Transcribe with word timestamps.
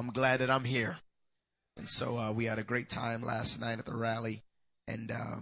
I'm 0.00 0.12
glad 0.12 0.40
that 0.40 0.48
I'm 0.48 0.64
here. 0.64 0.96
And 1.76 1.86
so 1.86 2.16
uh, 2.16 2.32
we 2.32 2.46
had 2.46 2.58
a 2.58 2.62
great 2.62 2.88
time 2.88 3.20
last 3.20 3.60
night 3.60 3.78
at 3.78 3.84
the 3.84 3.94
rally, 3.94 4.42
and 4.88 5.10
uh, 5.10 5.36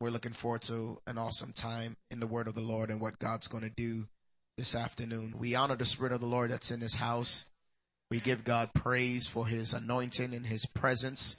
we're 0.00 0.10
looking 0.10 0.34
forward 0.34 0.62
to 0.62 1.00
an 1.08 1.18
awesome 1.18 1.52
time 1.52 1.96
in 2.08 2.20
the 2.20 2.28
Word 2.28 2.46
of 2.46 2.54
the 2.54 2.60
Lord 2.60 2.90
and 2.90 3.00
what 3.00 3.18
God's 3.18 3.48
going 3.48 3.64
to 3.64 3.70
do 3.70 4.06
this 4.56 4.76
afternoon. 4.76 5.34
We 5.36 5.56
honor 5.56 5.74
the 5.74 5.84
Spirit 5.84 6.12
of 6.12 6.20
the 6.20 6.28
Lord 6.28 6.52
that's 6.52 6.70
in 6.70 6.78
this 6.78 6.94
house. 6.94 7.46
We 8.08 8.20
give 8.20 8.44
God 8.44 8.72
praise 8.72 9.26
for 9.26 9.48
His 9.48 9.74
anointing 9.74 10.32
and 10.32 10.46
His 10.46 10.64
presence. 10.64 11.38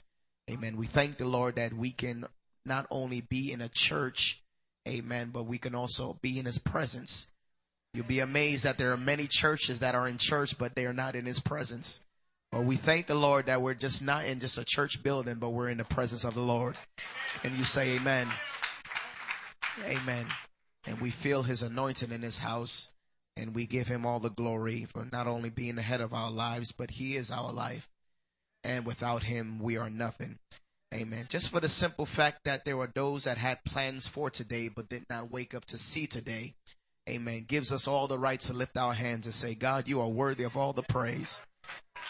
Amen. 0.50 0.76
We 0.76 0.86
thank 0.86 1.16
the 1.16 1.24
Lord 1.24 1.56
that 1.56 1.72
we 1.72 1.92
can 1.92 2.26
not 2.66 2.86
only 2.90 3.22
be 3.22 3.52
in 3.52 3.62
a 3.62 3.70
church, 3.70 4.42
amen, 4.86 5.30
but 5.32 5.46
we 5.46 5.56
can 5.56 5.74
also 5.74 6.18
be 6.20 6.38
in 6.38 6.44
His 6.44 6.58
presence. 6.58 7.32
You'll 7.94 8.04
be 8.04 8.20
amazed 8.20 8.64
that 8.64 8.76
there 8.76 8.92
are 8.92 8.98
many 8.98 9.28
churches 9.30 9.78
that 9.78 9.94
are 9.94 10.06
in 10.06 10.18
church, 10.18 10.58
but 10.58 10.74
they 10.74 10.84
are 10.84 10.92
not 10.92 11.16
in 11.16 11.24
His 11.24 11.40
presence. 11.40 12.02
But 12.54 12.66
we 12.66 12.76
thank 12.76 13.08
the 13.08 13.16
Lord 13.16 13.46
that 13.46 13.62
we're 13.62 13.74
just 13.74 14.00
not 14.00 14.26
in 14.26 14.38
just 14.38 14.58
a 14.58 14.64
church 14.64 15.02
building, 15.02 15.34
but 15.40 15.48
we're 15.48 15.70
in 15.70 15.78
the 15.78 15.84
presence 15.84 16.22
of 16.22 16.34
the 16.34 16.40
Lord. 16.40 16.76
And 17.42 17.52
you 17.58 17.64
say 17.64 17.96
amen. 17.96 18.28
Amen. 19.84 20.24
And 20.86 21.00
we 21.00 21.10
feel 21.10 21.42
His 21.42 21.64
anointing 21.64 22.12
in 22.12 22.22
His 22.22 22.38
house. 22.38 22.92
And 23.36 23.56
we 23.56 23.66
give 23.66 23.88
Him 23.88 24.06
all 24.06 24.20
the 24.20 24.30
glory 24.30 24.84
for 24.84 25.04
not 25.10 25.26
only 25.26 25.50
being 25.50 25.74
the 25.74 25.82
head 25.82 26.00
of 26.00 26.14
our 26.14 26.30
lives, 26.30 26.70
but 26.70 26.92
He 26.92 27.16
is 27.16 27.32
our 27.32 27.52
life. 27.52 27.88
And 28.62 28.86
without 28.86 29.24
Him, 29.24 29.58
we 29.58 29.76
are 29.76 29.90
nothing. 29.90 30.38
Amen. 30.94 31.26
Just 31.28 31.50
for 31.50 31.58
the 31.58 31.68
simple 31.68 32.06
fact 32.06 32.44
that 32.44 32.64
there 32.64 32.76
were 32.76 32.92
those 32.94 33.24
that 33.24 33.36
had 33.36 33.64
plans 33.64 34.06
for 34.06 34.30
today, 34.30 34.68
but 34.68 34.88
did 34.88 35.06
not 35.10 35.32
wake 35.32 35.54
up 35.54 35.64
to 35.64 35.76
see 35.76 36.06
today 36.06 36.54
amen, 37.06 37.44
gives 37.46 37.70
us 37.70 37.86
all 37.86 38.06
the 38.06 38.18
rights 38.18 38.46
to 38.46 38.54
lift 38.54 38.78
our 38.78 38.94
hands 38.94 39.26
and 39.26 39.34
say, 39.34 39.54
God, 39.54 39.88
you 39.88 40.00
are 40.00 40.08
worthy 40.08 40.44
of 40.44 40.56
all 40.56 40.72
the 40.72 40.82
praise. 40.82 41.42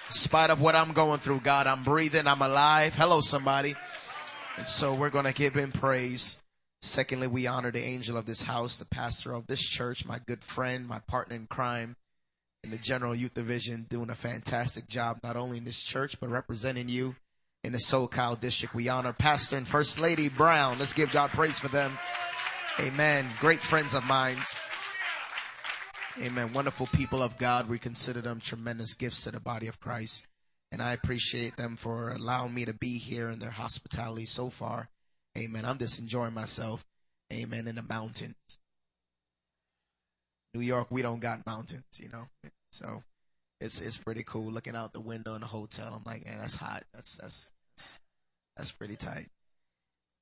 In 0.06 0.12
spite 0.12 0.50
of 0.50 0.60
what 0.60 0.74
I'm 0.74 0.92
going 0.92 1.20
through, 1.20 1.40
God, 1.40 1.66
I'm 1.66 1.82
breathing, 1.82 2.26
I'm 2.26 2.42
alive. 2.42 2.94
Hello, 2.94 3.20
somebody. 3.20 3.74
And 4.56 4.68
so 4.68 4.94
we're 4.94 5.10
going 5.10 5.24
to 5.24 5.32
give 5.32 5.54
him 5.54 5.72
praise. 5.72 6.42
Secondly, 6.82 7.26
we 7.26 7.46
honor 7.46 7.70
the 7.70 7.82
angel 7.82 8.16
of 8.16 8.26
this 8.26 8.42
house, 8.42 8.76
the 8.76 8.84
pastor 8.84 9.32
of 9.32 9.46
this 9.46 9.62
church, 9.62 10.04
my 10.04 10.20
good 10.26 10.44
friend, 10.44 10.86
my 10.86 10.98
partner 11.00 11.36
in 11.36 11.46
crime 11.46 11.96
in 12.62 12.70
the 12.70 12.78
general 12.78 13.14
youth 13.14 13.34
division, 13.34 13.86
doing 13.88 14.10
a 14.10 14.14
fantastic 14.14 14.88
job, 14.88 15.18
not 15.22 15.36
only 15.36 15.58
in 15.58 15.64
this 15.64 15.82
church, 15.82 16.18
but 16.18 16.30
representing 16.30 16.88
you 16.88 17.14
in 17.62 17.72
the 17.72 17.78
SoCal 17.78 18.38
district. 18.40 18.74
We 18.74 18.88
honor 18.88 19.12
Pastor 19.12 19.56
and 19.56 19.68
First 19.68 19.98
Lady 19.98 20.28
Brown. 20.28 20.78
Let's 20.78 20.92
give 20.92 21.12
God 21.12 21.30
praise 21.30 21.58
for 21.58 21.68
them. 21.68 21.98
Amen. 22.80 23.28
Great 23.38 23.60
friends 23.60 23.94
of 23.94 24.04
mine. 24.06 24.38
Amen. 26.22 26.52
Wonderful 26.52 26.86
people 26.88 27.22
of 27.22 27.38
God. 27.38 27.68
We 27.68 27.78
consider 27.78 28.20
them 28.20 28.38
tremendous 28.38 28.94
gifts 28.94 29.24
to 29.24 29.32
the 29.32 29.40
body 29.40 29.66
of 29.66 29.80
Christ. 29.80 30.24
And 30.70 30.80
I 30.80 30.92
appreciate 30.92 31.56
them 31.56 31.76
for 31.76 32.10
allowing 32.10 32.54
me 32.54 32.64
to 32.64 32.72
be 32.72 32.98
here 32.98 33.30
in 33.30 33.40
their 33.40 33.50
hospitality 33.50 34.24
so 34.24 34.48
far. 34.48 34.88
Amen. 35.36 35.64
I'm 35.64 35.78
just 35.78 35.98
enjoying 35.98 36.34
myself. 36.34 36.84
Amen. 37.32 37.66
In 37.66 37.74
the 37.74 37.82
mountains. 37.82 38.36
New 40.54 40.60
York, 40.60 40.86
we 40.90 41.02
don't 41.02 41.18
got 41.18 41.44
mountains, 41.46 41.84
you 41.98 42.08
know. 42.10 42.28
So 42.70 43.02
it's 43.60 43.80
it's 43.80 43.96
pretty 43.96 44.22
cool 44.22 44.52
looking 44.52 44.76
out 44.76 44.92
the 44.92 45.00
window 45.00 45.34
in 45.34 45.40
the 45.40 45.48
hotel. 45.48 45.92
I'm 45.94 46.04
like, 46.04 46.24
man, 46.24 46.38
that's 46.38 46.54
hot. 46.54 46.84
That's 46.94 47.16
that's 47.16 47.50
that's, 47.76 47.98
that's 48.56 48.70
pretty 48.70 48.94
tight. 48.94 49.28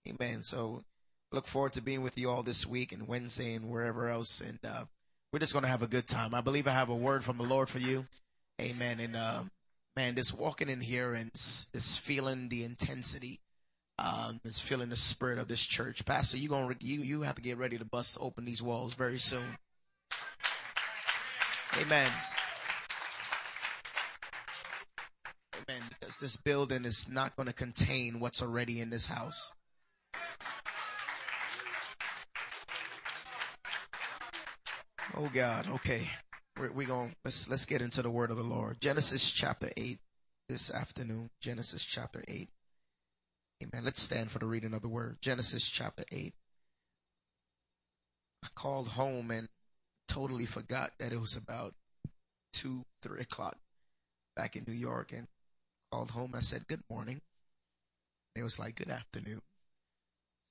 Amen. 0.08 0.42
So 0.42 0.84
look 1.32 1.46
forward 1.46 1.74
to 1.74 1.82
being 1.82 2.02
with 2.02 2.16
you 2.18 2.30
all 2.30 2.42
this 2.42 2.66
week 2.66 2.92
and 2.92 3.06
Wednesday 3.06 3.54
and 3.54 3.68
wherever 3.68 4.08
else. 4.08 4.40
And 4.40 4.58
uh, 4.64 4.84
we're 5.32 5.38
just 5.38 5.54
going 5.54 5.62
to 5.62 5.68
have 5.68 5.82
a 5.82 5.86
good 5.86 6.06
time. 6.06 6.34
I 6.34 6.42
believe 6.42 6.68
I 6.68 6.72
have 6.72 6.90
a 6.90 6.94
word 6.94 7.24
from 7.24 7.38
the 7.38 7.44
Lord 7.44 7.68
for 7.68 7.78
you. 7.78 8.04
Amen. 8.60 9.00
And, 9.00 9.16
uh, 9.16 9.42
man, 9.96 10.14
just 10.14 10.36
walking 10.38 10.68
in 10.68 10.80
here 10.80 11.14
and 11.14 11.30
just 11.32 12.00
feeling 12.00 12.48
the 12.50 12.64
intensity, 12.64 13.40
um, 13.98 14.40
just 14.44 14.62
feeling 14.62 14.90
the 14.90 14.96
spirit 14.96 15.38
of 15.38 15.48
this 15.48 15.62
church. 15.62 16.04
Pastor, 16.04 16.36
you 16.36 16.50
going 16.50 16.74
to, 16.74 16.86
you, 16.86 17.00
you 17.00 17.22
have 17.22 17.36
to 17.36 17.42
get 17.42 17.56
ready 17.56 17.78
to 17.78 17.84
bust 17.84 18.18
open 18.20 18.44
these 18.44 18.62
walls 18.62 18.92
very 18.92 19.18
soon. 19.18 19.56
Amen. 21.80 22.12
Amen. 25.54 25.82
Because 25.98 26.18
this 26.18 26.36
building 26.36 26.84
is 26.84 27.08
not 27.08 27.34
going 27.36 27.46
to 27.46 27.54
contain 27.54 28.20
what's 28.20 28.42
already 28.42 28.80
in 28.80 28.90
this 28.90 29.06
house. 29.06 29.52
Oh 35.16 35.30
God. 35.32 35.68
Okay. 35.68 36.08
We're, 36.58 36.72
we 36.72 36.84
going 36.86 37.14
let's, 37.24 37.48
let's 37.48 37.66
get 37.66 37.82
into 37.82 38.02
the 38.02 38.10
word 38.10 38.30
of 38.30 38.36
the 38.36 38.42
Lord. 38.42 38.80
Genesis 38.80 39.30
chapter 39.30 39.70
8 39.76 39.98
this 40.48 40.70
afternoon. 40.70 41.30
Genesis 41.40 41.84
chapter 41.84 42.22
8. 42.26 42.48
Amen. 43.62 43.84
Let's 43.84 44.00
stand 44.02 44.30
for 44.30 44.38
the 44.38 44.46
reading 44.46 44.72
of 44.72 44.80
the 44.80 44.88
word. 44.88 45.18
Genesis 45.20 45.68
chapter 45.68 46.04
8. 46.10 46.32
I 48.44 48.48
called 48.54 48.88
home 48.88 49.30
and 49.30 49.48
totally 50.08 50.46
forgot 50.46 50.92
that 50.98 51.12
it 51.12 51.20
was 51.20 51.36
about 51.36 51.74
two, 52.52 52.84
three 53.02 53.20
o'clock 53.20 53.56
back 54.34 54.56
in 54.56 54.64
New 54.66 54.74
York 54.74 55.12
and 55.12 55.26
called 55.90 56.10
home. 56.10 56.32
I 56.34 56.40
said, 56.40 56.66
Good 56.66 56.82
morning. 56.90 57.20
It 58.34 58.42
was 58.42 58.58
like, 58.58 58.76
Good 58.76 58.90
afternoon. 58.90 59.42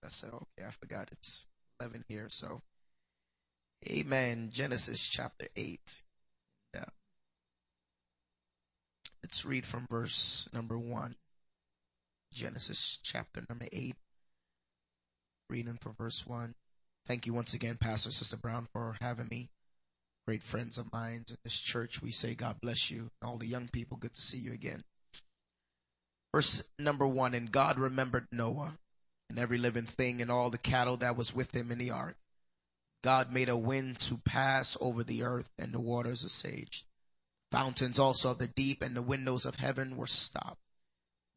I 0.05 0.09
said, 0.09 0.29
Okay, 0.33 0.67
I 0.67 0.71
forgot 0.71 1.09
it's 1.11 1.47
11 1.79 2.05
here. 2.07 2.27
So 2.29 2.61
Amen. 3.89 4.49
Genesis 4.51 5.07
chapter 5.07 5.47
8. 5.55 6.03
Yeah. 6.75 6.85
Let's 9.23 9.43
read 9.43 9.65
from 9.65 9.87
verse 9.89 10.47
number 10.53 10.77
1. 10.77 11.15
Genesis 12.33 12.99
chapter 13.01 13.43
number 13.49 13.65
8. 13.71 13.95
Reading 15.49 15.77
from 15.81 15.95
verse 15.95 16.27
1. 16.27 16.53
Thank 17.07 17.25
you 17.25 17.33
once 17.33 17.55
again, 17.55 17.77
Pastor 17.77 18.11
Sister 18.11 18.37
Brown, 18.37 18.67
for 18.71 18.95
having 19.01 19.27
me. 19.29 19.49
Great 20.27 20.43
friends 20.43 20.77
of 20.77 20.93
mine 20.93 21.25
in 21.27 21.37
this 21.43 21.59
church. 21.59 22.03
We 22.03 22.11
say 22.11 22.35
God 22.35 22.57
bless 22.61 22.91
you. 22.91 23.09
All 23.23 23.37
the 23.37 23.47
young 23.47 23.67
people, 23.67 23.97
good 23.97 24.13
to 24.13 24.21
see 24.21 24.37
you 24.37 24.53
again. 24.53 24.83
Verse 26.33 26.63
number 26.77 27.07
1 27.07 27.33
And 27.33 27.51
God 27.51 27.79
remembered 27.79 28.27
Noah 28.31 28.77
and 29.27 29.39
every 29.39 29.57
living 29.57 29.87
thing 29.87 30.21
and 30.21 30.29
all 30.29 30.51
the 30.51 30.59
cattle 30.59 30.97
that 30.97 31.17
was 31.17 31.33
with 31.33 31.55
him 31.55 31.71
in 31.71 31.79
the 31.79 31.89
ark 31.89 32.15
God 33.03 33.31
made 33.31 33.49
a 33.49 33.57
wind 33.57 33.99
to 33.99 34.17
pass 34.17 34.77
over 34.79 35.03
the 35.03 35.23
earth, 35.23 35.49
and 35.57 35.73
the 35.73 35.79
waters 35.79 36.23
assuaged. 36.23 36.85
Fountains 37.51 37.99
also 37.99 38.31
of 38.31 38.37
the 38.37 38.47
deep 38.47 38.81
and 38.81 38.95
the 38.95 39.01
windows 39.01 39.45
of 39.45 39.55
heaven 39.55 39.97
were 39.97 40.07
stopped. 40.07 40.61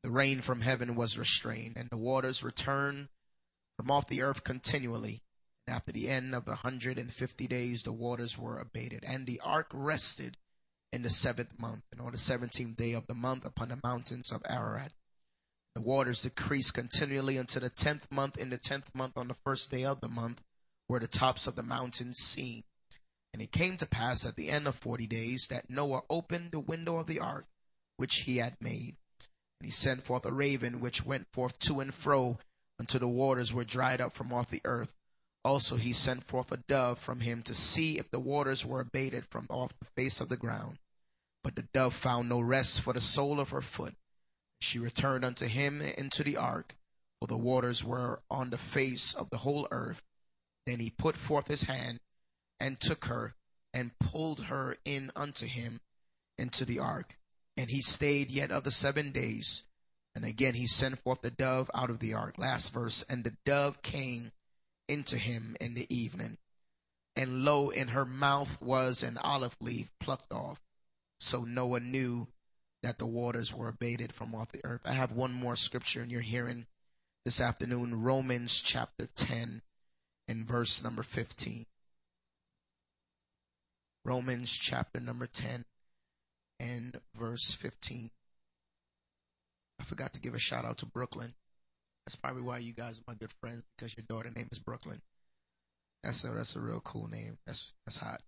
The 0.03 0.11
rain 0.11 0.43
from 0.43 0.61
heaven 0.61 0.95
was 0.95 1.19
restrained, 1.19 1.77
and 1.77 1.89
the 1.91 1.97
waters 1.97 2.43
returned 2.43 3.09
from 3.79 3.91
off 3.91 4.07
the 4.07 4.23
earth 4.23 4.45
continually. 4.45 5.23
And 5.67 5.75
after 5.75 5.93
the 5.93 6.11
end 6.11 6.35
of 6.35 6.45
the 6.45 6.57
hundred 6.57 6.99
and 6.99 7.13
fifty 7.13 7.47
days, 7.47 7.83
the 7.83 7.93
waters 7.93 8.37
were 8.37 8.59
abated, 8.59 9.03
and 9.03 9.27
the 9.27 9.41
ark 9.43 9.71
rested 9.73 10.37
in 10.93 11.03
the 11.03 11.11
seventh 11.11 11.59
month, 11.59 11.85
and 11.91 12.01
on 12.03 12.13
the 12.13 12.19
seventeenth 12.19 12.77
day 12.77 12.93
of 12.93 13.07
the 13.07 13.15
month 13.15 13.47
upon 13.47 13.71
the 13.71 13.81
mountains 13.83 14.31
of 14.31 14.43
Ararat. 14.49 14.93
The 15.75 15.81
waters 15.81 16.23
decreased 16.23 16.75
continually 16.75 17.39
until 17.39 17.63
the 17.63 17.71
tenth 17.71 18.13
month. 18.13 18.37
In 18.37 18.51
the 18.51 18.59
tenth 18.59 18.95
month, 18.95 19.17
on 19.17 19.29
the 19.29 19.35
first 19.43 19.71
day 19.71 19.85
of 19.85 20.01
the 20.03 20.09
month, 20.09 20.43
were 20.89 21.01
the 21.01 21.07
tops 21.07 21.47
of 21.47 21.57
the 21.57 21.63
mountains 21.63 22.19
seen. 22.19 22.65
And 23.33 23.43
it 23.43 23.53
came 23.53 23.77
to 23.79 23.87
pass 23.87 24.25
at 24.25 24.37
the 24.37 24.49
end 24.49 24.69
of 24.69 24.75
forty 24.75 25.07
days 25.07 25.49
that 25.49 25.69
Noah 25.69 26.03
opened 26.09 26.53
the 26.53 26.61
window 26.61 26.99
of 26.99 27.07
the 27.07 27.21
ark 27.21 27.47
which 27.97 28.23
he 28.23 28.39
had 28.39 28.61
made. 28.61 28.97
And 29.61 29.67
he 29.67 29.71
sent 29.71 30.03
forth 30.03 30.27
a 30.27 30.33
raven 30.33 30.81
which 30.81 31.05
went 31.05 31.27
forth 31.33 31.59
to 31.61 31.81
and 31.81 31.93
fro 31.93 32.39
until 32.79 33.01
the 33.01 33.09
waters 33.09 33.53
were 33.53 33.65
dried 33.65 34.01
up 34.01 34.13
from 34.13 34.33
off 34.33 34.51
the 34.51 34.61
earth. 34.65 34.93
Also 35.45 35.77
he 35.77 35.93
sent 35.93 36.25
forth 36.25 36.51
a 36.51 36.57
dove 36.57 36.99
from 36.99 37.21
him 37.21 37.43
to 37.43 37.55
see 37.55 37.99
if 37.99 38.11
the 38.11 38.21
waters 38.21 38.65
were 38.65 38.81
abated 38.81 39.27
from 39.27 39.47
off 39.51 39.79
the 39.79 39.85
face 39.85 40.21
of 40.21 40.29
the 40.29 40.37
ground. 40.37 40.79
But 41.43 41.57
the 41.57 41.69
dove 41.75 41.95
found 41.95 42.29
no 42.29 42.41
rest 42.41 42.81
for 42.81 42.93
the 42.93 43.01
sole 43.01 43.39
of 43.39 43.51
her 43.51 43.61
foot. 43.61 43.95
She 44.61 44.79
returned 44.79 45.25
unto 45.25 45.47
him 45.47 45.83
into 45.83 46.25
the 46.25 46.39
ark, 46.39 46.75
for 47.21 47.27
the 47.27 47.37
waters 47.37 47.85
were 47.85 48.23
on 48.31 48.51
the 48.51 48.59
face 48.59 49.13
of 49.15 49.29
the 49.29 49.39
whole 49.39 49.69
earth. 49.71 50.03
Then 50.67 50.81
he 50.81 50.91
put 50.91 51.17
forth 51.17 51.49
his 51.49 51.65
hand 51.65 52.01
and 52.59 52.81
took 52.81 53.07
her 53.07 53.35
and 53.73 53.99
pulled 53.99 54.45
her 54.45 54.77
in 54.85 55.11
unto 55.15 55.47
him 55.47 55.81
into 56.39 56.65
the 56.65 56.79
ark. 56.79 57.19
And 57.57 57.71
he 57.71 57.83
stayed 57.83 58.31
yet 58.31 58.51
other 58.51 58.71
seven 58.71 59.13
days. 59.13 59.65
And 60.15 60.25
again 60.25 60.55
he 60.55 60.67
sent 60.67 61.01
forth 61.01 61.23
the 61.23 61.31
dove 61.31 61.71
out 61.75 61.91
of 61.91 61.99
the 61.99 62.15
ark. 62.15 62.39
Last 62.39 62.73
verse. 62.73 63.05
And 63.09 63.25
the 63.25 63.37
dove 63.45 63.83
came 63.83 64.33
into 64.89 65.19
him 65.19 65.57
in 65.61 65.75
the 65.75 65.93
evening. 65.95 66.39
And 67.17 67.45
lo, 67.45 67.71
in 67.71 67.89
her 67.89 68.05
mouth 68.05 68.61
was 68.61 69.03
an 69.03 69.19
olive 69.19 69.57
leaf 69.61 69.91
plucked 70.01 70.33
off. 70.33 70.61
So 71.21 71.45
Noah 71.45 71.81
knew 71.81 72.29
that 72.83 72.99
the 72.99 73.07
waters 73.07 73.55
were 73.55 73.69
abated 73.69 74.13
from 74.13 74.35
off 74.35 74.53
the 74.53 74.65
earth. 74.65 74.83
I 74.85 74.93
have 74.93 75.13
one 75.13 75.33
more 75.33 75.57
scripture 75.57 76.03
in 76.03 76.11
your 76.11 76.21
hearing 76.21 76.67
this 77.25 77.41
afternoon, 77.41 78.03
Romans 78.03 78.61
chapter 78.61 79.07
10 79.07 79.63
in 80.29 80.45
verse 80.45 80.83
number 80.83 81.03
15. 81.03 81.67
Romans 84.05 84.53
chapter 84.53 85.01
number 85.01 85.27
10 85.27 85.65
and 86.61 87.01
verse 87.15 87.53
15. 87.53 88.11
I 89.81 89.85
forgot 89.85 90.13
to 90.13 90.21
give 90.21 90.35
a 90.35 90.39
shout 90.39 90.65
out 90.65 90.79
to 90.79 90.87
Brooklyn. 90.87 91.35
That's 92.05 92.17
probably 92.17 92.43
why 92.43 92.59
you 92.59 92.73
guys 92.73 92.99
are 92.99 93.05
my 93.09 93.15
good 93.15 93.33
friends 93.41 93.65
because 93.77 93.97
your 93.97 94.05
daughter 94.09 94.31
name 94.35 94.49
is 94.53 94.59
Brooklyn. 94.59 95.01
That's 96.03 96.23
a 96.25 96.29
that's 96.29 96.55
a 96.55 96.61
real 96.61 96.81
cool 96.81 97.09
name. 97.09 97.39
That's 97.47 97.73
that's 97.87 97.97
hot. 97.97 98.21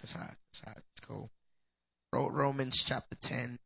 That's 0.00 0.12
hot. 0.12 0.34
That's 0.52 0.64
hot. 0.64 0.82
It's 0.96 1.06
cool. 1.06 1.30
Romans 2.12 2.82
chapter 2.82 3.16
10 3.16 3.58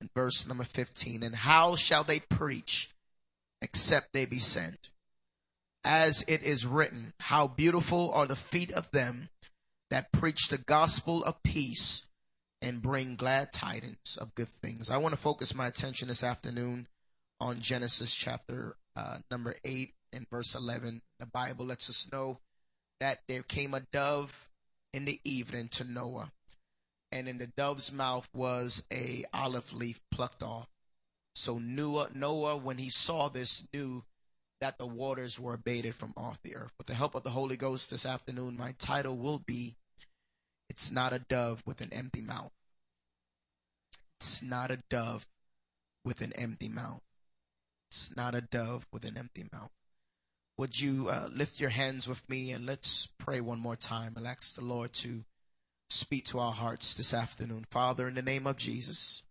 and 0.00 0.10
verse 0.14 0.46
number 0.48 0.64
15. 0.64 1.22
And 1.22 1.36
how 1.36 1.76
shall 1.76 2.02
they 2.02 2.18
preach 2.18 2.90
except 3.60 4.12
they 4.12 4.24
be 4.24 4.38
sent? 4.38 4.90
As 5.84 6.22
it 6.28 6.42
is 6.42 6.64
written, 6.64 7.12
how 7.18 7.48
beautiful 7.48 8.12
are 8.12 8.26
the 8.26 8.36
feet 8.36 8.70
of 8.70 8.90
them 8.92 9.28
that 9.90 10.12
preach 10.12 10.48
the 10.48 10.58
gospel 10.58 11.24
of 11.24 11.42
peace 11.42 12.06
and 12.62 12.80
bring 12.80 13.16
glad 13.16 13.52
tidings 13.52 14.16
of 14.18 14.34
good 14.34 14.48
things. 14.48 14.88
I 14.88 14.98
want 14.98 15.12
to 15.12 15.20
focus 15.20 15.54
my 15.54 15.66
attention 15.66 16.08
this 16.08 16.22
afternoon 16.22 16.86
on 17.40 17.60
Genesis 17.60 18.14
chapter 18.14 18.76
uh, 18.94 19.18
number 19.30 19.56
8 19.64 19.92
and 20.12 20.28
verse 20.30 20.54
11. 20.54 21.02
The 21.18 21.26
Bible 21.26 21.66
lets 21.66 21.90
us 21.90 22.08
know 22.12 22.38
that 23.00 23.18
there 23.26 23.42
came 23.42 23.74
a 23.74 23.80
dove 23.92 24.48
in 24.94 25.04
the 25.04 25.20
evening 25.24 25.68
to 25.70 25.84
Noah, 25.84 26.30
and 27.10 27.28
in 27.28 27.38
the 27.38 27.48
dove's 27.48 27.92
mouth 27.92 28.28
was 28.32 28.84
a 28.92 29.24
olive 29.34 29.72
leaf 29.72 30.00
plucked 30.12 30.42
off. 30.42 30.68
So 31.34 31.58
Noah, 31.58 32.10
Noah, 32.14 32.56
when 32.56 32.78
he 32.78 32.90
saw 32.90 33.28
this, 33.28 33.66
knew 33.74 34.04
that 34.62 34.78
the 34.78 34.86
waters 34.86 35.40
were 35.40 35.54
abated 35.54 35.92
from 35.92 36.14
off 36.16 36.40
the 36.42 36.54
earth. 36.54 36.70
With 36.78 36.86
the 36.86 36.94
help 36.94 37.16
of 37.16 37.24
the 37.24 37.30
Holy 37.30 37.56
Ghost 37.56 37.90
this 37.90 38.06
afternoon, 38.06 38.56
my 38.56 38.76
title 38.78 39.16
will 39.16 39.40
be 39.40 39.74
It's 40.70 40.92
Not 40.92 41.12
a 41.12 41.18
Dove 41.18 41.64
with 41.66 41.80
an 41.80 41.92
Empty 41.92 42.20
Mouth. 42.20 42.52
It's 44.20 44.40
not 44.40 44.70
a 44.70 44.78
dove 44.88 45.26
with 46.04 46.20
an 46.20 46.32
empty 46.34 46.68
mouth. 46.68 47.00
It's 47.90 48.14
not 48.14 48.36
a 48.36 48.40
dove 48.40 48.86
with 48.92 49.04
an 49.04 49.18
empty 49.18 49.46
mouth. 49.52 49.72
Would 50.58 50.78
you 50.78 51.08
uh, 51.08 51.28
lift 51.32 51.58
your 51.58 51.70
hands 51.70 52.06
with 52.06 52.22
me 52.28 52.52
and 52.52 52.64
let's 52.64 53.08
pray 53.18 53.40
one 53.40 53.58
more 53.58 53.74
time 53.74 54.12
and 54.16 54.28
ask 54.28 54.54
the 54.54 54.64
Lord 54.64 54.92
to 54.92 55.24
speak 55.90 56.26
to 56.26 56.38
our 56.38 56.52
hearts 56.52 56.94
this 56.94 57.12
afternoon. 57.12 57.66
Father, 57.68 58.06
in 58.06 58.14
the 58.14 58.22
name 58.22 58.46
of 58.46 58.58
Jesus, 58.58 59.24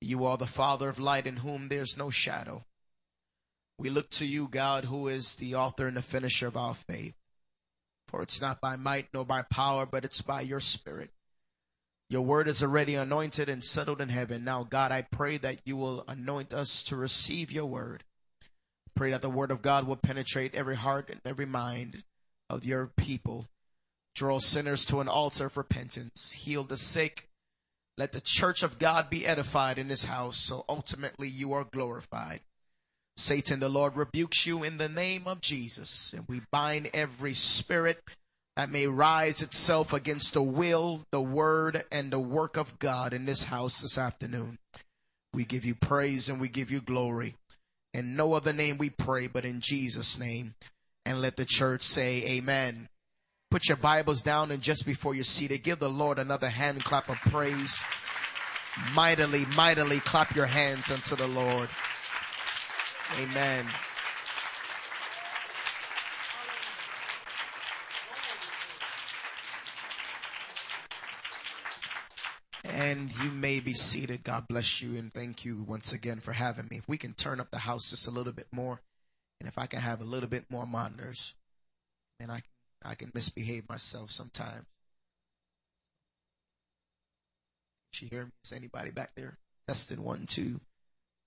you 0.00 0.24
are 0.24 0.36
the 0.36 0.44
Father 0.44 0.88
of 0.88 0.98
light 0.98 1.28
in 1.28 1.36
whom 1.36 1.68
there's 1.68 1.96
no 1.96 2.10
shadow. 2.10 2.64
We 3.78 3.90
look 3.90 4.10
to 4.10 4.26
you, 4.26 4.48
God, 4.48 4.84
who 4.84 5.08
is 5.08 5.34
the 5.34 5.54
author 5.54 5.86
and 5.86 5.96
the 5.96 6.02
finisher 6.02 6.46
of 6.46 6.56
our 6.56 6.74
faith. 6.74 7.14
For 8.06 8.22
it's 8.22 8.40
not 8.40 8.60
by 8.60 8.76
might 8.76 9.08
nor 9.12 9.24
by 9.24 9.42
power, 9.42 9.86
but 9.86 10.04
it's 10.04 10.22
by 10.22 10.42
your 10.42 10.60
Spirit. 10.60 11.10
Your 12.08 12.22
word 12.22 12.46
is 12.48 12.62
already 12.62 12.94
anointed 12.94 13.48
and 13.48 13.64
settled 13.64 14.00
in 14.00 14.10
heaven. 14.10 14.44
Now, 14.44 14.62
God, 14.62 14.92
I 14.92 15.02
pray 15.02 15.38
that 15.38 15.60
you 15.64 15.76
will 15.76 16.04
anoint 16.06 16.52
us 16.52 16.84
to 16.84 16.96
receive 16.96 17.50
your 17.50 17.66
word. 17.66 18.04
Pray 18.94 19.10
that 19.10 19.22
the 19.22 19.30
word 19.30 19.50
of 19.50 19.62
God 19.62 19.86
will 19.86 19.96
penetrate 19.96 20.54
every 20.54 20.76
heart 20.76 21.10
and 21.10 21.20
every 21.24 21.46
mind 21.46 22.04
of 22.48 22.64
your 22.64 22.86
people. 22.86 23.48
Draw 24.14 24.38
sinners 24.38 24.84
to 24.86 25.00
an 25.00 25.08
altar 25.08 25.46
of 25.46 25.56
repentance. 25.56 26.32
Heal 26.32 26.62
the 26.62 26.76
sick. 26.76 27.28
Let 27.96 28.12
the 28.12 28.20
church 28.20 28.62
of 28.62 28.78
God 28.78 29.10
be 29.10 29.26
edified 29.26 29.78
in 29.78 29.88
this 29.88 30.04
house 30.04 30.36
so 30.36 30.64
ultimately 30.68 31.28
you 31.28 31.52
are 31.52 31.64
glorified. 31.64 32.40
Satan, 33.16 33.60
the 33.60 33.68
Lord 33.68 33.96
rebukes 33.96 34.46
you 34.46 34.64
in 34.64 34.78
the 34.78 34.88
name 34.88 35.26
of 35.26 35.40
Jesus. 35.40 36.12
And 36.12 36.24
we 36.28 36.40
bind 36.50 36.90
every 36.92 37.34
spirit 37.34 38.02
that 38.56 38.70
may 38.70 38.86
rise 38.86 39.42
itself 39.42 39.92
against 39.92 40.34
the 40.34 40.42
will, 40.42 41.04
the 41.10 41.20
word, 41.20 41.84
and 41.90 42.10
the 42.10 42.20
work 42.20 42.56
of 42.56 42.78
God 42.78 43.12
in 43.12 43.24
this 43.24 43.44
house 43.44 43.80
this 43.80 43.98
afternoon. 43.98 44.58
We 45.32 45.44
give 45.44 45.64
you 45.64 45.74
praise 45.74 46.28
and 46.28 46.40
we 46.40 46.48
give 46.48 46.70
you 46.70 46.80
glory. 46.80 47.34
In 47.92 48.16
no 48.16 48.32
other 48.32 48.52
name 48.52 48.78
we 48.78 48.90
pray, 48.90 49.26
but 49.26 49.44
in 49.44 49.60
Jesus' 49.60 50.18
name. 50.18 50.54
And 51.06 51.20
let 51.20 51.36
the 51.36 51.44
church 51.44 51.82
say 51.82 52.22
amen. 52.24 52.88
Put 53.50 53.68
your 53.68 53.76
Bibles 53.76 54.22
down 54.22 54.50
and 54.50 54.62
just 54.62 54.86
before 54.86 55.14
you're 55.14 55.24
seated, 55.24 55.62
give 55.62 55.78
the 55.78 55.88
Lord 55.88 56.18
another 56.18 56.48
hand 56.48 56.82
clap 56.84 57.08
of 57.08 57.16
praise. 57.18 57.80
Mightily, 58.94 59.46
mightily 59.56 60.00
clap 60.00 60.34
your 60.34 60.46
hands 60.46 60.90
unto 60.90 61.14
the 61.14 61.28
Lord. 61.28 61.68
Amen. 63.12 63.66
And 72.64 73.14
you 73.18 73.30
may 73.30 73.60
be 73.60 73.74
seated. 73.74 74.24
God 74.24 74.48
bless 74.48 74.82
you 74.82 74.96
and 74.96 75.12
thank 75.12 75.44
you 75.44 75.62
once 75.62 75.92
again 75.92 76.20
for 76.20 76.32
having 76.32 76.66
me. 76.70 76.78
If 76.78 76.88
we 76.88 76.96
can 76.96 77.12
turn 77.12 77.40
up 77.40 77.50
the 77.50 77.58
house 77.58 77.90
just 77.90 78.06
a 78.08 78.10
little 78.10 78.32
bit 78.32 78.48
more, 78.50 78.80
and 79.40 79.48
if 79.48 79.58
I 79.58 79.66
can 79.66 79.80
have 79.80 80.00
a 80.00 80.04
little 80.04 80.28
bit 80.28 80.50
more 80.50 80.66
monitors, 80.66 81.34
and 82.18 82.32
I 82.32 82.42
I 82.84 82.94
can 82.94 83.10
misbehave 83.14 83.68
myself 83.68 84.10
sometimes. 84.10 84.66
She 87.92 88.06
hear 88.06 88.24
me? 88.24 88.30
Is 88.44 88.52
anybody 88.52 88.90
back 88.90 89.14
there? 89.14 89.38
Testing 89.68 90.02
one, 90.02 90.26
two, 90.26 90.60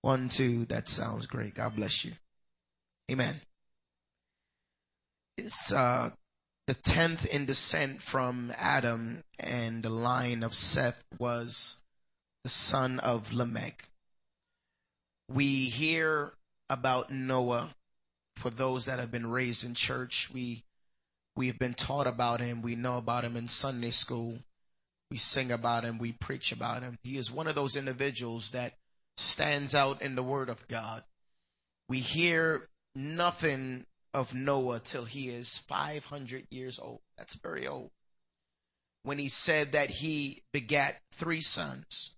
one, 0.08 0.30
two. 0.30 0.64
That 0.68 0.88
sounds 0.88 1.28
great. 1.28 1.56
God 1.56 1.76
bless 1.76 2.06
you. 2.06 2.14
Amen. 3.12 3.42
It's 5.38 5.74
uh 5.74 6.12
the 6.66 6.76
tenth 6.76 7.26
in 7.26 7.46
descent 7.46 8.02
from 8.02 8.54
Adam 8.58 9.22
and 9.38 9.84
the 9.84 9.90
line 9.90 10.44
of 10.44 10.54
Seth 10.54 11.04
was 11.20 11.84
the 12.46 12.50
son 12.50 13.00
of 13.00 13.34
Lamech. 13.34 13.90
We 15.28 15.66
hear 15.66 16.32
about 16.70 17.12
Noah 17.12 17.76
for 18.38 18.50
those 18.50 18.86
that 18.86 19.00
have 19.00 19.12
been 19.12 19.30
raised 19.30 19.66
in 19.66 19.74
church. 19.74 20.30
We 20.34 20.64
we 21.36 21.48
have 21.48 21.60
been 21.60 21.74
taught 21.74 22.08
about 22.08 22.40
him. 22.40 22.62
We 22.62 22.78
know 22.78 22.98
about 22.98 23.26
him 23.26 23.36
in 23.36 23.50
Sunday 23.50 23.92
school. 23.92 24.38
We 25.12 25.18
sing 25.18 25.52
about 25.52 25.84
him. 25.84 25.98
We 25.98 26.14
preach 26.14 26.54
about 26.54 26.82
him. 26.82 26.98
He 27.04 27.18
is 27.18 27.30
one 27.30 27.48
of 27.48 27.56
those 27.56 27.76
individuals 27.76 28.52
that 28.52 28.76
stands 29.18 29.76
out 29.76 30.02
in 30.02 30.16
the 30.16 30.24
Word 30.24 30.50
of 30.50 30.68
God. 30.68 31.04
We 31.90 32.00
hear 32.00 32.68
nothing 32.96 33.86
of 34.14 34.34
Noah 34.34 34.80
till 34.80 35.06
he 35.06 35.30
is 35.30 35.58
500 35.58 36.48
years 36.50 36.80
old. 36.80 37.02
That's 37.18 37.36
very 37.36 37.68
old. 37.68 37.92
When 39.04 39.18
he 39.20 39.30
said 39.30 39.72
that 39.74 39.90
he 39.90 40.44
begat 40.54 41.00
three 41.12 41.42
sons. 41.42 42.16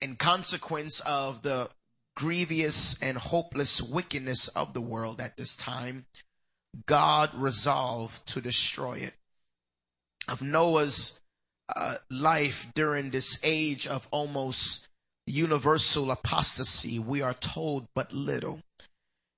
In 0.00 0.16
consequence 0.16 1.00
of 1.00 1.42
the 1.42 1.70
grievous 2.16 3.00
and 3.02 3.16
hopeless 3.16 3.80
wickedness 3.80 4.48
of 4.48 4.74
the 4.74 4.80
world 4.80 5.20
at 5.20 5.36
this 5.36 5.56
time, 5.56 6.06
God 6.86 7.32
resolved 7.34 8.26
to 8.28 8.40
destroy 8.40 8.94
it. 8.94 9.14
Of 10.28 10.42
Noah's 10.42 11.20
uh, 11.74 11.96
life 12.10 12.68
during 12.74 13.10
this 13.10 13.38
age 13.42 13.86
of 13.86 14.08
almost 14.10 14.88
universal 15.26 16.10
apostasy, 16.10 16.98
we 16.98 17.20
are 17.22 17.34
told 17.34 17.88
but 17.94 18.12
little. 18.12 18.62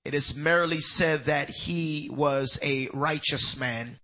It 0.04 0.14
is 0.14 0.34
merely 0.34 0.80
said 0.80 1.24
that 1.24 1.50
he 1.50 2.10
was 2.12 2.58
a 2.62 2.88
righteous 2.92 3.56
man 3.56 3.98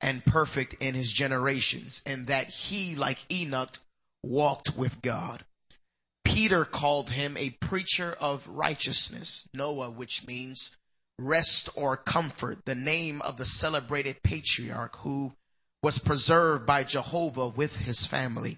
and 0.00 0.24
perfect 0.24 0.74
in 0.80 0.94
his 0.94 1.10
generations, 1.10 2.02
and 2.04 2.26
that 2.26 2.48
he, 2.48 2.94
like 2.94 3.30
Enoch, 3.30 3.78
walked 4.22 4.76
with 4.76 5.02
God. 5.02 5.44
Peter 6.24 6.64
called 6.64 7.10
him 7.10 7.36
a 7.36 7.50
preacher 7.50 8.16
of 8.20 8.48
righteousness, 8.48 9.48
Noah, 9.54 9.90
which 9.90 10.26
means 10.26 10.76
rest 11.18 11.68
or 11.76 11.96
comfort, 11.96 12.64
the 12.64 12.74
name 12.74 13.22
of 13.22 13.36
the 13.36 13.46
celebrated 13.46 14.22
patriarch 14.22 14.96
who 14.96 15.32
was 15.84 15.98
preserved 15.98 16.64
by 16.64 16.82
Jehovah 16.82 17.46
with 17.46 17.80
his 17.80 18.06
family 18.06 18.56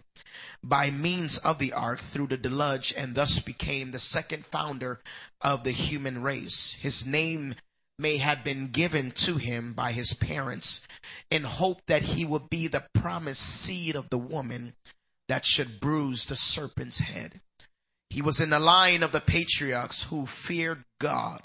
by 0.63 0.93
means 0.93 1.39
of 1.39 1.59
the 1.59 1.73
ark 1.73 1.99
through 1.99 2.29
the 2.29 2.37
deluge 2.37 2.95
and 2.97 3.17
thus 3.17 3.41
became 3.41 3.91
the 3.91 3.99
second 3.99 4.47
founder 4.47 5.01
of 5.41 5.65
the 5.65 5.73
human 5.73 6.23
race. 6.23 6.75
His 6.75 7.05
name 7.05 7.57
may 7.99 8.19
have 8.19 8.45
been 8.45 8.69
given 8.69 9.11
to 9.11 9.39
him 9.39 9.73
by 9.73 9.91
his 9.91 10.15
parents 10.15 10.87
in 11.29 11.43
hope 11.43 11.81
that 11.87 12.03
he 12.03 12.25
would 12.25 12.49
be 12.49 12.69
the 12.69 12.87
promised 12.93 13.43
seed 13.43 13.97
of 13.97 14.09
the 14.09 14.19
woman 14.19 14.75
that 15.27 15.45
should 15.45 15.81
bruise 15.81 16.27
the 16.27 16.37
serpent's 16.37 17.01
head. 17.01 17.41
He 18.09 18.23
was 18.23 18.41
in 18.41 18.51
the 18.51 18.61
line 18.61 19.03
of 19.03 19.11
the 19.11 19.21
patriarchs 19.21 20.05
who 20.05 20.27
feared 20.27 20.85
God 21.01 21.43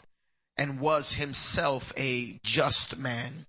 and 0.55 0.79
was 0.79 1.13
himself 1.13 1.91
a 1.97 2.39
just 2.43 2.99
man. 2.99 3.47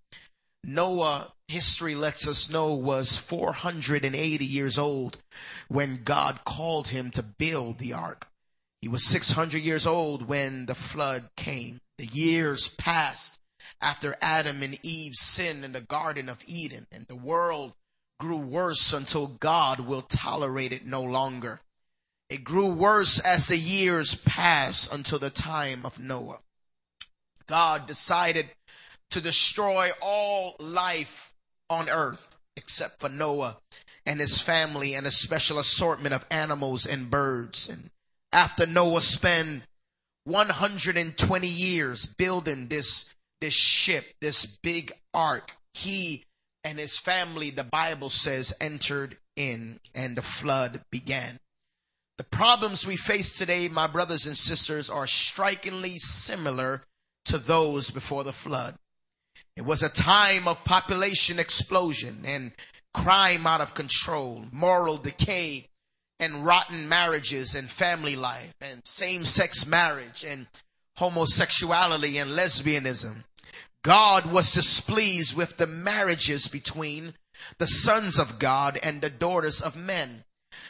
Noah, 0.65 1.35
history 1.53 1.95
lets 1.95 2.27
us 2.27 2.49
know, 2.49 2.73
was 2.73 3.19
480 3.19 4.45
years 4.45 4.79
old 4.79 5.19
when 5.69 6.03
God 6.03 6.41
called 6.47 6.89
him 6.89 7.11
to 7.11 7.23
build 7.23 7.79
the 7.79 7.93
ark. 7.93 8.29
He 8.81 8.89
was 8.89 9.05
600 9.05 9.59
years 9.59 9.87
old 9.87 10.23
when 10.27 10.65
the 10.65 10.75
flood 10.75 11.29
came. 11.37 11.79
The 11.99 12.07
years 12.07 12.69
passed 12.69 13.39
after 13.83 14.17
Adam 14.23 14.63
and 14.63 14.79
Eve 14.83 15.15
sinned 15.15 15.63
in 15.63 15.73
the 15.73 15.83
Garden 15.83 16.31
of 16.31 16.43
Eden 16.47 16.87
and 16.91 17.07
the 17.07 17.17
world 17.17 17.75
grew 18.19 18.39
worse 18.39 18.95
until 18.95 19.27
God 19.27 19.81
will 19.81 20.03
tolerate 20.03 20.73
it 20.73 20.87
no 20.87 21.03
longer. 21.03 21.61
It 22.31 22.45
grew 22.45 22.69
worse 22.69 23.19
as 23.19 23.47
the 23.47 23.59
years 23.59 24.15
passed 24.15 24.91
until 24.91 25.19
the 25.19 25.29
time 25.29 25.85
of 25.85 25.99
Noah. 25.99 26.41
God 27.47 27.87
decided 27.87 28.49
to 29.11 29.21
destroy 29.21 29.91
all 30.01 30.57
life 30.59 31.32
on 31.73 31.89
earth 31.89 32.39
except 32.57 33.01
for 33.01 33.09
Noah 33.09 33.57
and 34.05 34.21
his 34.21 34.39
family 34.39 34.95
and 34.95 35.07
a 35.07 35.11
special 35.11 35.59
assortment 35.59 36.15
of 36.15 36.27
animals 36.31 36.87
and 36.87 37.11
birds. 37.11 37.69
And 37.69 37.91
after 38.33 38.67
Noah 38.67 39.01
spent 39.01 39.63
120 40.25 41.49
years 41.49 42.07
building 42.07 42.69
this, 42.69 43.15
this 43.41 43.55
ship, 43.55 44.05
this 44.21 44.47
big 44.47 44.93
ark, 45.15 45.57
he 45.75 46.25
and 46.65 46.79
his 46.79 46.99
family, 46.99 47.51
the 47.51 47.65
Bible 47.65 48.11
says, 48.11 48.55
entered 48.61 49.17
in 49.37 49.81
and 49.95 50.17
the 50.17 50.23
flood 50.23 50.83
began. 50.91 51.39
The 52.19 52.25
problems 52.25 52.87
we 52.87 52.97
face 52.97 53.37
today, 53.37 53.69
my 53.69 53.87
brothers 53.87 54.27
and 54.27 54.37
sisters, 54.37 54.91
are 54.91 55.07
strikingly 55.07 55.99
similar 55.99 56.83
to 57.25 57.39
those 57.39 57.91
before 57.91 58.23
the 58.23 58.33
flood. 58.33 58.77
It 59.57 59.63
was 59.63 59.83
a 59.83 59.89
time 59.89 60.49
of 60.49 60.65
population 60.65 61.39
explosion 61.39 62.23
and 62.25 62.53
crime 62.95 63.47
out 63.47 63.61
of 63.61 63.75
control, 63.75 64.47
moral 64.51 64.97
decay, 64.97 65.69
and 66.19 66.47
rotten 66.47 66.89
marriages 66.89 67.55
and 67.55 67.71
family 67.71 68.17
life, 68.17 68.55
and 68.61 68.81
same 68.87 69.27
sex 69.27 69.67
marriage, 69.67 70.25
and 70.25 70.47
homosexuality 70.97 72.19
and 72.19 72.31
lesbianism. 72.31 73.25
God 73.83 74.27
was 74.27 74.53
displeased 74.53 75.35
with 75.37 75.57
the 75.57 75.67
marriages 75.67 76.47
between 76.47 77.15
the 77.59 77.67
sons 77.67 78.19
of 78.19 78.39
God 78.39 78.79
and 78.83 79.01
the 79.01 79.11
daughters 79.11 79.61
of 79.61 79.75
men. 79.75 80.25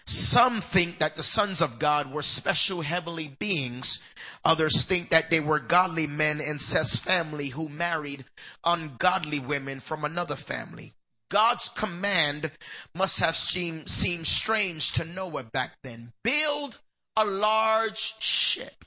Some 0.07 0.61
think 0.61 0.99
that 0.99 1.17
the 1.17 1.23
sons 1.23 1.61
of 1.61 1.79
God 1.79 2.13
were 2.13 2.23
special 2.23 2.83
heavenly 2.83 3.29
beings. 3.29 4.03
Others 4.45 4.83
think 4.83 5.11
that 5.11 5.31
they 5.31 5.41
were 5.41 5.61
godly 5.61 6.07
men 6.07 6.41
in 6.41 6.59
Seth's 6.59 6.97
family 6.97 7.49
who 7.49 7.69
married 7.69 8.25
ungodly 8.65 9.39
women 9.39 9.81
from 9.81 10.05
another 10.05 10.37
family. 10.37 10.95
God's 11.29 11.69
command 11.69 12.51
must 12.95 13.21
have 13.21 13.37
seemed, 13.37 13.89
seemed 13.89 14.27
strange 14.27 14.93
to 14.93 15.05
Noah 15.05 15.45
back 15.45 15.73
then. 15.83 16.13
Build 16.23 16.79
a 17.17 17.25
large 17.25 18.15
ship. 18.19 18.85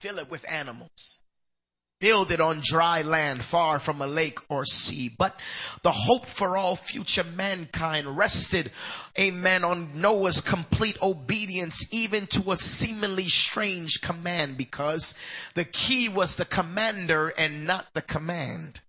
Fill 0.00 0.18
it 0.18 0.30
with 0.30 0.50
animals 0.50 1.17
build 2.00 2.30
it 2.30 2.40
on 2.40 2.60
dry 2.62 3.02
land 3.02 3.44
far 3.44 3.78
from 3.78 4.00
a 4.00 4.06
lake 4.06 4.38
or 4.48 4.64
sea. 4.64 5.08
But 5.08 5.38
the 5.82 5.92
hope 5.92 6.26
for 6.26 6.56
all 6.56 6.76
future 6.76 7.24
mankind 7.24 8.16
rested, 8.16 8.70
amen, 9.18 9.64
on 9.64 10.00
Noah's 10.00 10.40
complete 10.40 10.96
obedience 11.02 11.92
even 11.92 12.26
to 12.28 12.52
a 12.52 12.56
seemingly 12.56 13.28
strange 13.28 14.00
command 14.00 14.56
because 14.56 15.14
the 15.54 15.64
key 15.64 16.08
was 16.08 16.36
the 16.36 16.44
commander 16.44 17.32
and 17.36 17.66
not 17.66 17.92
the 17.94 18.02
command. 18.02 18.80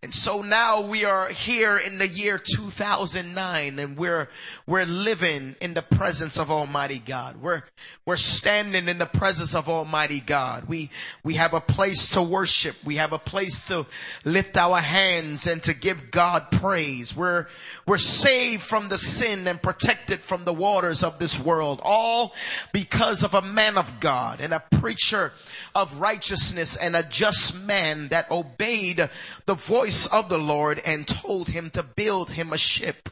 And 0.00 0.14
so 0.14 0.42
now 0.42 0.82
we 0.82 1.04
are 1.04 1.28
here 1.28 1.76
in 1.76 1.98
the 1.98 2.06
year 2.06 2.38
2009 2.38 3.80
and 3.80 3.96
we're, 3.96 4.28
we're 4.64 4.84
living 4.84 5.56
in 5.60 5.74
the 5.74 5.82
presence 5.82 6.38
of 6.38 6.52
Almighty 6.52 7.00
God. 7.00 7.42
We're, 7.42 7.64
we're 8.06 8.16
standing 8.16 8.86
in 8.86 8.98
the 8.98 9.06
presence 9.06 9.56
of 9.56 9.68
Almighty 9.68 10.20
God. 10.20 10.68
We, 10.68 10.90
we 11.24 11.34
have 11.34 11.52
a 11.52 11.60
place 11.60 12.10
to 12.10 12.22
worship. 12.22 12.76
We 12.84 12.94
have 12.96 13.12
a 13.12 13.18
place 13.18 13.66
to 13.68 13.86
lift 14.24 14.56
our 14.56 14.78
hands 14.78 15.48
and 15.48 15.60
to 15.64 15.74
give 15.74 16.12
God 16.12 16.52
praise. 16.52 17.16
We're, 17.16 17.48
we're 17.84 17.98
saved 17.98 18.62
from 18.62 18.88
the 18.88 18.98
sin 18.98 19.48
and 19.48 19.60
protected 19.60 20.20
from 20.20 20.44
the 20.44 20.54
waters 20.54 21.02
of 21.02 21.18
this 21.18 21.40
world. 21.40 21.80
All 21.82 22.34
because 22.72 23.24
of 23.24 23.34
a 23.34 23.42
man 23.42 23.76
of 23.76 23.98
God 23.98 24.40
and 24.40 24.54
a 24.54 24.62
preacher 24.70 25.32
of 25.74 25.98
righteousness 25.98 26.76
and 26.76 26.94
a 26.94 27.02
just 27.02 27.60
man 27.66 28.08
that 28.08 28.30
obeyed 28.30 29.08
the 29.46 29.54
voice 29.54 29.87
voice 29.88 30.06
of 30.08 30.28
the 30.28 30.36
Lord 30.36 30.82
and 30.84 31.08
told 31.08 31.48
him 31.48 31.70
to 31.70 31.82
build 31.82 32.28
him 32.28 32.52
a 32.52 32.58
ship. 32.58 33.08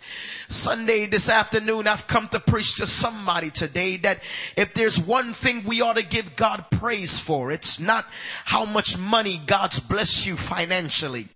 Sunday 0.49 1.07
this 1.07 1.31
afternoon, 1.31 1.87
I've 1.87 2.07
come 2.07 2.29
to 2.29 2.39
preach 2.39 2.77
to 2.77 2.87
somebody 2.87 3.49
today 3.49 3.97
that 3.99 4.21
if 4.59 4.75
there's 4.75 5.01
one 5.01 5.33
thing 5.33 5.65
we 5.65 5.81
ought 5.81 5.97
to 5.97 6.03
give 6.03 6.37
God 6.37 6.67
praise 6.71 7.19
for, 7.19 7.51
it's 7.51 7.81
not 7.81 8.05
how 8.45 8.67
much 8.67 8.99
money 8.99 9.41
God's 9.47 9.81
blessed 9.81 10.27
you 10.27 10.37
financially. 10.37 11.29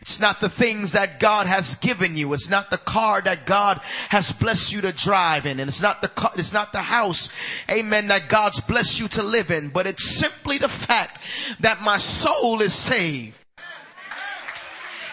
It's 0.00 0.20
not 0.20 0.40
the 0.40 0.48
things 0.48 0.92
that 0.92 1.20
God 1.20 1.46
has 1.46 1.74
given 1.74 2.16
you. 2.16 2.32
It's 2.32 2.48
not 2.48 2.70
the 2.70 2.78
car 2.78 3.20
that 3.20 3.44
God 3.44 3.82
has 4.08 4.32
blessed 4.32 4.72
you 4.72 4.80
to 4.80 4.92
drive 4.92 5.44
in. 5.44 5.60
And 5.60 5.68
it's 5.68 5.82
not 5.82 6.00
the 6.00 6.08
car, 6.08 6.30
it's 6.36 6.54
not 6.54 6.72
the 6.72 6.80
house, 6.80 7.30
amen, 7.70 8.08
that 8.08 8.30
God's 8.30 8.60
blessed 8.60 9.00
you 9.00 9.08
to 9.08 9.22
live 9.22 9.50
in. 9.50 9.68
But 9.68 9.86
it's 9.86 10.16
simply 10.16 10.56
the 10.56 10.70
fact 10.70 11.18
that 11.60 11.82
my 11.82 11.98
soul 11.98 12.62
is 12.62 12.72
saved 12.72 13.44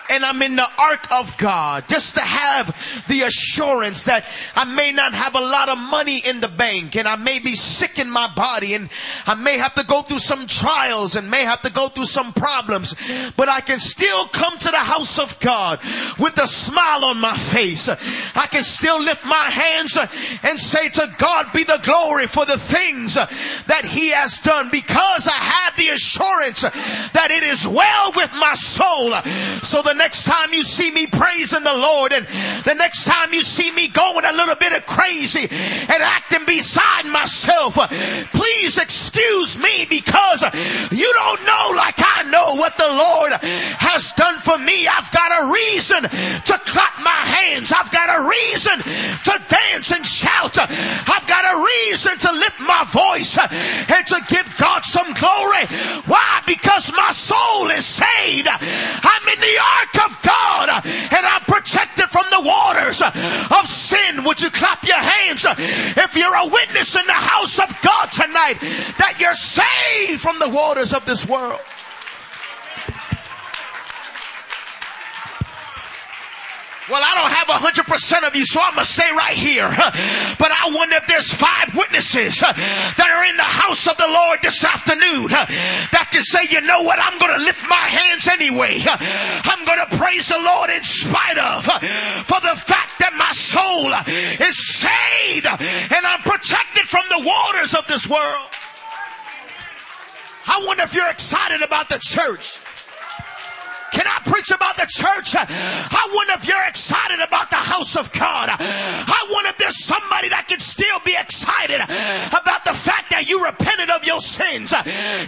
and 0.10 0.24
I'm 0.24 0.42
in 0.42 0.56
the 0.56 0.68
ark 0.78 1.08
of 1.12 1.36
God 1.38 1.86
just 1.88 2.16
to 2.16 2.22
have 2.22 3.06
the 3.08 3.22
assurance 3.22 4.04
that 4.04 4.26
I 4.56 4.66
may 4.66 4.92
not 4.92 5.14
have 5.14 5.36
a 5.36 5.42
lot 5.42 5.70
of 5.70 5.78
money 5.78 6.22
in 6.26 6.40
the 6.40 6.48
bank 6.48 6.96
and 6.96 7.08
I 7.08 7.16
may 7.16 7.40
be 7.40 7.56
sick 7.56 8.00
in 8.00 8.10
my 8.10 8.32
body 8.36 8.74
and 8.74 8.90
I 9.26 9.36
may 9.36 9.58
have 9.58 9.74
to 9.76 9.84
go 9.84 10.02
through 10.02 10.20
some 10.20 10.48
trials 10.48 11.16
and 11.16 11.30
may 11.30 11.44
have 11.44 11.62
to 11.64 11.70
go 11.70 11.90
through 11.90 12.06
some 12.06 12.34
problems, 12.34 12.96
but 13.36 13.50
I 13.50 13.62
can 13.62 13.80
still 13.80 14.28
come 14.28 14.58
to 14.58 14.72
the 14.72 14.78
house 14.78 15.20
of 15.20 15.40
God 15.40 15.80
with 16.20 16.38
a 16.38 16.48
smile 16.48 17.06
on 17.06 17.20
my 17.20 17.36
face. 17.36 17.90
I 17.90 18.48
can 18.50 18.64
still 18.64 19.02
lift 19.02 19.26
my 19.26 19.50
hands 19.50 19.98
and 20.44 20.60
say 20.60 20.90
to 20.90 21.08
God 21.18 21.48
be 21.54 21.64
the 21.64 21.80
glory 21.84 22.28
for 22.28 22.46
the 22.46 22.58
things 22.58 23.16
that 23.16 23.86
he 23.86 24.12
has 24.12 24.40
done 24.40 24.70
because 24.72 25.28
I 25.28 25.32
have 25.32 25.76
the 25.76 25.90
assurance 25.90 26.62
that 26.62 27.30
it 27.32 27.44
is 27.44 27.68
well 27.68 28.12
with 28.16 28.32
my 28.34 28.54
soul. 28.54 29.12
So 29.64 29.82
the 29.82 29.95
next 29.96 30.26
time 30.26 30.54
you 30.54 30.64
see 30.64 30.92
me 30.92 31.08
praising 31.08 31.64
the 31.64 31.74
Lord 31.74 32.14
and 32.14 32.26
the 32.64 32.76
next 32.76 33.06
time 33.06 33.34
you 33.34 33.42
see 33.42 33.72
me 33.72 33.88
going 33.88 34.26
a 34.26 34.34
little 34.34 34.56
bit 34.56 34.74
of 34.74 34.86
crazy 34.86 35.48
and 35.50 36.02
acting 36.04 36.46
beside 36.46 37.06
myself, 37.12 37.76
please 38.32 38.78
excuse 38.78 39.58
me 39.58 39.86
because 39.90 40.44
you 40.92 41.12
don't 41.14 41.44
know 41.46 41.72
like 41.76 41.96
I 41.98 42.24
know 42.30 42.56
what 42.56 42.78
the 42.78 42.88
Lord 42.88 43.34
has 43.80 44.12
done 44.14 44.38
for 44.38 44.58
me. 44.58 44.88
I've 44.88 45.12
got 45.12 45.32
a 45.32 45.52
reason 45.52 46.04
to 46.04 46.56
clap 46.66 47.00
my 47.04 47.22
hands. 47.26 47.72
I've 47.72 47.92
got 47.92 48.10
a 48.10 48.28
reason 48.28 48.78
to 48.80 49.34
dance 49.50 49.92
and 49.92 50.06
shout. 50.06 50.58
I've 50.60 51.28
got 51.28 51.44
a 51.46 51.56
reason 51.64 52.18
to 52.20 52.32
lift 52.34 52.60
my 52.62 52.84
voice 52.88 53.38
and 53.38 54.04
to 54.08 54.18
give 54.28 54.48
God 54.58 54.84
some 54.84 55.12
glory. 55.14 55.66
Why? 56.06 56.42
Because 56.46 56.92
my 56.96 57.12
soul 57.12 57.70
is 57.72 57.86
saved. 57.86 58.48
I'm 58.48 59.26
in 59.28 59.40
the 59.40 59.56
ark 59.86 60.12
of 60.12 60.22
God 60.22 60.70
and 60.86 61.26
I'm 61.26 61.42
protected 61.42 62.06
from 62.06 62.24
the 62.32 62.42
waters 62.42 63.02
of 63.02 63.68
sin. 63.68 64.24
Would 64.24 64.42
you 64.42 64.50
clap 64.50 64.84
your 64.84 64.98
hands 64.98 65.46
if 65.50 66.16
you're 66.16 66.36
a 66.36 66.46
witness 66.46 66.96
in 66.96 67.06
the 67.06 67.14
house 67.14 67.60
of 67.60 67.70
God 67.82 68.12
tonight 68.12 68.58
that 68.98 69.18
you're 69.20 69.34
saved 69.34 70.22
from 70.22 70.40
the 70.40 70.50
waters 70.50 70.94
of 70.94 71.06
this 71.06 71.28
world? 71.28 71.60
Well, 76.90 77.02
I 77.02 77.16
don't 77.18 77.34
have 77.34 77.50
a 77.50 77.58
hundred 77.58 77.86
percent 77.86 78.26
of 78.26 78.36
you, 78.36 78.46
so 78.46 78.62
I'm 78.62 78.76
gonna 78.76 78.86
stay 78.86 79.10
right 79.18 79.36
here. 79.36 79.70
But 80.38 80.52
I 80.52 80.70
wonder 80.70 80.98
if 80.98 81.08
there's 81.08 81.34
five 81.34 81.74
witnesses 81.74 82.44
uh, 82.44 82.52
that 82.54 83.10
are 83.10 83.24
in 83.26 83.38
the 83.38 83.48
house 83.48 83.88
of 83.88 83.98
the 83.98 84.06
Lord 84.06 84.40
this 84.44 84.64
afternoon 84.64 85.32
uh, 85.32 85.46
that 85.96 86.10
can 86.12 86.22
say, 86.22 86.44
you 86.50 86.62
know 86.62 86.84
what, 86.84 87.00
I'm 87.00 87.18
gonna 87.18 87.42
lift 87.42 87.64
my 87.70 87.76
hands 87.76 88.28
anyway. 88.28 88.84
I'm 88.86 89.66
gonna 89.66 89.88
praise 89.98 90.28
the 90.28 90.38
Lord 90.38 90.70
in 90.70 90.84
spite 90.84 91.40
of 91.40 91.68
uh, 91.68 91.80
for 92.28 92.40
the 92.42 92.54
fact 92.60 93.00
that 93.00 93.16
my 93.18 93.32
soul 93.32 93.90
is 94.46 94.56
saved 94.78 95.48
and 95.48 96.04
I'm 96.06 96.22
protected 96.22 96.86
from 96.86 97.06
the 97.10 97.24
waters 97.26 97.74
of 97.74 97.88
this 97.88 98.08
world. 98.08 98.50
I 100.48 100.64
wonder 100.68 100.84
if 100.84 100.94
you're 100.94 101.10
excited 101.10 101.62
about 101.62 101.90
the 101.90 101.98
church. 102.00 102.60
Can 103.96 104.06
I 104.08 104.20
preach 104.28 104.52
about 104.52 104.76
the 104.76 104.88
church? 104.92 105.40
I 105.40 106.04
wonder 106.12 106.34
if 106.36 106.44
you're 106.48 106.68
excited 106.68 107.24
about 107.24 107.50
the 107.50 107.64
house 107.64 107.96
of 107.96 108.12
God. 108.12 108.52
I 108.52 109.28
wonder 109.32 109.50
if 109.50 109.58
there's 109.58 109.86
somebody 109.86 110.28
that 110.30 110.52
can 110.52 110.60
still 110.60 111.00
be 111.08 111.16
excited 111.16 111.80
about 111.80 112.68
the 112.68 112.76
fact 112.76 113.16
that 113.16 113.24
you 113.32 113.40
repented 113.40 113.90
of 113.90 114.04
your 114.04 114.20
sins. 114.20 114.76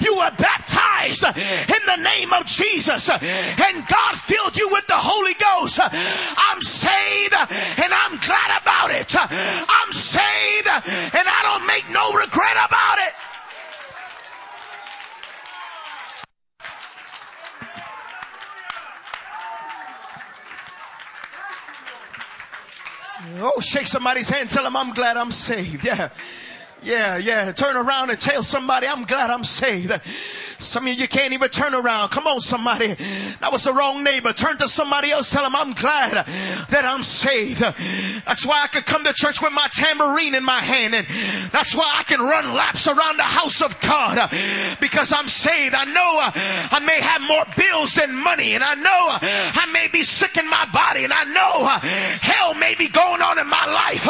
You 0.04 0.20
were 0.20 0.32
baptized 0.36 1.24
in 1.24 1.82
the 1.88 2.00
name 2.04 2.36
of 2.36 2.44
Jesus 2.44 3.08
and 3.08 3.76
God 3.88 4.14
filled 4.20 4.60
you 4.60 4.68
with 4.76 4.86
the 4.92 5.00
Holy 5.00 5.36
Ghost. 5.40 5.80
I'm 5.80 6.62
saved 6.62 7.40
and 7.40 7.92
I'm 7.96 8.20
glad 8.20 8.52
about 8.60 8.92
it. 8.92 9.16
I'm 9.16 9.92
saved 9.96 10.68
and 10.68 11.24
I 11.24 11.40
don't 11.48 11.66
make 11.72 11.88
no 11.96 12.04
regret 12.20 12.60
about 12.60 13.00
it. 13.00 13.16
Oh, 23.40 23.60
shake 23.62 23.88
somebody's 23.88 24.30
hand. 24.30 24.50
Tell 24.50 24.64
them 24.64 24.76
I'm 24.76 24.94
glad 24.94 25.18
I'm 25.18 25.32
saved. 25.32 25.86
Yeah. 25.86 26.10
Yeah, 26.84 27.18
yeah. 27.18 27.52
Turn 27.52 27.76
around 27.76 28.12
and 28.12 28.20
tell 28.20 28.44
somebody, 28.44 28.88
I'm 28.88 29.06
glad 29.06 29.30
I'm 29.30 29.44
saved. 29.44 29.92
Some 30.60 30.88
of 30.88 30.94
you 30.94 31.08
can't 31.08 31.34
even 31.34 31.50
turn 31.50 31.74
around. 31.76 32.10
Come 32.10 32.28
on, 32.28 32.42
somebody. 32.42 32.94
That 33.40 33.52
was 33.52 33.64
the 33.64 33.74
wrong 33.74 34.04
neighbor. 34.04 34.34
Turn 34.34 34.58
to 34.58 34.68
somebody 34.68 35.12
else. 35.12 35.30
Tell 35.30 35.44
them 35.44 35.56
I'm 35.56 35.74
glad 35.74 36.26
that 36.70 36.86
I'm 36.86 37.04
saved. 37.04 37.60
That's 37.60 38.46
why 38.46 38.64
I 38.64 38.68
could 38.68 38.86
come 38.86 39.04
to 39.04 39.14
church 39.14 39.42
with 39.42 39.54
my 39.54 39.68
tambourine 39.72 40.36
in 40.36 40.44
my 40.44 40.60
hand. 40.60 40.96
And 40.96 41.06
that's 41.52 41.76
why 41.76 41.92
I 41.98 42.04
can 42.04 42.22
run 42.22 42.54
laps 42.54 42.88
around 42.88 43.18
the 43.18 43.24
house 43.24 43.62
of 43.62 43.80
God 43.82 44.30
because 44.80 45.14
I'm 45.14 45.28
saved. 45.28 45.76
I 45.76 45.86
know 45.86 46.20
uh, 46.22 46.32
I 46.34 46.80
may 46.86 47.00
have 47.02 47.22
more 47.22 47.46
bills 47.56 47.94
than 47.94 48.16
money 48.16 48.56
and 48.56 48.64
I 48.64 48.76
know 48.76 49.08
uh, 49.12 49.20
I 49.22 49.70
may 49.72 49.88
be 49.88 50.04
sick 50.04 50.38
in 50.38 50.50
my 50.50 50.66
body 50.74 51.04
and 51.04 51.14
I 51.14 51.24
know 51.26 51.68
uh, 51.68 51.80
hell 51.80 52.54
may 52.56 52.76
be 52.76 52.90
going 52.90 53.22
on 53.22 53.40
in 53.40 53.48
my 53.48 53.66
life, 53.66 54.06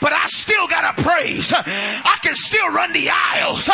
but 0.00 0.12
I 0.12 0.26
still 0.26 0.68
got 0.68 0.96
to 0.96 1.02
praise. 1.02 1.52
I 1.54 2.18
can 2.22 2.34
still 2.34 2.68
run 2.72 2.92
the 2.92 3.10
aisles 3.10 3.68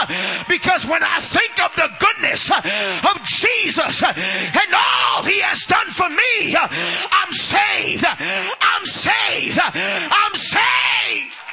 because 0.49 0.87
when 0.87 1.03
I 1.03 1.21
think 1.21 1.61
of 1.63 1.75
the 1.77 1.91
goodness 2.15 2.51
uh, 2.51 3.01
of 3.15 3.23
Jesus 3.25 4.03
uh, 4.03 4.13
and 4.17 4.75
all 4.75 5.23
he 5.25 5.41
has 5.41 5.65
done 5.65 5.87
for 5.87 6.09
me, 6.09 6.55
uh, 6.55 6.69
I'm 7.13 7.33
saved. 7.33 8.05
I'm 8.07 8.87
saved. 8.87 9.59
I'm 9.63 10.35
saved. 10.35 11.44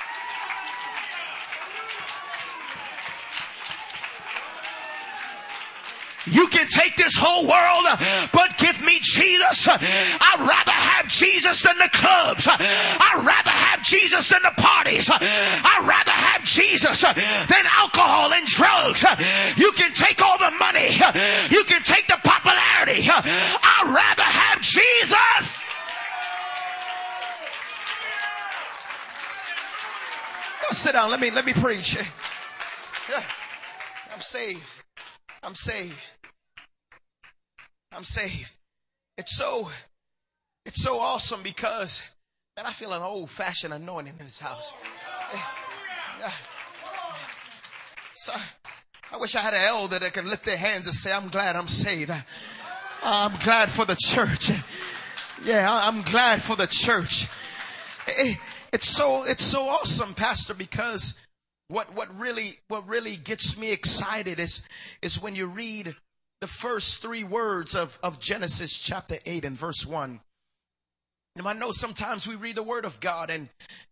You 6.25 6.47
can 6.47 6.67
take 6.67 6.95
this 6.97 7.15
whole 7.17 7.47
world, 7.47 7.85
but 8.31 8.57
give 8.57 8.79
me 8.85 8.99
Jesus. 9.01 9.67
I'd 9.67 10.39
rather 10.39 10.71
have 10.71 11.07
Jesus 11.07 11.61
than 11.63 11.77
the 11.77 11.89
clubs. 11.89 12.47
I'd 12.47 13.23
rather 13.25 13.49
have 13.49 13.81
Jesus 13.83 14.29
than 14.29 14.41
the 14.43 14.53
parties. 14.57 15.09
I'd 15.09 15.85
rather 15.87 16.11
have 16.11 16.43
Jesus 16.43 17.01
than 17.01 17.65
alcohol 17.65 18.33
and 18.33 18.45
drugs. 18.47 19.03
You 19.57 19.71
can 19.73 19.93
take 19.93 20.21
all 20.21 20.37
the 20.37 20.51
money. 20.59 20.93
You 21.49 21.63
can 21.65 21.81
take 21.83 22.07
the 22.07 22.19
popularity. 22.23 23.07
I'd 23.09 23.87
rather 23.87 24.23
have 24.23 24.61
Jesus. 24.61 25.63
Go 30.61 30.73
sit 30.73 30.93
down. 30.93 31.09
Let 31.09 31.19
me 31.19 31.31
let 31.31 31.45
me 31.45 31.53
preach. 31.53 31.97
I'm 34.13 34.21
saved. 34.21 34.80
I'm 35.43 35.55
saved. 35.55 35.95
I'm 37.91 38.03
saved. 38.03 38.55
It's 39.17 39.35
so, 39.35 39.69
it's 40.65 40.81
so 40.81 40.99
awesome 40.99 41.41
because, 41.43 42.03
man, 42.55 42.65
I 42.65 42.71
feel 42.71 42.93
an 42.93 43.01
old 43.01 43.29
fashioned 43.29 43.73
anointing 43.73 44.13
in 44.19 44.25
this 44.25 44.39
house. 44.39 44.71
So, 48.13 48.33
I 49.11 49.17
wish 49.17 49.35
I 49.35 49.39
had 49.39 49.53
an 49.53 49.61
elder 49.61 49.99
that 49.99 50.13
can 50.13 50.29
lift 50.29 50.45
their 50.45 50.57
hands 50.57 50.85
and 50.85 50.95
say, 50.95 51.11
I'm 51.11 51.29
glad 51.29 51.55
I'm 51.55 51.67
saved. 51.67 52.11
I'm 53.03 53.35
glad 53.43 53.69
for 53.69 53.83
the 53.83 53.97
church. 53.99 54.51
Yeah, 55.43 55.67
I'm 55.69 56.03
glad 56.03 56.41
for 56.41 56.55
the 56.55 56.67
church. 56.67 57.27
It's 58.07 58.87
so, 58.87 59.23
it's 59.23 59.43
so 59.43 59.67
awesome, 59.67 60.13
pastor, 60.13 60.53
because 60.53 61.15
what, 61.71 61.95
what 61.95 62.19
really, 62.19 62.59
what 62.67 62.87
really 62.87 63.15
gets 63.15 63.57
me 63.57 63.71
excited 63.71 64.39
is, 64.39 64.61
is 65.01 65.21
when 65.21 65.35
you 65.35 65.47
read 65.47 65.95
the 66.41 66.47
first 66.47 67.01
three 67.01 67.23
words 67.23 67.75
of, 67.75 67.97
of 68.03 68.19
Genesis 68.19 68.77
chapter 68.77 69.17
8 69.25 69.45
and 69.45 69.57
verse 69.57 69.85
1. 69.85 70.19
And 71.37 71.47
I 71.47 71.53
know 71.53 71.71
sometimes 71.71 72.27
we 72.27 72.35
read 72.35 72.55
the 72.55 72.63
word 72.63 72.83
of 72.83 72.99
God 72.99 73.29
and, 73.29 73.47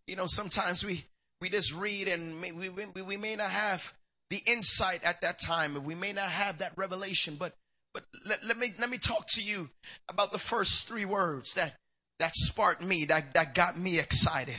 you 0.06 0.14
know, 0.14 0.26
sometimes 0.26 0.84
we, 0.84 1.06
we 1.40 1.48
just 1.48 1.74
read 1.74 2.08
and 2.08 2.42
we, 2.42 2.68
we, 2.68 3.02
we 3.02 3.16
may 3.16 3.34
not 3.34 3.50
have 3.50 3.94
the 4.28 4.42
insight 4.46 5.02
at 5.02 5.22
that 5.22 5.40
time 5.40 5.74
and 5.74 5.86
we 5.86 5.94
may 5.94 6.12
not 6.12 6.28
have 6.28 6.58
that 6.58 6.72
revelation, 6.76 7.36
but, 7.38 7.54
but 7.94 8.04
let, 8.26 8.44
let 8.44 8.58
me, 8.58 8.74
let 8.78 8.90
me 8.90 8.98
talk 8.98 9.24
to 9.30 9.42
you 9.42 9.70
about 10.08 10.32
the 10.32 10.38
first 10.38 10.86
three 10.86 11.06
words 11.06 11.54
that, 11.54 11.76
that 12.18 12.32
sparked 12.34 12.82
me, 12.82 13.06
that, 13.06 13.32
that 13.32 13.54
got 13.54 13.78
me 13.78 13.98
excited. 13.98 14.56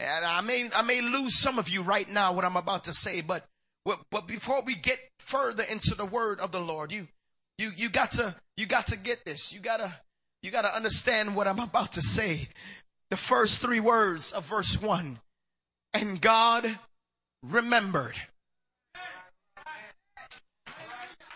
And 0.00 0.24
I 0.24 0.40
may, 0.40 0.68
I 0.74 0.82
may 0.82 1.00
lose 1.00 1.38
some 1.38 1.58
of 1.58 1.68
you 1.68 1.82
right 1.82 2.08
now 2.08 2.32
what 2.32 2.44
I'm 2.44 2.56
about 2.56 2.84
to 2.84 2.92
say, 2.92 3.20
but, 3.20 3.44
but 3.84 4.26
before 4.26 4.62
we 4.62 4.74
get 4.74 4.98
further 5.18 5.62
into 5.62 5.94
the 5.94 6.04
word 6.04 6.40
of 6.40 6.52
the 6.52 6.60
Lord, 6.60 6.92
you, 6.92 7.08
you, 7.58 7.70
you 7.76 7.88
got 7.88 8.12
to, 8.12 8.34
you 8.56 8.66
got 8.66 8.86
to 8.88 8.96
get 8.96 9.24
this. 9.24 9.52
You 9.52 9.60
gotta, 9.60 9.92
you 10.42 10.50
gotta 10.50 10.74
understand 10.74 11.36
what 11.36 11.46
I'm 11.46 11.60
about 11.60 11.92
to 11.92 12.02
say. 12.02 12.48
The 13.10 13.16
first 13.16 13.60
three 13.60 13.80
words 13.80 14.32
of 14.32 14.46
verse 14.46 14.80
one. 14.80 15.18
And 15.92 16.20
God 16.20 16.78
remembered. 17.42 18.20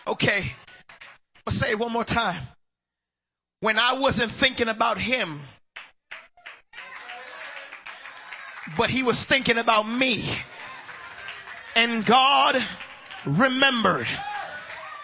Okay. 0.07 0.51
I'll 1.47 1.53
say 1.53 1.71
it 1.71 1.79
one 1.79 1.93
more 1.93 2.03
time. 2.03 2.41
When 3.61 3.77
I 3.77 3.97
wasn't 3.99 4.31
thinking 4.31 4.67
about 4.67 4.97
him, 4.97 5.41
but 8.77 8.89
he 8.89 9.03
was 9.03 9.23
thinking 9.23 9.57
about 9.57 9.87
me. 9.87 10.29
And 11.75 12.05
God 12.05 12.63
remembered. 13.25 14.07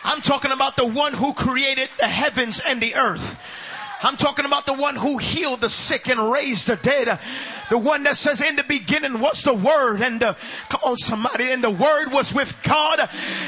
I'm 0.03 0.21
talking 0.21 0.51
about 0.51 0.75
the 0.75 0.85
one 0.85 1.13
who 1.13 1.33
created 1.33 1.89
the 1.97 2.05
heavens 2.05 2.61
and 2.65 2.81
the 2.81 2.95
earth. 2.95 3.41
I'm 4.03 4.17
talking 4.17 4.45
about 4.45 4.65
the 4.65 4.73
one 4.73 4.95
who 4.95 5.17
healed 5.17 5.61
the 5.61 5.69
sick 5.69 6.09
and 6.09 6.31
raised 6.31 6.67
the 6.67 6.75
dead. 6.75 7.19
The 7.69 7.77
one 7.77 8.03
that 8.03 8.17
says 8.17 8.41
in 8.41 8.55
the 8.55 8.63
beginning 8.63 9.19
was 9.19 9.41
the 9.41 9.53
word 9.53 10.01
and 10.01 10.21
uh, 10.21 10.35
come 10.69 10.81
on 10.85 10.97
somebody 10.97 11.51
and 11.51 11.63
the 11.63 11.71
word 11.71 12.11
was 12.11 12.33
with 12.33 12.61
God 12.61 12.99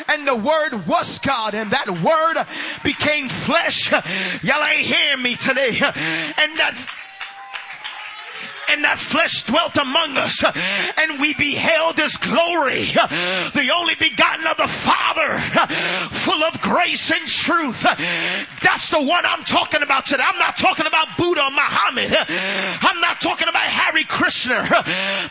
and 0.10 0.28
the 0.28 0.36
word 0.36 0.88
was 0.88 1.20
God 1.20 1.54
and 1.54 1.70
that 1.72 1.89
word 1.89 2.43
became 2.84 3.30
flesh. 3.30 3.91
Y'all 4.41 4.63
ain't 4.63 4.86
hearing 4.86 5.22
me 5.22 5.36
today. 5.36 5.78
And 5.80 6.58
that 6.58 6.88
and 8.69 8.84
that 8.84 8.97
flesh 8.99 9.43
dwelt 9.43 9.77
among 9.77 10.17
us 10.17 10.43
and 10.97 11.19
we 11.19 11.34
beheld 11.34 11.97
his 11.97 12.17
glory, 12.17 12.86
the 13.53 13.71
only 13.75 13.95
begotten 13.95 14.47
of 14.47 14.58
the 14.58 14.67
Father, 14.67 15.39
full 16.12 16.43
of 16.43 16.60
grace 16.62 17.12
and 17.12 17.27
truth. 17.27 17.84
That's 18.62 18.89
the 18.89 19.01
one 19.01 19.25
I'm 19.25 19.43
talking 19.43 19.82
about 19.84 20.06
today. 20.06 20.23
I'm 20.25 20.39
not 20.39 20.58
talking 20.58 20.86
about 20.86 21.15
Buddha 21.17 21.43
or 21.43 21.51
Muhammad. 21.51 22.15
I'm 22.30 22.99
not 23.01 23.19
talking 23.21 23.47
about 23.47 23.63
Hare 23.63 24.03
Krishna, 24.08 24.67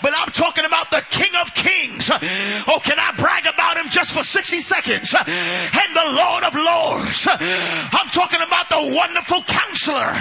but 0.03 0.12
I'm 0.16 0.31
talking 0.33 0.64
about 0.64 0.90
the 0.90 1.03
King 1.11 1.33
of 1.40 1.55
Kings. 1.55 2.11
Oh, 2.11 2.81
can 2.83 2.99
I 2.99 3.12
brag 3.16 3.46
about 3.46 3.77
him 3.77 3.88
just 3.90 4.12
for 4.12 4.22
60 4.22 4.61
seconds? 4.61 5.14
And 5.14 5.90
the 5.94 6.12
Lord 6.16 6.44
of 6.44 6.55
Lords. 6.55 7.27
I'm 7.29 8.09
talking 8.11 8.40
about 8.40 8.70
the 8.70 8.94
wonderful 8.94 9.42
counselor, 9.42 10.12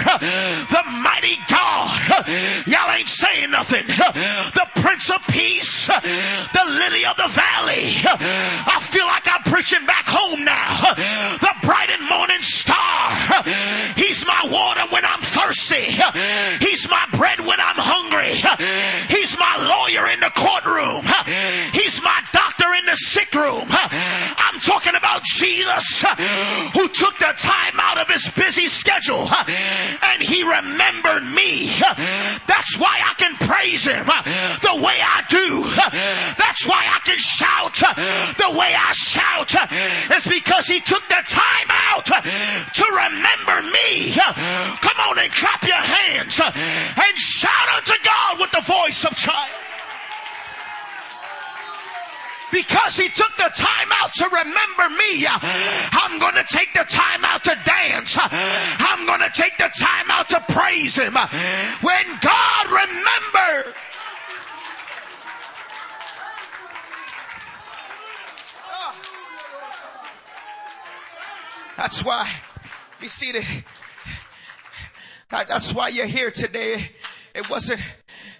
the 0.70 0.82
mighty 1.02 1.36
God. 1.48 2.26
Y'all 2.66 2.92
ain't 2.92 3.05
ain't 3.06 3.08
saying 3.08 3.50
nothing. 3.50 3.86
The 3.86 4.66
Prince 4.76 5.10
of 5.10 5.20
Peace, 5.28 5.86
the 5.86 6.64
lily 6.66 7.04
of 7.04 7.16
the 7.16 7.28
valley. 7.28 7.94
I 8.04 8.78
feel 8.82 9.06
like 9.06 9.26
I'm 9.26 9.42
preaching 9.44 9.84
back 9.86 10.04
home 10.06 10.44
now. 10.44 10.94
The 10.94 11.54
bright 11.62 11.90
and 11.90 12.08
morning 12.08 12.42
star. 12.42 12.76
He's 13.96 14.24
my 14.26 14.42
water 14.50 14.82
when 14.90 15.04
I'm 15.04 15.20
thirsty. 15.20 15.94
He's 16.64 16.88
my 16.90 17.06
bread 17.12 17.40
when 17.40 17.60
I'm 17.60 17.78
hungry. 17.78 18.34
He's 19.08 19.36
my 19.38 19.54
lawyer 19.56 20.08
in 20.10 20.20
the 20.20 20.30
courtroom. 20.34 21.06
He's 21.72 22.02
my 22.02 22.20
doctor 22.32 22.72
in 22.74 22.86
the 22.86 22.96
sick 22.96 23.34
room. 23.34 23.66
I'm 23.70 24.58
talking 24.60 24.94
about 24.94 25.22
Jesus 25.24 26.02
who 26.74 26.88
took 26.88 27.18
the 27.18 27.34
time 27.38 27.78
out 27.78 27.98
of 27.98 28.08
his 28.08 28.28
busy 28.30 28.68
schedule 28.68 29.28
and 29.46 30.22
he 30.22 30.42
remembered 30.42 31.24
me. 31.24 31.70
That's 32.46 32.78
why 32.78 32.95
I 33.02 33.14
can 33.16 33.34
praise 33.36 33.84
him 33.86 34.06
uh, 34.08 34.22
the 34.60 34.76
way 34.82 34.98
I 35.00 35.22
do. 35.28 35.64
Uh, 35.66 35.90
that's 36.38 36.66
why 36.66 36.84
I 36.86 37.00
can 37.04 37.18
shout 37.18 37.82
uh, 37.82 37.94
the 38.34 38.58
way 38.58 38.74
I 38.74 38.92
shout. 38.92 39.54
It's 40.10 40.26
because 40.26 40.66
he 40.66 40.80
took 40.80 41.02
the 41.08 41.22
time 41.28 41.68
out 41.90 42.06
to 42.06 42.84
remember 42.84 43.62
me. 43.70 44.12
Come 44.12 44.98
on 45.10 45.18
and 45.18 45.32
clap 45.32 45.62
your 45.62 45.76
hands 45.76 46.40
and 46.40 47.16
shout 47.16 47.68
unto 47.76 47.94
God 48.02 48.40
with 48.40 48.50
the 48.52 48.62
voice 48.62 49.04
of 49.04 49.14
triumph 49.16 49.75
because 52.56 52.96
he 52.96 53.08
took 53.08 53.36
the 53.36 53.50
time 53.54 53.88
out 53.92 54.12
to 54.14 54.24
remember 54.24 54.96
me. 54.96 55.26
I'm 55.28 56.18
going 56.18 56.34
to 56.34 56.44
take 56.48 56.72
the 56.72 56.84
time 56.88 57.24
out 57.24 57.44
to 57.44 57.56
dance. 57.64 58.16
I'm 58.18 59.06
going 59.06 59.20
to 59.20 59.30
take 59.34 59.58
the 59.58 59.70
time 59.78 60.10
out 60.10 60.28
to 60.30 60.40
praise 60.48 60.96
him. 60.96 61.14
When 61.14 62.06
God 62.20 62.66
remembered. 62.66 63.74
That's 71.76 72.02
why, 72.02 72.30
be 73.00 73.06
seated. 73.06 73.44
That's 75.28 75.74
why 75.74 75.88
you're 75.88 76.06
here 76.06 76.30
today. 76.30 76.88
It 77.34 77.50
wasn't, 77.50 77.82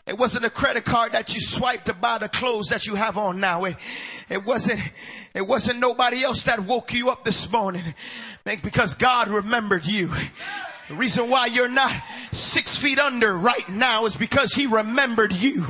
it 0.07 0.17
wasn't 0.17 0.45
a 0.45 0.51
credit 0.51 0.85
card 0.85 1.13
that 1.13 1.35
you 1.35 1.41
swiped 1.41 1.87
to 1.87 1.95
buy 1.95 2.19
the 2.19 2.29
clothes 2.29 2.69
that 2.69 2.87
you 2.87 2.95
have 2.95 3.19
on 3.19 3.41
now. 3.41 3.65
It, 3.65 3.77
it 4.29 4.45
wasn't, 4.45 4.81
it 5.35 5.47
wasn't 5.47 5.81
nobody 5.81 6.23
else 6.23 6.45
that 6.45 6.61
woke 6.61 6.95
you 6.95 7.11
up 7.11 7.25
this 7.25 7.51
morning 7.51 7.83
because 8.45 8.95
God 8.95 9.29
remembered 9.29 9.85
you. 9.85 10.11
The 10.89 10.95
reason 10.95 11.29
why 11.29 11.47
you're 11.47 11.69
not 11.69 11.91
six 12.31 12.77
feet 12.77 13.01
under 13.01 13.37
right 13.37 13.69
now 13.69 14.07
is 14.07 14.15
because 14.15 14.53
he 14.53 14.67
remembered 14.67 15.33
you. 15.33 15.67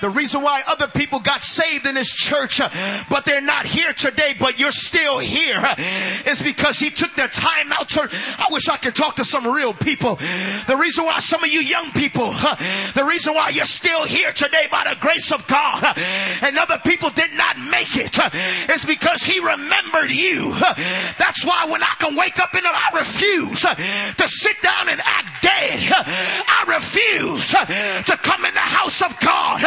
The 0.00 0.10
reason 0.10 0.42
why 0.42 0.62
other 0.66 0.88
people 0.88 1.20
got 1.20 1.44
saved 1.44 1.86
in 1.86 1.94
this 1.94 2.12
church, 2.12 2.60
but 3.08 3.24
they're 3.24 3.40
not 3.40 3.66
here 3.66 3.92
today, 3.92 4.34
but 4.38 4.58
you're 4.58 4.72
still 4.72 5.20
here 5.20 5.62
is 6.26 6.42
because 6.42 6.80
he 6.80 6.90
took 6.90 7.14
the 7.14 7.28
time 7.28 7.70
out 7.70 7.88
to, 7.90 8.08
I 8.10 8.46
wish 8.50 8.68
I 8.68 8.78
could 8.78 8.96
talk 8.96 9.14
to 9.16 9.24
some 9.24 9.46
real 9.46 9.72
people. 9.74 10.16
The 10.66 10.76
reason 10.76 11.04
why 11.04 11.20
some 11.20 11.44
of 11.44 11.50
you 11.50 11.60
young 11.60 11.92
people, 11.92 12.32
the 12.94 13.04
reason 13.06 13.34
why 13.34 13.50
you're 13.50 13.64
still 13.64 14.04
here 14.06 14.32
today 14.32 14.66
by 14.72 14.92
the 14.92 14.98
grace 14.98 15.30
of 15.30 15.46
God 15.46 15.84
and 16.42 16.58
other 16.58 16.80
people 16.84 17.10
did 17.10 17.32
not 17.34 17.58
make 17.60 17.94
it 17.94 18.18
is 18.74 18.84
because 18.84 19.22
he 19.22 19.38
remembered 19.38 20.10
you. 20.10 20.52
That's 21.16 21.44
why 21.46 21.66
when 21.70 21.84
I 21.84 21.94
can 22.00 22.16
wake 22.16 22.40
up 22.40 22.52
in 22.56 22.64
the, 22.64 22.70
I 22.72 22.98
refuse 22.98 23.60
to 23.60 24.31
sit 24.40 24.60
down 24.62 24.88
and 24.88 25.00
act 25.04 25.42
dead. 25.42 25.92
I 25.92 26.64
refuse 26.66 27.50
to 27.50 28.16
come 28.22 28.44
in 28.44 28.54
the 28.54 28.60
house 28.60 29.02
of 29.02 29.18
God 29.20 29.60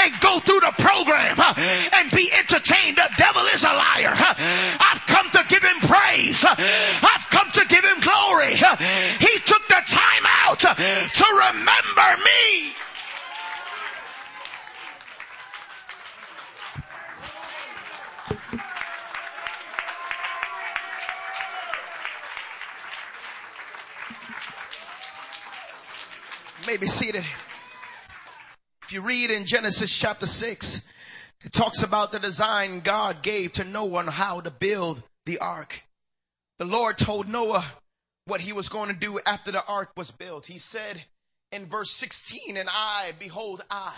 and 0.00 0.12
go 0.20 0.38
through 0.38 0.60
the 0.60 0.74
program 0.78 1.38
and 1.38 2.10
be 2.12 2.30
entertained. 2.32 2.96
The 2.98 3.10
devil 3.16 3.42
is 3.54 3.64
a 3.64 3.72
liar. 3.72 4.14
I've 4.14 5.02
come 5.06 5.30
to 5.30 5.44
give 5.48 5.62
him 5.62 5.80
praise. 5.80 6.44
I've 6.44 7.26
come 7.30 7.50
to 7.52 7.64
give 7.66 7.84
him 7.84 8.00
glory. 8.00 8.54
He 9.18 9.34
took 9.44 9.66
the 9.68 9.82
time 9.88 10.24
out 10.44 10.60
to 10.60 11.26
remember 11.48 12.22
me. 12.22 12.72
May 26.66 26.76
be 26.76 26.86
seated. 26.86 27.24
If 28.82 28.92
you 28.92 29.00
read 29.00 29.30
in 29.30 29.44
Genesis 29.44 29.96
chapter 29.96 30.26
6, 30.26 30.86
it 31.44 31.52
talks 31.52 31.82
about 31.82 32.12
the 32.12 32.20
design 32.20 32.80
God 32.80 33.22
gave 33.22 33.52
to 33.54 33.64
Noah 33.64 33.98
on 33.98 34.06
how 34.06 34.40
to 34.40 34.50
build 34.50 35.02
the 35.26 35.38
ark. 35.38 35.82
The 36.58 36.64
Lord 36.64 36.98
told 36.98 37.28
Noah 37.28 37.64
what 38.26 38.40
he 38.40 38.52
was 38.52 38.68
going 38.68 38.88
to 38.88 38.94
do 38.94 39.18
after 39.26 39.50
the 39.50 39.64
ark 39.66 39.90
was 39.96 40.10
built. 40.10 40.46
He 40.46 40.58
said 40.58 41.04
in 41.50 41.66
verse 41.66 41.90
16, 41.90 42.56
And 42.56 42.68
I, 42.70 43.12
behold, 43.18 43.64
I, 43.70 43.94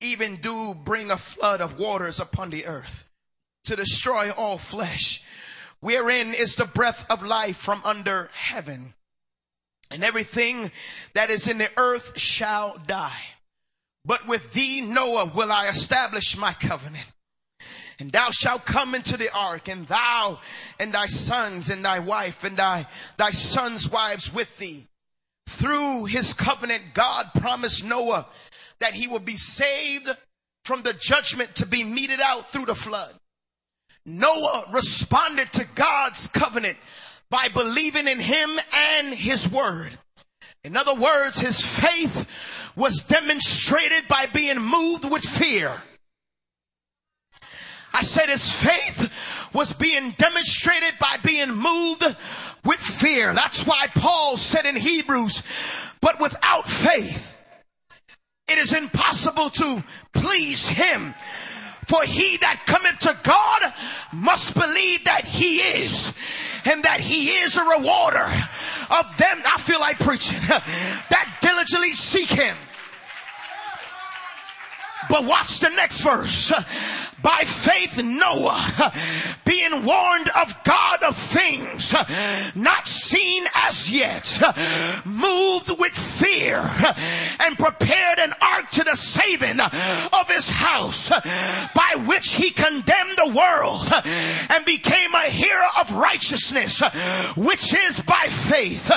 even 0.00 0.36
do 0.36 0.74
bring 0.74 1.10
a 1.10 1.16
flood 1.16 1.60
of 1.60 1.78
waters 1.78 2.20
upon 2.20 2.50
the 2.50 2.66
earth 2.66 3.08
to 3.64 3.76
destroy 3.76 4.30
all 4.30 4.58
flesh, 4.58 5.22
wherein 5.80 6.34
is 6.34 6.56
the 6.56 6.66
breath 6.66 7.04
of 7.10 7.22
life 7.22 7.56
from 7.56 7.82
under 7.84 8.30
heaven 8.32 8.94
and 9.90 10.02
everything 10.04 10.70
that 11.14 11.30
is 11.30 11.48
in 11.48 11.58
the 11.58 11.70
earth 11.76 12.18
shall 12.18 12.78
die. 12.86 13.20
But 14.04 14.26
with 14.26 14.52
thee, 14.52 14.80
Noah, 14.82 15.32
will 15.34 15.50
I 15.50 15.68
establish 15.68 16.36
my 16.36 16.52
covenant. 16.52 17.06
And 18.00 18.10
thou 18.10 18.30
shalt 18.30 18.66
come 18.66 18.94
into 18.94 19.16
the 19.16 19.32
ark, 19.32 19.68
and 19.68 19.86
thou 19.86 20.40
and 20.80 20.92
thy 20.92 21.06
sons 21.06 21.70
and 21.70 21.84
thy 21.84 22.00
wife 22.00 22.42
and 22.44 22.56
thy, 22.56 22.86
thy 23.16 23.30
sons' 23.30 23.88
wives 23.88 24.34
with 24.34 24.58
thee. 24.58 24.88
Through 25.46 26.06
his 26.06 26.34
covenant, 26.34 26.94
God 26.94 27.30
promised 27.34 27.84
Noah 27.84 28.26
that 28.80 28.94
he 28.94 29.06
would 29.06 29.24
be 29.24 29.36
saved 29.36 30.10
from 30.64 30.82
the 30.82 30.94
judgment 30.94 31.54
to 31.56 31.66
be 31.66 31.84
meted 31.84 32.20
out 32.20 32.50
through 32.50 32.66
the 32.66 32.74
flood. 32.74 33.14
Noah 34.04 34.64
responded 34.72 35.52
to 35.52 35.66
God's 35.74 36.28
covenant 36.28 36.76
by 37.30 37.48
believing 37.48 38.08
in 38.08 38.20
him 38.20 38.50
and 38.76 39.14
his 39.14 39.50
word. 39.50 39.98
In 40.62 40.76
other 40.76 40.94
words, 40.94 41.40
his 41.40 41.60
faith 41.60 42.26
was 42.76 43.04
demonstrated 43.04 44.08
by 44.08 44.26
being 44.26 44.58
moved 44.58 45.10
with 45.10 45.22
fear. 45.22 45.72
I 47.92 48.02
said 48.02 48.28
his 48.28 48.50
faith 48.50 49.50
was 49.54 49.72
being 49.72 50.10
demonstrated 50.18 50.94
by 50.98 51.18
being 51.22 51.50
moved 51.50 52.04
with 52.64 52.80
fear. 52.80 53.32
That's 53.32 53.64
why 53.64 53.86
Paul 53.94 54.36
said 54.36 54.66
in 54.66 54.74
Hebrews, 54.74 55.44
but 56.00 56.20
without 56.20 56.68
faith, 56.68 57.36
it 58.48 58.58
is 58.58 58.72
impossible 58.72 59.50
to 59.50 59.84
please 60.12 60.66
him. 60.66 61.14
For 61.86 62.02
he 62.02 62.38
that 62.38 62.62
cometh 62.66 62.98
to 63.00 63.16
God 63.22 63.62
must 64.12 64.54
believe 64.54 65.04
that 65.04 65.26
he 65.26 65.58
is 65.58 66.14
and 66.66 66.82
that 66.84 67.00
he 67.00 67.28
is 67.28 67.56
a 67.56 67.64
rewarder 67.64 68.24
of 68.90 69.16
them. 69.18 69.42
I 69.46 69.58
feel 69.58 69.80
like 69.80 69.98
preaching 69.98 70.40
that 70.48 71.38
diligently 71.40 71.92
seek 71.92 72.30
him. 72.30 72.56
But 75.08 75.24
watch 75.24 75.60
the 75.60 75.70
next 75.70 76.00
verse. 76.00 76.52
By 77.22 77.44
faith, 77.44 78.02
Noah, 78.04 78.92
being 79.46 79.86
warned 79.86 80.28
of 80.28 80.62
God 80.64 81.02
of 81.04 81.16
things 81.16 81.94
not 82.54 82.86
seen 82.86 83.44
as 83.54 83.90
yet, 83.90 84.42
moved 85.06 85.70
with 85.78 85.92
fear 85.96 86.58
and 87.40 87.58
prepared 87.58 88.18
an 88.18 88.34
ark 88.42 88.68
to 88.72 88.84
the 88.84 88.94
saving 88.94 89.58
of 89.58 90.28
his 90.28 90.50
house, 90.50 91.08
by 91.08 92.04
which 92.06 92.34
he 92.34 92.50
condemned 92.50 93.16
the 93.16 93.32
world 93.34 93.90
and 94.50 94.64
became 94.66 95.14
a 95.14 95.30
hero 95.30 95.64
of 95.80 95.96
righteousness, 95.96 96.82
which 97.38 97.72
is 97.72 98.00
by 98.00 98.26
faith. 98.28 98.90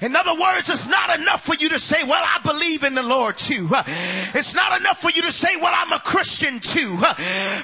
In 0.00 0.14
other 0.14 0.40
words, 0.40 0.70
it's 0.70 0.86
not 0.86 1.18
enough 1.18 1.42
for 1.44 1.56
you 1.56 1.70
to 1.70 1.80
say, 1.80 2.04
well, 2.04 2.24
I 2.24 2.38
believe 2.44 2.84
in 2.84 2.94
the 2.94 3.02
Lord 3.02 3.36
too. 3.36 3.68
It's 4.32 4.54
not 4.54 4.80
enough 4.80 5.00
for 5.00 5.10
you 5.10 5.22
to 5.22 5.32
say, 5.32 5.43
well, 5.60 5.72
I'm 5.74 5.92
a 5.92 5.98
Christian 6.00 6.60
too. 6.60 6.96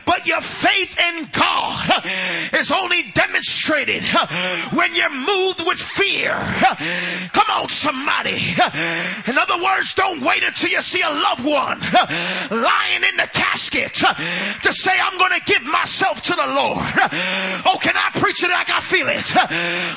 But 0.05 0.27
your 0.27 0.40
faith 0.40 0.99
in 0.99 1.29
God 1.33 2.05
is 2.55 2.71
only 2.71 3.11
demonstrated 3.12 4.03
when 4.73 4.95
you're 4.95 5.11
moved 5.11 5.64
with 5.64 5.79
fear. 5.79 6.33
Come 7.33 7.51
on, 7.51 7.69
somebody. 7.69 8.38
In 9.27 9.38
other 9.38 9.62
words, 9.62 9.95
don't 9.95 10.21
wait 10.23 10.43
until 10.43 10.71
you 10.71 10.83
see 10.83 11.03
a 11.03 11.11
loved 11.11 11.45
one 11.45 11.81
lying 12.51 13.05
in 13.05 13.16
the 13.16 13.29
casket 13.33 13.95
to 13.95 14.73
say, 14.73 14.93
I'm 15.01 15.19
going 15.19 15.33
to 15.38 15.45
give 15.45 15.62
myself 15.64 16.23
to 16.23 16.35
the 16.35 16.47
Lord. 16.47 16.87
Oh, 17.66 17.79
can 17.81 17.97
I 17.97 18.11
preach 18.14 18.43
it 18.43 18.51
like 18.51 18.71
I 18.71 18.81
feel 18.81 19.09
it? 19.09 19.27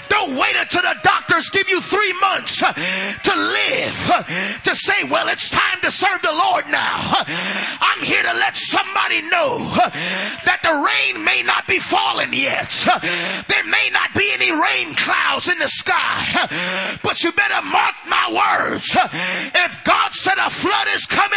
Don't 0.09 0.37
wait 0.37 0.55
until 0.55 0.81
the 0.81 0.95
doctors 1.03 1.49
give 1.49 1.69
you 1.69 1.81
three 1.81 2.13
months 2.19 2.57
to 2.59 3.33
live 3.35 4.61
to 4.63 4.75
say, 4.75 5.03
well, 5.09 5.27
it's 5.27 5.49
time 5.49 5.79
to 5.81 5.91
serve 5.91 6.21
the 6.21 6.33
Lord 6.33 6.67
now. 6.69 7.13
I'm 7.81 8.03
here 8.03 8.23
to 8.23 8.33
let 8.33 8.55
somebody 8.55 9.21
know 9.29 9.57
that 10.45 10.59
the 10.63 10.73
rain 10.73 11.23
may 11.23 11.43
not 11.43 11.67
be 11.67 11.79
falling 11.79 12.33
yet. 12.33 12.71
There 13.47 13.63
may 13.65 13.89
not 13.91 14.13
be 14.15 14.29
any 14.33 14.51
rain 14.51 14.95
clouds 14.95 15.49
in 15.49 15.57
the 15.59 15.67
sky, 15.67 16.97
but 17.03 17.21
you 17.23 17.31
better 17.31 17.61
mark 17.65 17.95
my 18.09 18.25
words. 18.33 18.89
If 18.95 19.83
God 19.83 20.13
said 20.13 20.37
a 20.39 20.49
flood 20.49 20.87
is 20.93 21.05
coming, 21.05 21.31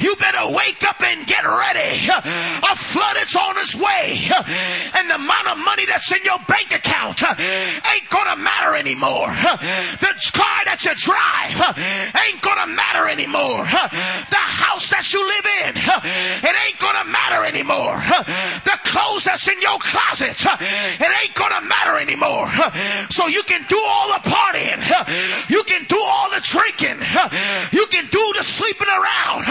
you 0.00 0.16
better 0.16 0.48
wake 0.52 0.82
up 0.86 1.00
and 1.02 1.26
get 1.26 1.44
ready. 1.44 2.08
A 2.08 2.74
flood 2.76 3.16
is 3.22 3.34
on 3.36 3.56
its 3.58 3.74
way, 3.74 4.18
and 4.94 5.10
the 5.10 5.16
amount 5.16 5.48
of 5.48 5.58
money 5.58 5.86
that's 5.86 6.10
in 6.12 6.24
your 6.24 6.38
bank 6.48 6.72
account 6.72 7.22
ain't 7.22 8.08
gonna 8.10 8.36
matter 8.36 8.74
anymore. 8.74 9.28
The 10.00 10.12
car 10.32 10.64
that 10.64 10.84
you 10.84 10.94
drive 10.96 11.54
ain't 12.16 12.40
gonna 12.42 12.66
matter 12.66 13.08
anymore. 13.08 13.64
The 13.66 14.44
house 14.46 14.88
that 14.90 15.12
you 15.12 15.20
live 15.26 15.35
in, 15.44 15.76
it 15.76 16.54
ain't 16.66 16.78
gonna 16.78 17.04
matter 17.04 17.44
anymore. 17.44 18.00
The 18.64 18.78
clothes 18.84 19.24
that's 19.24 19.46
in 19.48 19.60
your 19.60 19.78
closet, 19.78 20.36
it 20.40 21.10
ain't 21.22 21.34
gonna 21.34 21.60
matter 21.66 21.98
anymore. 21.98 22.48
So 23.10 23.26
you 23.26 23.42
can 23.42 23.64
do 23.68 23.80
all 23.88 24.08
the 24.14 24.22
partying, 24.28 24.80
you 25.50 25.62
can 25.64 25.84
do 25.88 26.00
all 26.00 26.30
the 26.30 26.40
drinking, 26.40 27.00
you 27.72 27.86
can 27.88 28.06
do 28.08 28.24
the 28.36 28.44
sleeping 28.44 28.88
around, 28.88 29.44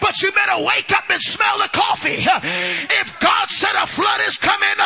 but 0.00 0.20
you 0.22 0.32
better 0.32 0.64
wake 0.64 0.90
up 0.92 1.04
and 1.10 1.20
smell 1.22 1.58
the 1.58 1.68
coffee. 1.68 2.24
If 3.00 3.18
God 3.20 3.48
said 3.50 3.74
a 3.76 3.86
flood 3.86 4.20
is 4.26 4.38
coming, 4.38 4.78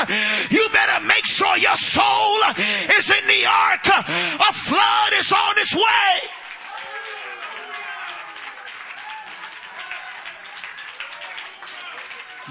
you 0.51 0.69
better 0.73 1.05
make 1.07 1.25
sure 1.27 1.57
your 1.57 1.77
soul 1.77 2.39
is 2.99 3.11
in 3.11 3.27
the 3.29 3.47
ark. 3.47 3.87
A 3.87 4.53
flood 4.53 5.13
is 5.19 5.33
on 5.33 5.55
its 5.59 5.75
way. 5.75 6.31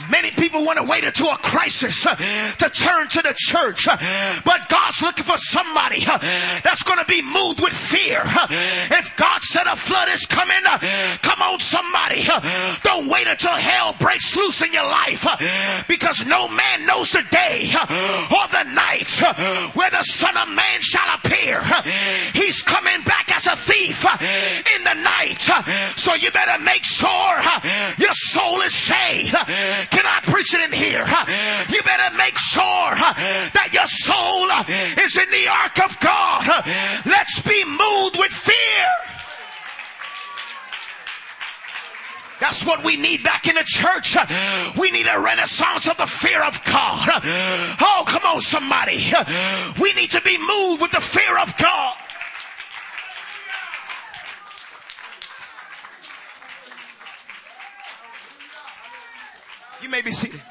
Many 0.10 0.32
people 0.32 0.66
want 0.66 0.78
to 0.80 0.84
wait 0.84 1.04
until 1.04 1.30
a 1.30 1.38
crisis 1.38 2.06
uh, 2.06 2.16
to 2.16 2.70
turn 2.70 3.08
to 3.10 3.22
the 3.22 3.34
church, 3.38 3.88
uh, 3.88 3.98
but 4.44 4.68
God's 4.70 5.02
looking 5.02 5.24
for 5.24 5.38
somebody 5.38 6.04
uh, 6.08 6.18
that's 6.64 6.84
going 6.84 7.00
to 7.00 7.06
be 7.06 7.22
moved 7.22 7.62
with 7.62 7.74
fear. 7.74 8.22
Uh, 8.26 8.48
if 8.50 9.16
God 9.18 9.44
said 9.44 9.68
a 9.68 9.76
flood 9.76 10.10
is 10.10 10.26
coming, 10.26 10.58
uh, 10.66 10.80
come 11.22 11.42
on, 11.42 11.60
somebody. 11.60 12.24
Uh, 12.28 12.76
don't 12.84 13.08
wait 13.08 13.28
until 13.28 13.52
hell 13.52 13.96
breaks 14.00 14.36
loose 14.36 14.62
in 14.62 14.74
your 14.74 14.86
life 14.86 15.26
because 15.88 16.26
no 16.26 16.48
man 16.48 16.86
knows 16.86 17.12
the 17.12 17.24
day 17.30 17.70
or 17.74 18.48
the 18.52 18.64
night 18.74 19.12
where 19.76 19.92
the 19.92 20.04
Son 20.04 20.36
of 20.38 20.50
Man 20.50 20.80
shall 20.82 21.16
appear. 21.16 21.62
He's 22.34 22.62
coming 22.64 23.02
back 23.04 23.32
as 23.48 23.54
a 23.54 23.56
thief 23.56 24.06
uh, 24.06 24.18
in 24.76 24.84
the 24.84 24.94
night. 24.94 25.50
Uh, 25.50 25.64
so 25.96 26.14
you 26.16 26.32
better 26.32 26.62
make 26.64 26.84
sure 26.84 27.08
uh, 27.10 27.60
your 27.98 28.14
soul 28.14 28.62
is 28.62 28.74
saved. 28.74 29.34
Can 29.34 30.06
I 30.06 30.20
preach 30.24 30.54
it 30.54 30.62
in 30.62 30.72
here? 30.72 31.06
You 31.70 31.82
better 31.84 32.16
make 32.18 32.38
sure 32.38 32.96
that 33.54 33.70
your 33.74 33.88
soul 33.88 34.48
is 35.04 35.18
in 35.18 35.30
the 35.32 35.48
ark 35.50 35.80
of 35.84 36.00
God. 36.00 36.46
Let's 37.06 37.40
be 37.42 37.64
moved 37.66 38.18
with 38.18 38.32
fear. 38.32 38.88
That's 42.40 42.66
what 42.66 42.84
we 42.84 42.98
need 42.98 43.24
back 43.24 43.48
in 43.48 43.56
the 43.56 43.64
church. 43.66 44.18
We 44.78 44.92
need 44.92 45.08
a 45.08 45.20
renaissance 45.20 45.88
of 45.88 45.98
the 45.98 46.08
fear 46.08 46.44
of 46.44 46.62
God. 46.66 47.08
Oh, 47.80 48.04
come 48.06 48.24
on, 48.26 48.42
somebody. 48.42 49.12
We 49.82 49.94
need 49.94 50.12
to 50.12 50.22
be 50.22 50.38
moved 50.38 50.82
with 50.82 50.92
the 50.92 51.02
fear 51.02 51.38
of 51.40 51.56
God. 51.58 51.96
You 59.84 59.90
may 59.90 60.02
be 60.02 60.14
seated. 60.14 60.42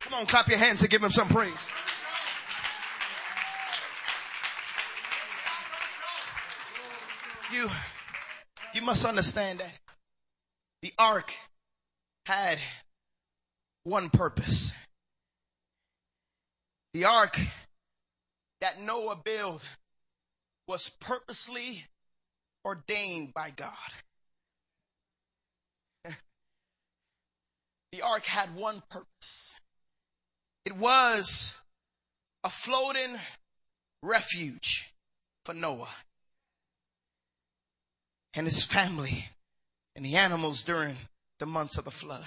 Come 0.00 0.14
on, 0.14 0.26
clap 0.26 0.48
your 0.48 0.58
hands 0.58 0.82
and 0.82 0.90
give 0.90 1.00
him 1.00 1.12
some 1.12 1.28
praise. 1.28 1.52
You, 7.52 7.68
you 8.74 8.82
must 8.82 9.04
understand 9.04 9.60
that 9.60 9.72
the 10.82 10.92
ark 10.98 11.32
had 12.26 12.58
one 13.84 14.10
purpose. 14.10 14.72
The 16.94 17.04
ark 17.04 17.38
that 18.60 18.82
Noah 18.82 19.20
built 19.22 19.64
was 20.66 20.88
purposely 20.88 21.84
ordained 22.64 23.34
by 23.34 23.50
God. 23.50 23.70
The 27.92 28.02
ark 28.02 28.24
had 28.24 28.54
one 28.56 28.82
purpose. 28.90 29.54
It 30.64 30.76
was 30.76 31.54
a 32.42 32.48
floating 32.48 33.18
refuge 34.02 34.92
for 35.44 35.54
Noah 35.54 35.88
and 38.34 38.46
his 38.46 38.62
family 38.62 39.28
and 39.94 40.04
the 40.04 40.16
animals 40.16 40.62
during 40.62 40.96
the 41.38 41.46
months 41.46 41.76
of 41.76 41.84
the 41.84 41.90
flood. 41.90 42.24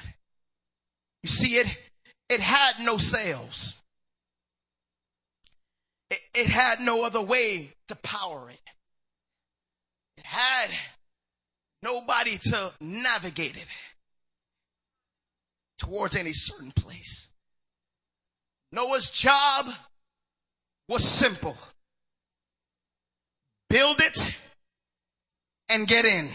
You 1.24 1.30
see, 1.30 1.58
it, 1.58 1.78
it 2.30 2.40
had 2.40 2.80
no 2.80 2.98
sails. 2.98 3.82
It, 6.12 6.20
it 6.36 6.48
had 6.48 6.80
no 6.80 7.04
other 7.04 7.22
way 7.22 7.72
to 7.88 7.96
power 7.96 8.52
it. 8.52 8.60
It 10.18 10.26
had 10.26 10.70
nobody 11.82 12.38
to 12.38 12.74
navigate 12.80 13.56
it 13.56 13.66
towards 15.78 16.16
any 16.16 16.34
certain 16.34 16.72
place. 16.72 17.30
Noah's 18.72 19.10
job 19.10 19.68
was 20.88 21.04
simple. 21.04 21.56
Build 23.70 24.00
it 24.02 24.36
and 25.70 25.88
get 25.88 26.06
in. 26.06 26.30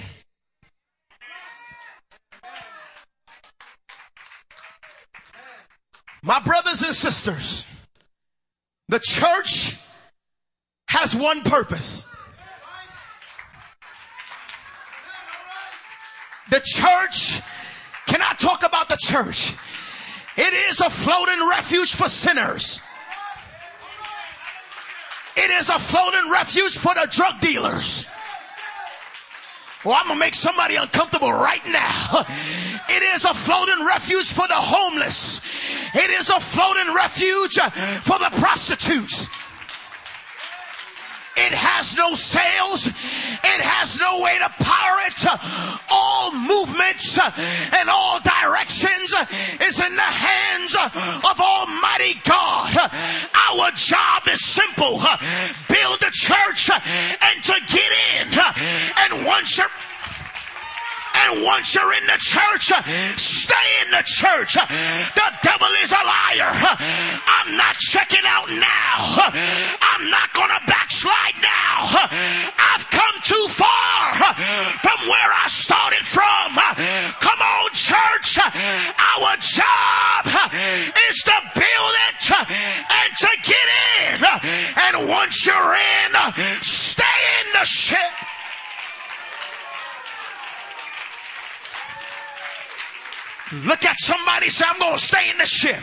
My 6.23 6.39
brothers 6.41 6.83
and 6.83 6.95
sisters, 6.95 7.65
the 8.89 8.99
church 8.99 9.77
has 10.89 11.17
one 11.17 11.43
purpose. 11.43 12.07
The 16.51 16.61
church, 16.61 17.41
talk 18.41 18.67
about 18.67 18.89
the 18.89 18.97
church? 18.97 19.55
It 20.37 20.55
is 20.71 20.81
a 20.81 20.91
floating 20.91 21.49
refuge 21.49 21.95
for 21.95 22.09
sinners. 22.09 22.81
It 25.37 25.51
is 25.51 25.69
a 25.69 25.79
floating 25.79 26.31
refuge 26.31 26.77
for 26.77 26.95
the 26.95 27.07
drug 27.11 27.41
dealers. 27.41 28.07
Well, 29.85 29.97
I'm 29.99 30.09
gonna 30.09 30.21
make 30.21 30.35
somebody 30.35 30.77
uncomfortable 30.77 31.33
right 31.33 31.65
now. 31.69 32.27
It 32.93 33.05
is 33.15 33.25
a 33.25 33.33
floating 33.33 33.87
refuge 33.87 34.33
for 34.33 34.49
the 34.49 34.55
homeless. 34.55 35.41
It 35.95 36.11
is 36.11 36.29
a 36.29 36.41
floating 36.41 36.93
refuge 36.93 37.55
for 37.55 38.19
the 38.19 38.31
prostitutes. 38.33 39.29
It 41.47 41.55
has 41.55 41.97
no 41.97 42.15
sails. 42.15 42.87
It 42.87 43.61
has 43.65 43.99
no 43.99 44.21
way 44.21 44.39
to 44.39 44.49
power 44.63 44.97
it. 45.09 45.21
All 45.91 46.33
movements 46.33 47.19
and 47.19 47.89
all 47.89 48.21
directions 48.21 49.15
is 49.61 49.81
in 49.81 49.97
the 49.97 50.03
hands 50.03 50.77
of 50.77 51.41
Almighty 51.41 52.21
God. 52.25 52.77
Our 53.51 53.71
job 53.73 54.29
is 54.29 54.45
simple. 54.45 55.01
Build 55.69 56.01
the 56.01 56.13
church 56.13 56.71
and 56.71 57.43
to 57.43 57.57
get 57.67 57.91
in. 58.17 58.39
And 58.97 59.25
once 59.27 59.57
you're 59.57 59.71
and 61.27 61.45
once 61.45 61.75
you're 61.75 61.93
in 61.95 62.07
the 62.07 62.19
church, 62.19 62.73
stay 63.17 63.69
in 63.85 63.91
the 63.91 64.03
church. 64.05 64.55
The 64.55 65.29
devil 65.43 65.69
is 65.83 65.93
a 65.93 66.03
liar. 66.03 66.53
I'm 67.27 67.57
not 67.57 67.77
checking 67.77 68.25
out 68.27 68.49
now. 68.49 69.31
I'm 69.81 70.11
not 70.11 70.33
going 70.35 70.51
to 70.51 70.61
backslide 70.67 71.37
now. 71.41 72.09
I've 72.73 72.89
come 72.91 73.17
too 73.23 73.47
far 73.49 74.15
from 74.81 75.09
where 75.09 75.33
I 75.33 75.47
started 75.49 76.05
from. 76.05 76.57
Come 77.21 77.41
on, 77.41 77.71
church. 77.73 78.39
Our 78.41 79.37
job 79.37 80.27
is 81.09 81.17
to 81.25 81.37
build 81.55 81.95
it 82.09 82.31
and 82.41 83.11
to 83.19 83.31
get 83.43 83.67
in. 84.01 84.25
And 84.77 85.09
once 85.09 85.47
you're 85.47 85.75
in, 85.75 86.13
stay 86.63 87.05
in 87.41 87.53
the 87.53 87.65
ship. 87.65 88.13
Look 93.53 93.85
at 93.85 93.97
somebody 93.99 94.49
say, 94.49 94.65
I'm 94.69 94.79
going 94.79 94.97
to 94.97 95.05
stay 95.05 95.31
in 95.31 95.39
the 95.39 95.47
ship. 95.47 95.81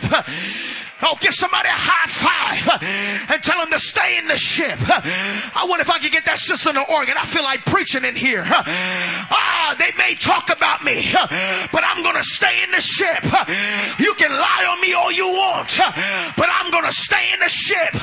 Oh, 1.00 1.16
give 1.20 1.32
somebody 1.32 1.68
a 1.68 1.78
high 1.78 2.10
five 2.10 3.30
and 3.30 3.40
tell 3.40 3.58
them 3.60 3.70
to 3.70 3.78
stay 3.78 4.18
in 4.18 4.26
the 4.26 4.36
ship. 4.36 4.78
I 4.82 5.64
wonder 5.68 5.82
if 5.82 5.90
I 5.90 6.00
could 6.00 6.10
get 6.10 6.24
that 6.24 6.38
sister 6.38 6.72
the 6.72 6.82
organ. 6.90 7.14
I 7.16 7.24
feel 7.24 7.44
like 7.44 7.64
preaching 7.66 8.04
in 8.04 8.16
here. 8.16 8.42
Ah, 8.44 9.76
they 9.78 9.92
may 9.96 10.14
talk 10.16 10.50
about 10.50 10.82
me, 10.82 11.06
but 11.70 11.84
I'm 11.86 12.02
going 12.02 12.16
to 12.16 12.24
stay 12.24 12.64
in 12.64 12.70
the 12.72 12.80
ship. 12.80 13.22
You 14.00 14.14
can 14.14 14.32
lie 14.32 14.66
on 14.66 14.80
me 14.80 14.92
all 14.94 15.12
you 15.12 15.28
want, 15.28 15.78
but 16.34 16.48
I'm 16.50 16.72
going 16.72 16.84
to 16.84 16.92
stay 16.92 17.30
in 17.32 17.38
the 17.38 17.48
ship. 17.48 17.94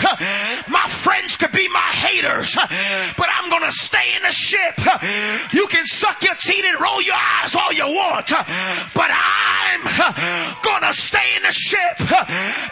My 0.69 0.88
friends 0.88 1.36
could 1.36 1.51
be 1.51 1.67
my 1.67 1.89
haters, 1.99 2.56
but 2.56 3.28
I'm 3.28 3.49
going 3.49 3.67
to 3.67 3.75
stay 3.75 4.15
in 4.15 4.21
the 4.23 4.32
ship. 4.32 4.80
You 5.51 5.67
can 5.67 5.86
suck 5.86 6.23
your 6.23 6.36
teeth 6.39 6.63
and 6.63 6.80
roll 6.80 7.01
your 7.01 7.19
eyes 7.19 7.56
all 7.56 7.73
you 7.73 7.88
want, 7.88 8.30
but 8.95 9.12
I'm 9.55 10.85
to 10.85 10.93
stay 10.93 11.35
in 11.35 11.41
the 11.41 11.51
ship 11.51 11.97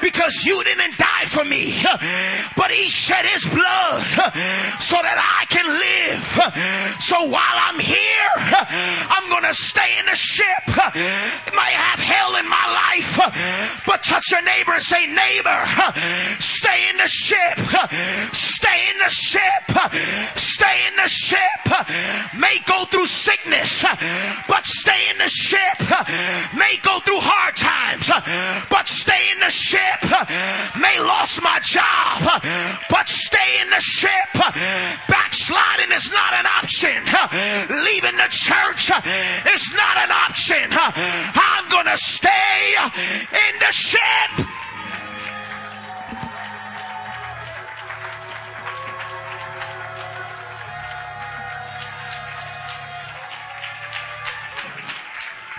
because 0.02 0.46
you 0.46 0.64
didn't 0.64 0.98
die 0.98 1.26
for 1.26 1.44
me, 1.44 1.74
but 2.56 2.70
he 2.70 2.90
shed 2.90 3.26
his 3.26 3.44
blood 3.46 4.02
so 4.82 4.98
that 5.02 5.18
I 5.18 5.46
can 5.50 5.66
live. 5.66 7.02
So 7.02 7.24
while 7.26 7.58
I'm 7.58 7.80
here, 7.80 8.34
I'm 9.10 9.24
to 9.44 9.54
stay 9.54 10.00
in 10.00 10.06
the 10.06 10.16
ship. 10.16 10.64
It 10.68 11.54
might 11.54 11.76
have 11.76 12.00
hell 12.00 12.36
in 12.38 12.48
my 12.48 12.66
life, 12.72 13.20
but 13.86 14.04
touch 14.04 14.32
your 14.32 14.42
neighbor 14.44 14.74
and 14.74 14.84
say, 14.84 15.06
neighbor, 15.08 15.60
stay 16.40 16.90
in 16.90 16.98
the 16.98 17.08
ship. 17.08 17.60
Stay 18.34 18.80
in 18.90 18.98
the 19.00 19.10
ship. 19.10 19.64
Stay 20.38 20.88
in 20.88 20.96
the 20.96 21.10
ship. 21.10 21.62
May 22.38 22.60
go 22.66 22.86
through 22.86 23.08
sickness, 23.08 23.84
but 24.48 24.66
stay 24.66 25.10
in 25.12 25.18
the 25.18 25.30
ship. 25.30 25.78
May 26.56 26.73
go 26.82 27.00
through 27.00 27.22
hard 27.22 27.56
times, 27.56 28.10
uh, 28.10 28.22
but 28.70 28.88
stay 28.88 29.32
in 29.32 29.40
the 29.40 29.50
ship. 29.52 30.02
Uh, 30.04 30.26
may 30.80 31.00
lost 31.00 31.42
my 31.42 31.60
job, 31.60 32.24
uh, 32.24 32.40
but 32.90 33.08
stay 33.08 33.62
in 33.62 33.70
the 33.70 33.80
ship. 33.80 34.32
Backsliding 35.08 35.92
is 35.92 36.10
not 36.12 36.34
an 36.34 36.46
option. 36.46 37.04
Leaving 37.84 38.18
the 38.18 38.30
church 38.30 38.92
is 39.54 39.64
not 39.74 39.96
an 39.98 40.12
option. 40.12 40.68
I'm 40.72 41.70
gonna 41.70 41.98
stay 41.98 42.76
in 43.32 43.54
the 43.60 43.72
ship. 43.72 44.48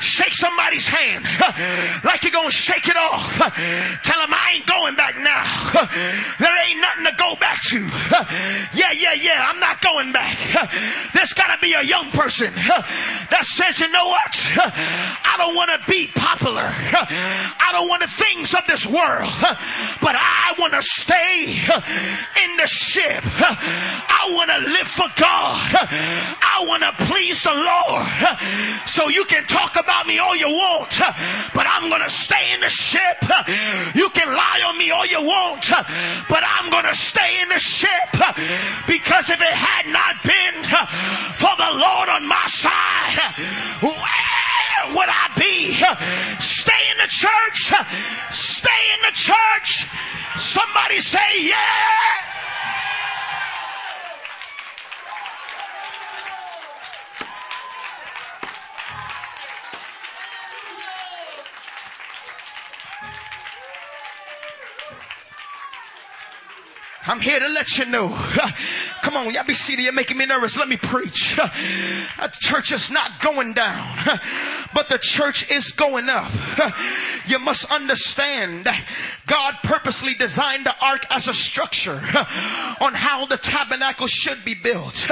Shake 0.05 0.35
somebody's 0.35 0.87
hand 0.87 1.25
like 2.05 2.23
you're 2.23 2.33
going 2.33 2.51
to 2.51 2.55
shake 2.55 2.88
it 2.88 2.97
off. 2.97 3.38
Tell 4.05 4.21
them 4.21 4.35
I 4.35 4.53
ain't 4.57 4.67
going 4.67 4.95
back 4.97 5.17
now. 5.19 5.45
There 6.38 6.67
ain't 6.67 6.81
nothing 6.81 7.05
to 7.07 7.14
go 7.17 7.37
back 7.37 7.62
to. 7.71 7.79
Yeah, 8.75 8.93
yeah, 8.93 9.14
yeah, 9.14 9.47
I'm 9.49 9.61
not 9.61 9.81
going 9.81 10.12
back. 10.12 10.37
There's 11.14 11.33
got 11.33 11.55
to 11.55 11.61
be 11.61 11.73
a 11.73 11.83
young 11.83 12.11
person 12.11 12.53
that 12.55 13.43
says, 13.45 13.81
you 13.81 13.88
know 13.88 14.07
what? 14.07 14.35
I 14.57 15.35
don't 15.38 15.55
want 15.55 15.71
to 15.71 15.90
be 15.90 16.09
popular. 16.09 16.67
I 16.69 17.69
don't 17.73 17.88
want 17.88 18.03
the 18.03 18.09
things 18.09 18.53
of 18.55 18.67
this 18.67 18.85
world, 18.87 19.31
but 20.03 20.17
I 20.19 20.55
want 20.59 20.75
to 20.75 20.83
stay 20.83 21.55
in 22.43 22.57
the 22.57 22.67
ship. 22.67 23.23
I 23.25 24.29
want 24.33 24.51
to 24.51 24.59
live 24.71 24.88
for 24.88 25.09
God. 25.17 25.61
I 26.43 26.64
want 26.67 26.83
to 26.83 26.93
please 27.07 27.43
the 27.43 27.55
Lord. 27.55 28.88
So 28.88 29.09
you 29.09 29.25
can 29.27 29.47
talk 29.47 29.77
about 29.77 29.93
about 29.94 30.07
me 30.09 30.18
all 30.18 30.35
you 30.35 30.48
want, 30.48 30.98
but 31.54 31.66
I'm 31.66 31.88
going 31.88 32.02
to 32.02 32.11
stay 32.11 32.52
in 32.52 32.61
the 32.61 32.68
ship. 32.68 33.22
You 33.94 34.09
can 34.11 34.28
lie 34.28 34.62
on 34.66 34.76
me 34.76 34.90
all 34.90 35.07
you 35.07 35.22
want, 35.22 35.70
but 36.28 36.42
I'm 36.42 36.70
going 36.70 36.85
to 36.85 36.94
stay 36.94 37.40
in 37.42 37.48
the 37.48 37.59
ship 37.59 38.11
because 38.87 39.30
if 39.30 39.40
it 39.40 39.54
had 39.54 39.87
not 39.92 40.22
been 40.24 40.64
for 41.38 41.54
the 41.57 41.78
Lord 41.78 42.09
on 42.09 42.26
my 42.26 42.46
side, 42.46 43.14
where 43.83 44.96
would 44.96 45.09
I 45.09 45.30
be? 45.38 45.74
Stay 46.42 46.83
in 46.90 46.98
the 46.98 47.09
church. 47.09 47.72
Stay 48.33 48.83
in 48.94 49.00
the 49.07 49.14
church. 49.14 49.87
Somebody 50.38 51.00
say, 51.00 51.20
yeah. 51.38 52.35
I'm 67.07 67.21
here 67.21 67.38
to 67.38 67.49
let 67.49 67.77
you 67.77 67.85
know. 67.85 68.09
Come 69.03 69.17
on, 69.17 69.33
y'all 69.35 69.45
be 69.45 69.55
seated. 69.55 69.83
You're 69.83 69.93
making 69.93 70.17
me 70.17 70.25
nervous. 70.25 70.57
Let 70.57 70.69
me 70.69 70.77
preach. 70.77 71.38
The 72.25 72.31
church 72.40 72.73
is 72.73 72.90
not 72.90 73.21
going 73.21 73.53
down, 73.53 73.99
but 74.75 74.88
the 74.88 74.99
church 74.99 75.51
is 75.51 75.73
going 75.73 76.09
up. 76.09 76.31
You 77.27 77.38
must 77.38 77.71
understand 77.71 78.64
that 78.64 78.83
God 79.27 79.57
purposely 79.62 80.14
designed 80.14 80.64
the 80.64 80.75
ark 80.83 81.05
as 81.11 81.29
a 81.29 81.35
structure 81.35 82.01
on 82.81 82.95
how 82.95 83.27
the 83.27 83.37
tabernacle 83.37 84.07
should 84.07 84.43
be 84.45 84.55
built. 84.55 85.07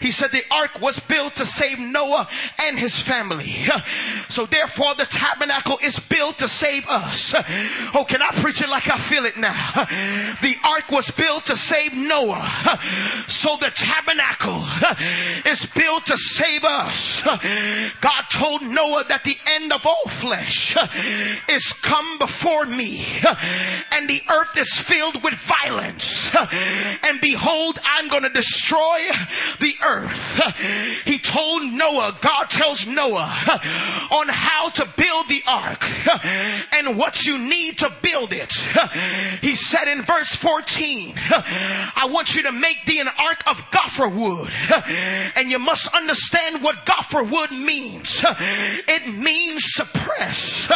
He 0.00 0.10
said 0.10 0.32
the 0.32 0.44
ark 0.50 0.80
was 0.80 0.98
built 1.00 1.36
to 1.36 1.46
save 1.46 1.78
Noah 1.78 2.28
and 2.62 2.78
his 2.78 2.98
family. 2.98 3.52
So 4.28 4.46
therefore 4.46 4.94
the 4.94 5.06
tabernacle 5.06 5.78
is 5.82 5.98
built 5.98 6.38
to 6.38 6.48
save 6.48 6.88
us. 6.88 7.34
Oh, 7.94 8.04
can 8.08 8.22
I 8.22 8.30
preach 8.32 8.62
it 8.62 8.68
like 8.68 8.88
I 8.88 8.96
feel 8.96 9.26
it 9.26 9.36
now? 9.36 9.52
The 10.40 10.56
ark 10.64 10.90
was 10.90 11.10
built 11.18 11.46
to 11.46 11.56
save 11.56 11.94
Noah. 11.94 12.78
So 13.28 13.56
the 13.56 13.70
tabernacle 13.70 14.64
is 15.46 15.66
built 15.66 16.06
to 16.06 16.16
save 16.16 16.64
us. 16.64 17.22
God 18.00 18.22
told 18.30 18.62
Noah 18.62 19.04
that 19.08 19.22
the 19.22 19.36
end 19.46 19.72
of 19.72 19.86
all 19.86 20.08
flesh 20.08 20.76
is 21.48 21.72
come 21.74 22.18
before 22.18 22.64
me 22.64 23.04
and 23.92 24.08
the 24.08 24.20
earth 24.30 24.56
is 24.56 24.72
filled 24.72 25.22
with 25.22 25.34
violence. 25.34 26.34
And 27.04 27.20
behold, 27.20 27.78
I'm 27.84 28.08
going 28.08 28.24
to 28.24 28.30
destroy 28.30 28.98
the 29.60 29.74
earth. 29.84 31.04
He 31.04 31.18
told 31.18 31.62
Noah, 31.64 32.16
God 32.20 32.50
tells 32.50 32.86
Noah 32.86 33.60
on 34.10 34.28
how 34.28 34.70
to 34.70 34.88
build 34.96 35.28
the 35.28 35.42
ark 35.46 35.84
and 36.74 36.96
what 36.96 37.24
you 37.26 37.38
need 37.38 37.78
to 37.78 37.92
build 38.02 38.32
it. 38.32 38.52
He 39.42 39.54
said 39.54 39.88
in 39.88 40.02
verse 40.02 40.34
14, 40.34 41.07
I 41.30 42.08
want 42.10 42.34
you 42.34 42.42
to 42.44 42.52
make 42.52 42.84
thee 42.86 43.00
an 43.00 43.08
ark 43.08 43.42
of 43.48 43.62
gopher 43.70 44.08
wood. 44.08 44.50
And 45.36 45.50
you 45.50 45.58
must 45.58 45.94
understand 45.94 46.62
what 46.62 46.84
gopher 46.84 47.22
wood 47.22 47.50
means. 47.52 48.24
It 48.88 49.06
means 49.12 49.62
suppress. 49.74 50.68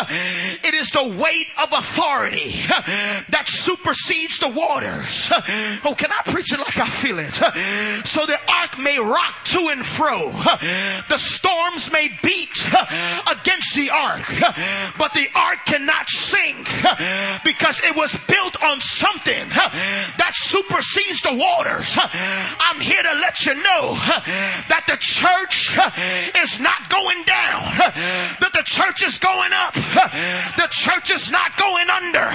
It 0.63 0.75
is 0.75 0.91
the 0.91 1.05
weight 1.05 1.47
of 1.63 1.73
authority 1.73 2.53
that 3.31 3.45
supersedes 3.47 4.39
the 4.39 4.49
waters. 4.49 5.31
Oh, 5.85 5.95
can 5.97 6.11
I 6.13 6.23
preach 6.31 6.53
it 6.53 6.59
like 6.59 6.79
I 6.79 6.87
feel 6.87 7.19
it? 7.19 7.35
So 8.07 8.27
the 8.27 8.39
ark 8.49 8.79
may 8.79 8.99
rock 8.99 9.45
to 9.45 9.69
and 9.69 9.85
fro. 9.85 10.31
The 11.09 11.17
storms 11.17 11.91
may 11.91 12.09
beat 12.23 12.67
against 13.31 13.75
the 13.75 13.91
ark, 13.91 14.27
but 14.99 15.13
the 15.15 15.29
ark 15.35 15.65
cannot 15.67 16.09
sink 16.09 16.69
because 17.45 17.81
it 17.83 17.97
was 17.97 18.17
built 18.29 18.63
on 18.63 18.81
something 18.81 19.49
that 19.49 20.22
supersedes 20.35 21.23
the 21.23 21.35
waters. 21.35 21.99
I'm 21.99 22.81
here 22.81 23.03
to 23.03 23.15
let 23.21 23.45
you 23.47 23.55
know 23.55 23.99
that 24.71 24.85
the 24.87 24.97
church 25.01 25.75
is 26.39 26.61
not 26.61 26.89
going 26.89 27.25
down, 27.25 27.63
that 28.39 28.53
the 28.55 28.63
church 28.63 29.03
is 29.03 29.19
going 29.19 29.53
up, 29.53 29.75
the 30.57 30.69
church 30.71 31.11
is 31.11 31.31
not 31.31 31.57
going 31.57 31.89
under, 31.91 32.31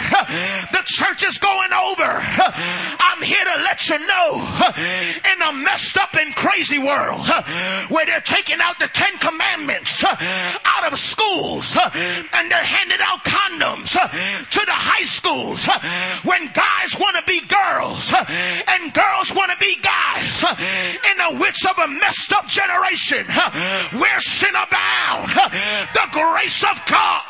the 0.75 0.83
church 0.85 1.23
is 1.23 1.39
going 1.39 1.71
over. 1.71 2.19
I'm 2.99 3.21
here 3.23 3.43
to 3.43 3.57
let 3.63 3.87
you 3.89 3.99
know 4.03 4.43
in 5.31 5.41
a 5.41 5.53
messed 5.53 5.97
up 5.97 6.13
and 6.15 6.35
crazy 6.35 6.79
world 6.79 7.23
where 7.89 8.05
they're 8.05 8.21
taking 8.21 8.59
out 8.61 8.79
the 8.79 8.89
Ten 8.89 9.17
Commandments 9.17 10.03
out 10.03 10.91
of 10.91 10.99
schools 10.99 11.77
and 11.95 12.51
they're 12.51 12.63
handing 12.63 12.99
out 13.01 13.23
condoms 13.23 13.91
to 13.93 14.61
the 14.65 14.75
high 14.75 15.05
schools 15.05 15.67
when 16.23 16.51
guys 16.53 16.97
want 16.99 17.15
to 17.15 17.23
be 17.25 17.41
girls 17.47 17.76
and 17.81 18.93
girls 18.93 19.33
want 19.33 19.51
to 19.51 19.57
be 19.57 19.75
guys 19.81 20.43
in 21.11 21.17
the 21.17 21.39
width 21.39 21.65
of 21.69 21.77
a 21.77 21.87
messed 21.87 22.33
up 22.33 22.47
generation 22.47 23.25
where 23.99 24.19
sin 24.19 24.55
abound 24.55 25.29
the 25.93 26.07
grace 26.11 26.63
of 26.63 26.81
God 26.85 27.23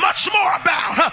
much 0.00 0.28
more 0.32 0.54
about. 0.56 1.12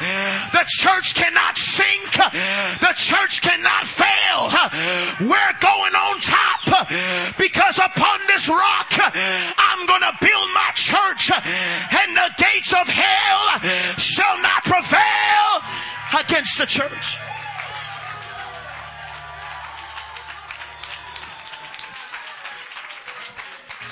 The 0.52 0.66
church 0.68 1.16
cannot 1.16 1.58
sink. 1.58 2.12
The 2.13 2.94
church 2.96 3.42
cannot 3.42 3.88
fail. 3.88 4.52
We're 5.22 5.56
going 5.60 5.96
on 5.96 6.20
top 6.20 7.38
because 7.38 7.78
upon 7.80 8.20
this 8.28 8.48
rock 8.50 8.92
I'm 9.58 9.86
going 9.86 10.02
to 10.02 10.13
build 10.20 10.50
my 10.54 10.72
church 10.76 11.32
and 11.32 12.16
the 12.16 12.30
gates 12.38 12.74
of 12.74 12.88
hell 12.88 13.98
shall 13.98 14.38
not 14.42 14.63
prevail 14.63 16.20
against 16.20 16.58
the 16.58 16.66
church. 16.66 17.18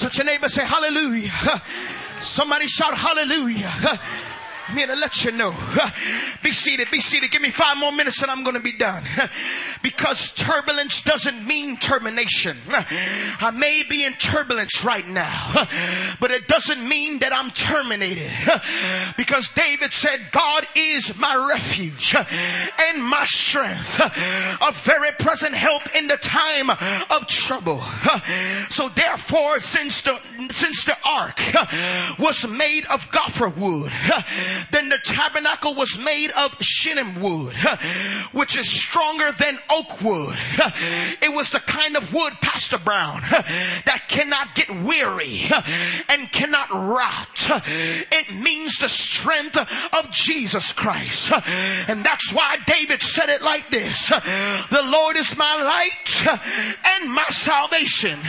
Touch 0.01 0.17
your 0.17 0.25
neighbor, 0.25 0.49
say 0.49 0.65
hallelujah. 0.65 1.29
Somebody 2.21 2.65
shout 2.65 2.97
hallelujah. 2.97 3.71
I'm 4.71 4.77
here 4.77 4.87
to 4.87 4.95
let 4.95 5.25
you 5.25 5.31
know. 5.33 5.53
Be 6.43 6.53
seated, 6.53 6.89
be 6.91 7.01
seated. 7.01 7.29
Give 7.29 7.41
me 7.41 7.49
five 7.49 7.77
more 7.77 7.91
minutes 7.91 8.21
and 8.21 8.31
I'm 8.31 8.43
going 8.43 8.55
to 8.55 8.61
be 8.61 8.71
done. 8.71 9.03
Because 9.83 10.31
turbulence 10.33 11.01
doesn't 11.01 11.47
mean 11.47 11.75
termination. 11.75 12.55
I 12.69 13.49
may 13.51 13.81
be 13.81 14.03
in 14.05 14.13
turbulence 14.13 14.83
right 14.83 15.07
now, 15.07 15.67
but 16.19 16.29
it 16.29 16.47
doesn't 16.47 16.87
mean 16.87 17.17
that 17.19 17.33
I'm 17.33 17.49
terminated. 17.49 18.31
Because 19.17 19.49
David 19.49 19.91
said, 19.91 20.27
God 20.31 20.67
is 20.75 21.17
my 21.17 21.35
refuge 21.49 22.15
and 22.15 23.03
my 23.03 23.25
strength, 23.25 23.99
a 23.99 24.71
very 24.71 25.11
present 25.13 25.55
help 25.55 25.95
in 25.95 26.07
the 26.07 26.17
time 26.17 26.69
of 26.69 27.25
trouble. 27.27 27.81
So 28.69 28.87
therefore, 28.89 29.59
since 29.61 30.03
the, 30.03 30.19
since 30.51 30.85
the 30.85 30.97
ark 31.03 31.41
was 32.19 32.47
made 32.47 32.85
of 32.93 33.09
gopher 33.09 33.49
wood, 33.49 33.91
Then 34.71 34.89
the 34.89 34.99
tabernacle 35.03 35.73
was 35.75 35.97
made 35.97 36.31
of 36.31 36.55
shittim 36.59 37.21
wood, 37.21 37.55
which 38.31 38.57
is 38.57 38.69
stronger 38.69 39.31
than 39.31 39.59
oak 39.69 40.01
wood. 40.01 40.37
It 41.21 41.33
was 41.33 41.49
the 41.49 41.59
kind 41.59 41.95
of 41.97 42.13
wood, 42.13 42.33
Pastor 42.41 42.77
Brown, 42.77 43.21
that 43.21 44.03
cannot 44.07 44.55
get 44.55 44.69
weary 44.83 45.49
and 46.09 46.31
cannot 46.31 46.69
rot. 46.71 47.61
It 47.65 48.33
means 48.35 48.77
the 48.77 48.89
strength 48.89 49.57
of 49.57 50.11
Jesus 50.11 50.73
Christ. 50.73 51.31
And 51.87 52.03
that's 52.03 52.31
why 52.33 52.57
David 52.65 53.01
said 53.01 53.29
it 53.29 53.41
like 53.41 53.71
this. 53.71 54.09
The 54.09 54.83
Lord 54.83 55.17
is 55.17 55.35
my 55.37 55.55
light 55.61 56.27
and 56.85 57.11
my 57.11 57.25
salvation. 57.29 58.19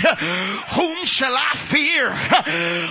Whom 0.74 1.04
shall 1.04 1.34
I 1.36 1.54
fear? 1.54 2.10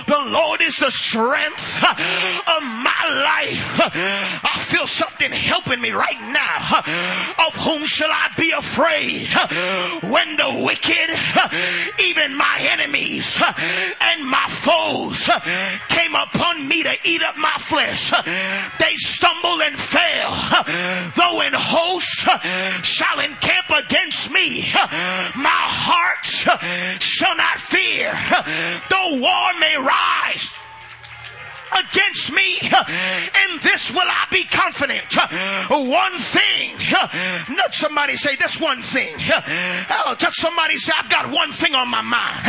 The 0.06 0.30
Lord 0.30 0.60
is 0.60 0.76
the 0.76 0.90
strength 0.90 1.82
of 1.82 2.62
my 2.62 3.04
life. 3.08 3.31
I 3.34 4.64
feel 4.66 4.86
something 4.86 5.32
helping 5.32 5.80
me 5.80 5.90
right 5.90 6.20
now. 6.20 7.46
Of 7.46 7.54
whom 7.56 7.86
shall 7.86 8.10
I 8.10 8.30
be 8.36 8.52
afraid? 8.52 9.28
When 10.10 10.36
the 10.36 10.62
wicked, 10.64 11.10
even 12.00 12.36
my 12.36 12.58
enemies 12.60 13.40
and 14.00 14.26
my 14.28 14.46
foes 14.48 15.28
came 15.88 16.14
upon 16.14 16.68
me 16.68 16.82
to 16.82 16.94
eat 17.04 17.22
up 17.22 17.36
my 17.36 17.56
flesh, 17.58 18.10
they 18.78 18.94
stumble 18.96 19.62
and 19.62 19.76
fail. 19.78 20.30
Though 21.16 21.40
in 21.42 21.52
hosts 21.54 22.26
shall 22.86 23.20
encamp 23.20 23.70
against 23.70 24.30
me, 24.30 24.70
my 24.72 25.62
heart 25.72 26.24
shall 27.02 27.36
not 27.36 27.58
fear. 27.58 28.12
Though 28.90 29.18
war 29.20 29.52
may 29.58 29.76
rise 29.76 30.54
against 31.78 32.32
me. 32.32 32.58
In 32.62 33.58
this 33.62 33.90
will 33.90 34.06
I 34.06 34.26
be 34.30 34.44
confident. 34.44 35.14
One 35.70 36.18
thing. 36.18 36.76
Not 37.56 37.74
somebody 37.74 38.16
say 38.16 38.36
this 38.36 38.60
one 38.60 38.82
thing. 38.82 39.14
Oh, 39.90 40.14
touch 40.18 40.36
somebody 40.36 40.76
say 40.78 40.92
I've 40.96 41.08
got 41.08 41.30
one 41.30 41.52
thing 41.52 41.74
on 41.74 41.88
my 41.88 42.02
mind. 42.02 42.46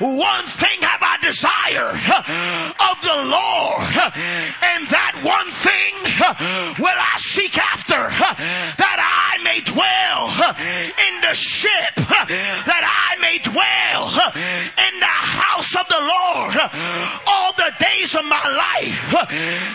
One 0.00 0.44
thing 0.46 0.82
have 0.82 1.02
I 1.02 1.16
desire 1.22 1.90
of 1.90 2.96
the 3.02 3.18
Lord. 3.28 3.94
And 4.62 4.86
that 4.88 5.14
one 5.22 5.50
thing 5.50 5.94
will 6.78 6.98
I 6.98 7.16
seek 7.18 7.58
after 7.58 8.10
that 8.76 8.98
I 8.98 9.42
may 9.42 9.60
dwell 9.60 10.30
in 11.06 11.20
the 11.20 11.34
ship 11.34 11.94
that 11.96 12.84
I 12.84 13.16
may 13.20 13.38
dwell 13.38 14.08
in 14.78 15.00
the 15.00 15.06
house 15.06 15.74
of 15.76 15.86
the 15.88 16.00
Lord 16.00 16.56
all 17.26 17.52
the 17.56 17.72
days 17.78 18.14
of 18.14 18.24
my 18.24 18.42
life. 18.52 19.14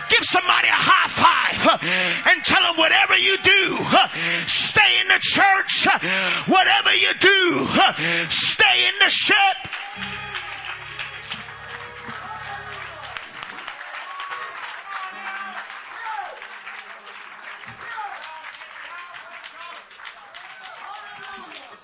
Give 0.09 0.24
somebody 0.24 0.67
a 0.67 0.78
high 0.78 1.09
five 1.09 1.80
and 2.28 2.43
tell 2.43 2.61
them 2.61 2.78
whatever 2.78 3.15
you 3.17 3.38
do, 3.38 3.78
stay 4.47 4.99
in 5.01 5.07
the 5.07 5.19
church. 5.19 5.88
Whatever 6.47 6.93
you 6.95 7.13
do, 7.19 7.67
stay 8.30 8.88
in 8.88 8.93
the 8.99 9.09
ship. 9.09 9.38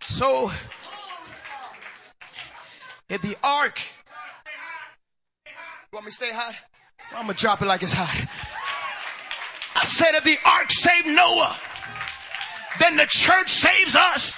So, 0.01 0.51
if 3.07 3.21
the 3.21 3.37
ark, 3.41 3.79
you 5.45 5.51
want 5.93 6.05
me 6.05 6.11
to 6.11 6.15
stay 6.15 6.31
hot? 6.33 6.55
I'm 7.15 7.23
gonna 7.23 7.33
drop 7.33 7.61
it 7.61 7.65
like 7.65 7.83
it's 7.83 7.93
hot. 7.93 8.15
I 9.75 9.83
said 9.85 10.15
if 10.15 10.23
the 10.23 10.37
ark 10.45 10.71
saved 10.71 11.07
Noah, 11.07 11.57
then 12.79 12.97
the 12.97 13.05
church 13.05 13.49
saves 13.49 13.95
us. 13.95 14.35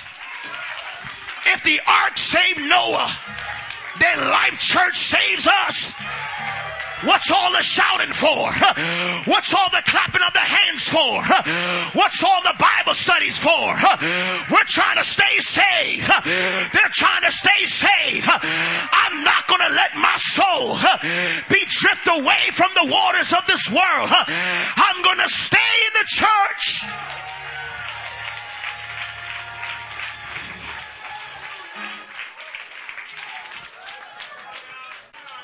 If 1.46 1.64
the 1.64 1.80
ark 1.86 2.18
saved 2.18 2.60
Noah, 2.60 3.12
then 4.00 4.20
Life 4.20 4.60
Church 4.60 4.98
saves 4.98 5.48
us. 5.48 5.94
What's 7.04 7.32
all 7.32 7.52
the 7.52 7.64
shouting 7.64 8.14
for? 8.14 8.52
What's 9.32 9.54
all 9.54 9.70
the 9.72 9.82
clapping 9.86 10.22
of 10.22 10.34
the 10.34 10.40
hands 10.40 10.88
for? 10.88 11.24
What's 12.00 12.24
all 12.24 12.42
the 12.44 12.56
Bible 12.60 12.94
studies 12.94 13.38
for? 13.38 13.50
We're 14.52 14.68
trying 14.68 14.98
to 14.98 15.04
stay 15.04 15.40
safe. 15.40 16.08
They're 16.24 16.94
trying 16.94 17.24
to 17.24 17.32
stay 17.32 17.66
safe. 17.66 18.28
I'm 18.30 19.24
not 19.24 19.48
going 19.48 19.62
to 19.68 19.74
let 19.76 19.96
my 19.96 20.16
soul 20.18 20.78
be 21.50 21.66
drift 21.68 22.08
away 22.08 22.52
from 22.54 22.70
the 22.76 22.86
waters 22.92 23.34
of 23.34 23.46
this 23.48 23.70
world. 23.70 24.10
I'm 24.12 25.02
going 25.02 25.20
to 25.20 25.30
stay 25.30 25.58
in 25.58 25.94
the 25.94 26.08
church. 26.08 26.86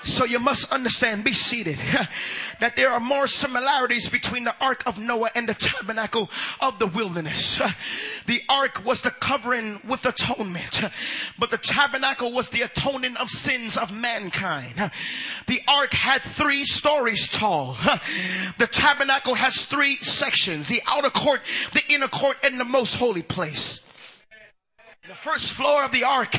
So 0.08 0.24
you 0.24 0.40
must 0.40 0.72
understand, 0.72 1.26
be 1.26 1.34
seated, 1.34 1.78
that 2.62 2.78
there 2.78 2.92
are 2.92 3.00
more 3.00 3.28
similarities 3.28 4.08
between 4.08 4.46
the 4.46 4.56
ark 4.62 4.84
of 4.86 4.98
Noah 4.98 5.32
and 5.36 5.50
the 5.50 5.54
tabernacle 5.54 6.30
of 6.62 6.80
the 6.80 6.88
wilderness. 6.88 7.62
The 8.26 8.42
ark 8.50 8.84
was 8.84 9.00
the 9.00 9.12
covering 9.12 9.80
with 9.88 10.06
atonement, 10.06 10.82
but 11.40 11.50
the 11.50 11.58
tabernacle 11.58 12.34
was 12.34 12.50
the 12.50 12.64
atoning 12.64 13.16
of 13.16 13.30
sins 13.30 13.78
of 13.78 13.90
mankind. 13.90 14.92
The 15.48 15.62
ark 15.66 15.94
had 15.94 16.22
three 16.22 16.66
stories 16.66 17.30
tall. 17.30 17.78
The 18.58 18.68
tabernacle 18.68 19.36
has 19.36 19.64
three 19.64 19.96
sections, 19.98 20.68
the 20.68 20.82
outer 20.88 21.10
court, 21.10 21.40
the 21.74 21.84
inner 21.88 22.10
court, 22.10 22.36
and 22.44 22.60
the 22.60 22.66
most 22.66 22.96
holy 22.96 23.24
place. 23.24 23.87
The 25.08 25.14
first 25.14 25.54
floor 25.54 25.86
of 25.86 25.92
the 25.94 26.04
ark 26.04 26.36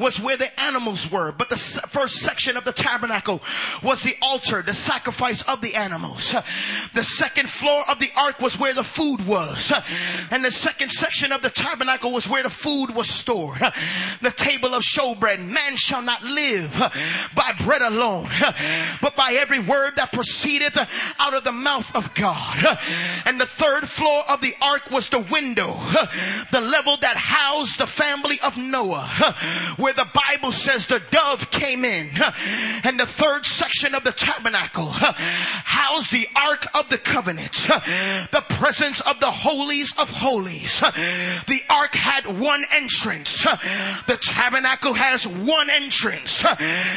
was 0.00 0.18
where 0.18 0.36
the 0.36 0.60
animals 0.60 1.08
were, 1.08 1.30
but 1.30 1.48
the 1.48 1.54
first 1.54 2.16
section 2.16 2.56
of 2.56 2.64
the 2.64 2.72
tabernacle 2.72 3.40
was 3.84 4.02
the 4.02 4.16
altar, 4.20 4.62
the 4.62 4.74
sacrifice 4.74 5.42
of 5.42 5.60
the 5.60 5.76
animals. 5.76 6.34
The 6.92 7.04
second 7.04 7.48
floor 7.48 7.84
of 7.88 8.00
the 8.00 8.10
ark 8.16 8.40
was 8.40 8.58
where 8.58 8.74
the 8.74 8.82
food 8.82 9.24
was, 9.28 9.72
and 10.32 10.44
the 10.44 10.50
second 10.50 10.90
section 10.90 11.30
of 11.30 11.42
the 11.42 11.50
tabernacle 11.50 12.10
was 12.10 12.28
where 12.28 12.42
the 12.42 12.50
food 12.50 12.96
was 12.96 13.08
stored. 13.08 13.60
The 14.22 14.32
table 14.32 14.74
of 14.74 14.82
showbread. 14.82 15.46
Man 15.46 15.76
shall 15.76 16.02
not 16.02 16.24
live 16.24 16.72
by 17.36 17.52
bread 17.64 17.82
alone, 17.82 18.28
but 19.00 19.14
by 19.14 19.36
every 19.38 19.60
word 19.60 19.94
that 19.96 20.12
proceedeth 20.12 20.76
out 21.20 21.34
of 21.34 21.44
the 21.44 21.52
mouth 21.52 21.94
of 21.94 22.12
God. 22.14 22.76
And 23.24 23.40
the 23.40 23.46
third 23.46 23.88
floor 23.88 24.24
of 24.28 24.40
the 24.40 24.56
ark 24.60 24.90
was 24.90 25.08
the 25.10 25.20
window, 25.20 25.76
the 26.50 26.60
level 26.60 26.96
that 26.96 27.16
housed 27.16 27.78
the 27.78 27.99
family 28.00 28.38
of 28.44 28.56
Noah, 28.56 29.06
where 29.76 29.92
the 29.92 30.08
Bible 30.14 30.52
says 30.52 30.86
the 30.86 31.02
dove 31.10 31.50
came 31.50 31.84
in, 31.84 32.10
and 32.84 32.98
the 32.98 33.06
third 33.06 33.44
section 33.44 33.94
of 33.94 34.04
the 34.04 34.12
tabernacle 34.12 34.88
housed 34.90 36.10
the 36.10 36.26
ark 36.34 36.66
of 36.74 36.88
the 36.88 36.96
covenant, 36.96 37.52
the 38.32 38.44
presence 38.48 39.00
of 39.02 39.20
the 39.20 39.30
holies 39.30 39.92
of 39.98 40.08
holies. 40.08 40.80
The 40.80 41.60
ark 41.68 41.94
had 41.94 42.26
one 42.40 42.64
entrance. 42.74 43.42
The 44.06 44.18
tabernacle 44.20 44.94
has 44.94 45.26
one 45.26 45.68
entrance. 45.68 46.44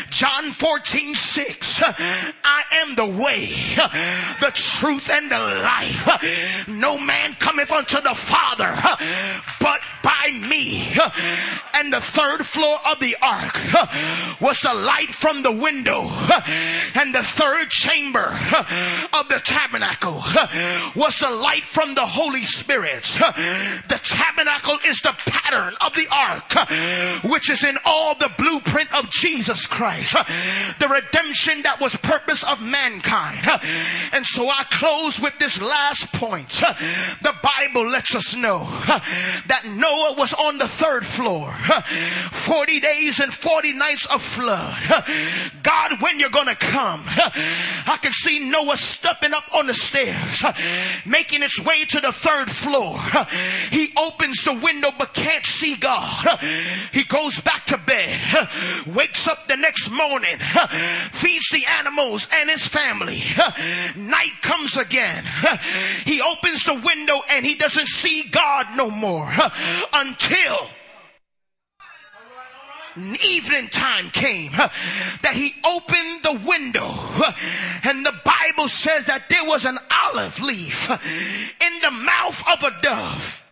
John 0.10 0.51
14, 0.51 1.16
6. 1.16 1.82
I 1.84 2.64
am 2.72 2.95
the 2.95 3.06
way, 3.06 3.47
the 4.39 4.51
truth, 4.54 5.10
and 5.10 5.30
the 5.30 5.39
life. 5.39 6.68
No 6.68 6.97
man 6.97 7.36
cometh 7.39 7.72
unto 7.72 7.99
the 8.01 8.16
Father 8.16 8.74
but 9.60 9.80
by 10.01 10.30
me. 10.32 10.93
And 11.74 11.91
the 11.91 12.02
third 12.02 12.46
floor 12.46 12.78
of 12.91 13.00
the 13.00 13.16
ark 13.22 13.58
was 14.41 14.60
the 14.62 14.74
light 14.74 15.14
from 15.14 15.44
the 15.44 15.52
window. 15.52 16.04
And 16.96 17.14
the 17.14 17.24
third 17.24 17.70
chamber 17.70 18.28
of 19.14 19.28
the 19.28 19.41
tabernacle 19.44 20.22
was 20.96 21.20
the 21.20 21.30
light 21.30 21.64
from 21.64 21.96
the 21.96 22.06
Holy 22.06 22.44
Spirit. 22.44 23.04
The 23.04 24.00
tabernacle 24.04 24.78
is 24.86 25.02
the 25.02 25.16
pattern 25.26 25.76
of 25.82 25.94
the 25.96 26.08
ark, 26.12 27.24
which 27.24 27.50
is 27.50 27.64
in 27.64 27.78
all 27.86 28.16
the 28.16 28.32
blueprint 28.38 28.94
of 28.96 29.10
Jesus 29.10 29.66
Christ. 29.66 30.14
The 30.80 30.88
redemption 30.88 31.64
that 31.64 31.80
was 31.82 31.96
purpose 31.98 32.44
of 32.44 32.62
mankind. 32.62 33.48
And 34.14 34.26
so 34.26 34.48
I 34.50 34.64
close 34.70 35.20
with 35.20 35.38
this 35.39 35.60
last 35.62 36.12
point. 36.14 36.50
The 36.50 37.36
Bible 37.41 37.89
lets 37.89 38.16
us 38.16 38.36
know 38.36 38.60
that 39.48 39.64
Noah 39.66 40.16
was 40.18 40.34
on 40.34 40.58
the 40.58 40.68
third 40.84 41.06
floor. 41.06 41.50
40 42.32 42.80
days 42.82 43.20
and 43.22 43.34
40 43.34 43.74
nights 43.74 44.06
of 44.14 44.22
flood. 44.22 44.78
God, 45.64 46.02
when 46.02 46.20
you're 46.20 46.30
gonna 46.30 46.56
come? 46.56 47.04
I 47.08 47.98
can 48.02 48.12
see 48.12 48.40
Noah 48.40 48.76
stepping 48.76 49.34
up 49.34 49.46
on 49.56 49.68
the 49.68 49.74
stairs, 49.74 50.44
making 51.06 51.42
its 51.42 51.64
way 51.64 51.86
to 51.86 52.02
the 52.02 52.12
third 52.12 52.52
floor. 52.52 53.00
He 53.72 53.94
opens 53.98 54.44
the 54.44 54.54
window 54.54 54.90
but 54.98 55.14
can't 55.14 55.46
see 55.46 55.76
God. 55.76 56.40
He 56.92 57.04
goes 57.06 57.40
back 57.40 57.66
to 57.68 57.78
bed, 57.78 58.20
wakes 58.86 59.28
up 59.28 59.48
the 59.48 59.56
next 59.56 59.90
morning, 59.90 60.38
feeds 61.14 61.50
the 61.52 61.66
animals 61.80 62.28
and 62.34 62.50
his 62.50 62.68
family. 62.68 63.22
Night 63.96 64.42
comes 64.42 64.76
again. 64.76 65.24
He 66.06 66.22
opens 66.22 66.66
the 66.66 66.76
window 66.76 67.22
and 67.32 67.46
he 67.46 67.56
doesn't 67.56 67.88
see 67.88 68.24
God 68.24 68.68
no 68.76 68.90
more 68.92 69.32
until 69.94 70.70
evening 72.98 73.68
time 73.70 74.10
came 74.10 74.52
that 74.52 75.34
he 75.34 75.54
opened 75.66 76.24
the 76.24 76.48
window 76.48 76.88
and 77.84 78.06
the 78.06 78.14
Bible 78.24 78.68
says 78.68 79.08
that 79.08 79.30
there 79.30 79.46
was 79.46 79.66
an 79.66 79.78
olive 79.91 80.39
leaf 80.41 80.89
in 80.89 81.80
the 81.82 81.91
mouth 81.91 82.44
of 82.52 82.64
a 82.64 82.82
dove 82.82 83.43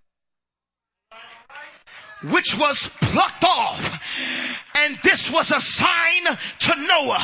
which 2.23 2.57
was 2.57 2.89
plucked 3.01 3.43
off. 3.43 3.99
And 4.75 4.97
this 5.03 5.29
was 5.29 5.51
a 5.51 5.59
sign 5.59 6.23
to 6.59 6.75
Noah 6.75 7.23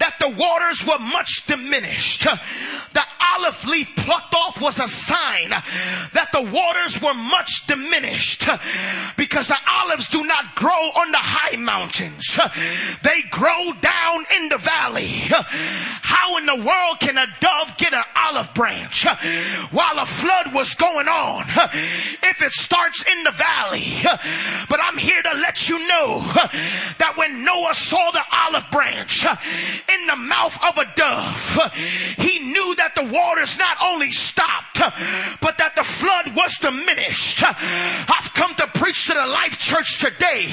that 0.00 0.16
the 0.20 0.30
waters 0.30 0.84
were 0.84 0.98
much 0.98 1.46
diminished. 1.46 2.22
The 2.22 3.02
olive 3.36 3.64
leaf 3.66 3.88
plucked 3.96 4.34
off 4.34 4.60
was 4.60 4.80
a 4.80 4.88
sign 4.88 5.50
that 5.50 6.30
the 6.32 6.42
waters 6.42 7.00
were 7.00 7.14
much 7.14 7.66
diminished 7.66 8.48
because 9.16 9.46
the 9.48 9.56
olives 9.68 10.08
do 10.08 10.24
not 10.24 10.56
grow 10.56 10.70
on 10.70 11.12
the 11.12 11.18
high 11.18 11.56
mountains. 11.56 12.38
They 13.02 13.22
grow 13.30 13.72
down 13.80 14.24
in 14.36 14.48
the 14.48 14.58
valley. 14.58 15.06
How 15.06 16.38
in 16.38 16.46
the 16.46 16.56
world 16.56 17.00
can 17.00 17.18
a 17.18 17.26
dove 17.40 17.76
get 17.78 17.89
olive 18.30 18.52
branch 18.54 19.06
while 19.70 19.98
a 19.98 20.06
flood 20.06 20.54
was 20.54 20.74
going 20.74 21.08
on 21.08 21.44
if 22.22 22.42
it 22.42 22.52
starts 22.52 23.04
in 23.10 23.24
the 23.24 23.32
valley? 23.32 24.02
But 24.68 24.80
I'm 24.82 24.96
here 24.96 25.22
to 25.22 25.34
let 25.40 25.68
you 25.68 25.78
know 25.88 26.20
that 26.98 27.14
when 27.16 27.44
Noah 27.44 27.74
saw 27.74 28.10
the 28.10 28.22
olive 28.32 28.70
branch 28.70 29.24
in 29.24 30.06
the 30.06 30.16
mouth 30.16 30.56
of 30.64 30.78
a 30.78 30.86
dove, 30.94 31.72
he 32.18 32.38
knew 32.38 32.74
that 32.76 32.94
the 32.94 33.04
waters 33.04 33.58
not 33.58 33.76
only 33.82 34.10
stopped, 34.10 34.80
but 35.40 35.58
that 35.58 35.74
the 35.76 35.84
flood 35.84 36.34
was 36.36 36.56
diminished. 36.58 37.42
I've 37.42 38.32
come 38.34 38.54
to 38.56 38.66
preach 38.68 39.06
to 39.06 39.14
the 39.14 39.26
life 39.26 39.58
church 39.58 39.98
today 39.98 40.46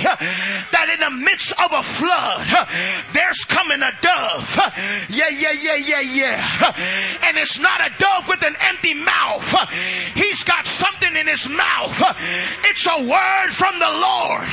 that 0.71 0.89
in 0.93 0.99
the 0.99 1.11
midst 1.23 1.51
of 1.53 1.71
a 1.73 1.83
flood, 1.83 2.47
there's 3.13 3.43
coming 3.45 3.81
a 3.81 3.91
dove. 4.01 4.59
Yeah, 5.09 5.29
yeah, 5.29 5.53
yeah, 5.61 5.75
yeah, 5.75 6.01
yeah. 6.01 6.73
And 7.23 7.37
it's 7.37 7.59
not 7.59 7.66
a 7.81 7.91
dove 7.99 8.27
with 8.27 8.43
an 8.43 8.55
empty 8.61 8.93
mouth. 8.93 9.47
He's 10.15 10.43
got 10.43 10.65
something 10.65 11.15
in 11.15 11.27
his 11.27 11.47
mouth. 11.49 11.95
It's 12.65 12.85
a 12.85 12.99
word 13.03 13.51
from 13.51 13.79
the 13.79 13.91
Lord. 13.91 14.47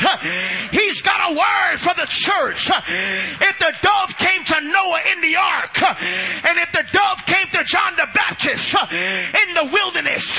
He's 0.70 1.02
got 1.02 1.30
a 1.30 1.34
word 1.34 1.78
for 1.78 1.94
the 1.94 2.06
church. 2.08 2.70
If 2.70 3.58
the 3.58 3.72
dove 3.82 4.16
came 4.18 4.44
to 4.44 4.60
Noah 4.60 5.00
in 5.12 5.20
the 5.20 5.36
ark, 5.36 5.82
and 5.82 6.58
if 6.58 6.72
the 6.72 6.84
dove 6.92 7.24
came 7.26 7.48
to 7.52 7.64
John 7.64 7.96
the 7.96 8.08
Baptist 8.14 8.74
in 8.74 9.54
the 9.54 9.64
wilderness, 9.72 10.38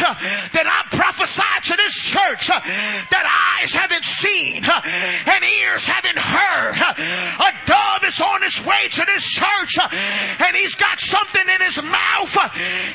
then 0.53 0.67
I 0.67 0.84
prophesy 0.91 1.43
to 1.63 1.76
this 1.78 1.93
church 1.93 2.47
that 2.47 3.26
eyes 3.59 3.73
haven't 3.73 4.03
seen 4.05 4.63
and 4.65 5.43
ears 5.43 5.86
haven't 5.88 6.17
heard. 6.17 6.76
A 6.76 7.51
dove 7.65 8.03
is 8.07 8.21
on 8.21 8.41
his 8.41 8.63
way 8.65 8.88
to 8.91 9.05
this 9.05 9.23
church 9.26 9.78
and 9.91 10.55
he's 10.55 10.76
got 10.76 10.99
something 10.99 11.47
in 11.47 11.61
his 11.61 11.82
mouth. 11.82 12.36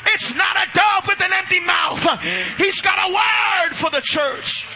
It's 0.07 0.35
not 0.35 0.55
a 0.57 0.69
dove 0.73 1.07
with 1.07 1.21
an 1.21 1.31
empty 1.33 1.59
mouth. 1.61 2.21
He's 2.57 2.81
got 2.81 3.09
a 3.09 3.13
word 3.13 3.75
for 3.75 3.89
the 3.89 4.01
church. 4.03 4.67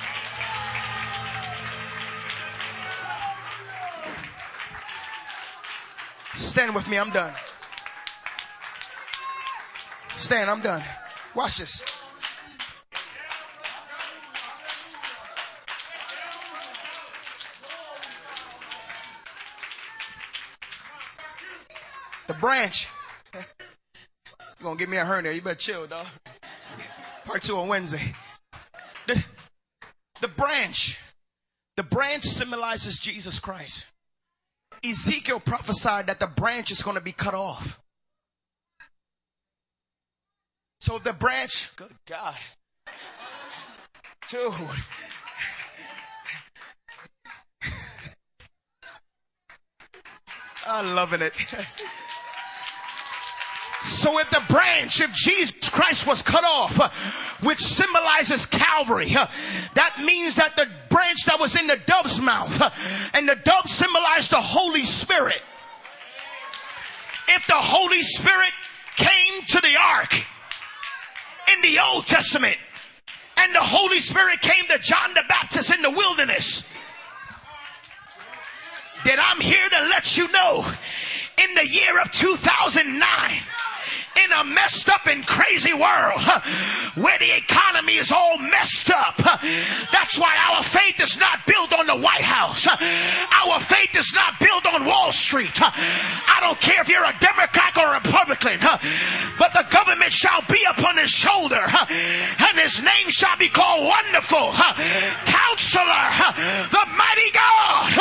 Stand 6.35 6.75
with 6.75 6.87
me, 6.87 6.97
I'm 6.97 7.11
done. 7.11 7.33
Stand, 10.17 10.49
I'm 10.49 10.61
done. 10.61 10.83
Watch 11.33 11.57
this. 11.57 11.81
The 22.27 22.33
branch. 22.33 22.87
Gonna 24.65 24.77
give 24.77 24.89
me 24.89 24.97
a 24.97 25.05
hernia. 25.05 25.31
You 25.31 25.41
better 25.43 25.53
chill, 25.53 25.85
dog. 25.85 26.07
Part 27.23 27.43
two 27.43 27.55
on 27.55 27.67
Wednesday. 27.67 28.15
The, 29.05 29.23
the 30.21 30.27
branch. 30.27 30.99
The 31.77 31.83
branch 31.83 32.23
symbolizes 32.23 32.97
Jesus 32.97 33.37
Christ. 33.37 33.85
Ezekiel 34.83 35.39
prophesied 35.39 36.07
that 36.07 36.19
the 36.19 36.25
branch 36.25 36.71
is 36.71 36.81
going 36.81 36.95
to 36.95 37.01
be 37.01 37.11
cut 37.11 37.35
off. 37.35 37.79
So 40.79 40.97
the 40.97 41.13
branch, 41.13 41.69
good 41.75 41.93
God. 42.07 42.33
Dude. 44.27 44.51
I'm 50.65 50.95
loving 50.95 51.21
it. 51.21 51.33
So 53.85 54.17
if 54.19 54.29
the 54.31 54.41
branch, 54.49 54.99
if 54.99 55.13
Jesus 55.13 55.69
Christ 55.69 56.07
was 56.07 56.21
cut 56.21 56.43
off, 56.43 56.93
which 57.43 57.59
symbolizes 57.59 58.45
Calvary, 58.47 59.09
that 59.09 60.01
means 60.03 60.35
that 60.35 60.57
the 60.57 60.67
branch 60.89 61.25
that 61.25 61.39
was 61.39 61.55
in 61.55 61.67
the 61.67 61.79
dove's 61.85 62.19
mouth, 62.19 62.59
and 63.13 63.29
the 63.29 63.35
dove 63.35 63.69
symbolized 63.69 64.31
the 64.31 64.41
Holy 64.41 64.83
Spirit. 64.83 65.41
If 67.27 67.45
the 67.47 67.53
Holy 67.53 68.01
Spirit 68.01 68.51
came 68.95 69.43
to 69.49 69.61
the 69.61 69.75
ark 69.77 70.13
in 71.53 71.61
the 71.61 71.79
Old 71.79 72.05
Testament, 72.07 72.57
and 73.37 73.53
the 73.53 73.61
Holy 73.61 73.99
Spirit 73.99 74.41
came 74.41 74.65
to 74.67 74.79
John 74.79 75.13
the 75.13 75.23
Baptist 75.27 75.73
in 75.73 75.81
the 75.81 75.91
wilderness, 75.91 76.67
then 79.03 79.19
I'm 79.21 79.39
here 79.39 79.69
to 79.69 79.79
let 79.89 80.17
you 80.17 80.31
know 80.31 80.65
in 81.37 81.53
the 81.53 81.67
year 81.67 82.01
of 82.01 82.09
2009, 82.11 83.03
in 84.23 84.31
a 84.31 84.43
messed 84.43 84.89
up 84.89 85.07
and 85.07 85.25
crazy 85.25 85.73
world 85.73 86.21
where 86.95 87.17
the 87.19 87.35
economy 87.35 87.95
is 87.95 88.11
all 88.11 88.37
messed 88.37 88.89
up. 88.89 89.17
That's 89.91 90.17
why 90.19 90.35
our 90.51 90.63
faith 90.63 90.99
is 91.01 91.17
not 91.17 91.45
built 91.45 91.73
on 91.73 91.87
the 91.87 91.95
White 91.95 92.23
House. 92.23 92.67
Our 92.67 93.59
faith 93.59 93.95
is 93.95 94.11
not 94.13 94.39
built 94.39 94.65
on 94.73 94.85
Wall 94.85 95.11
Street. 95.11 95.59
I 95.61 96.37
don't 96.41 96.59
care 96.59 96.81
if 96.81 96.89
you're 96.89 97.03
a 97.05 97.15
Democrat 97.19 97.77
or 97.77 97.91
a 97.91 97.99
Republican, 97.99 98.59
but 99.37 99.53
the 99.53 99.65
government 99.69 100.11
shall 100.11 100.41
be 100.49 100.63
upon 100.69 100.97
his 100.97 101.09
shoulder 101.09 101.63
and 101.65 102.59
his 102.59 102.81
name 102.81 103.09
shall 103.09 103.37
be 103.37 103.49
called 103.49 103.83
Wonderful 103.87 104.53
Counselor, 105.25 106.05
the 106.71 106.85
Mighty 106.95 107.31
God, 107.31 107.91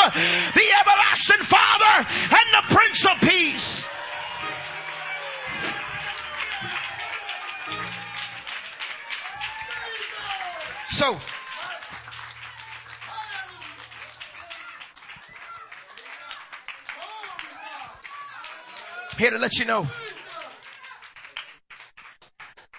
the 0.54 0.66
Everlasting 0.80 1.44
Father, 1.44 2.06
and 2.30 2.48
the 2.52 2.74
Prince 2.74 3.04
of 3.06 3.20
Peace. 3.20 3.86
So, 10.94 11.18
here 19.18 19.30
to 19.30 19.38
let 19.38 19.58
you 19.58 19.64
know 19.64 19.88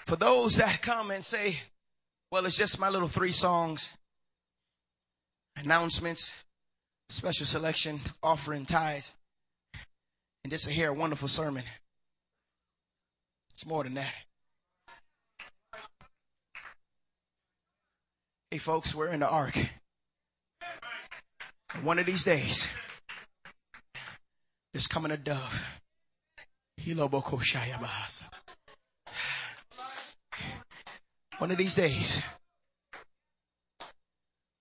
for 0.05 0.15
those 0.15 0.55
that 0.55 0.81
come 0.81 1.11
and 1.11 1.25
say, 1.25 1.57
well, 2.31 2.45
it's 2.45 2.55
just 2.55 2.79
my 2.79 2.87
little 2.87 3.09
three 3.09 3.33
songs, 3.33 3.91
announcements, 5.57 6.31
special 7.09 7.45
selection, 7.45 7.99
offering 8.23 8.65
tithes, 8.65 9.13
and 10.45 10.51
just 10.51 10.63
to 10.63 10.71
hear 10.71 10.91
a 10.91 10.93
wonderful 10.93 11.27
sermon. 11.27 11.65
It's 13.53 13.65
more 13.65 13.83
than 13.83 13.95
that. 13.95 14.13
Hey, 18.55 18.59
folks, 18.59 18.95
we're 18.95 19.09
in 19.09 19.19
the 19.19 19.27
ark. 19.27 19.59
One 21.81 21.99
of 21.99 22.05
these 22.05 22.23
days, 22.23 22.69
there's 24.71 24.87
coming 24.87 25.11
a 25.11 25.17
dove. 25.17 25.67
One 31.37 31.51
of 31.51 31.57
these 31.57 31.75
days, 31.75 32.21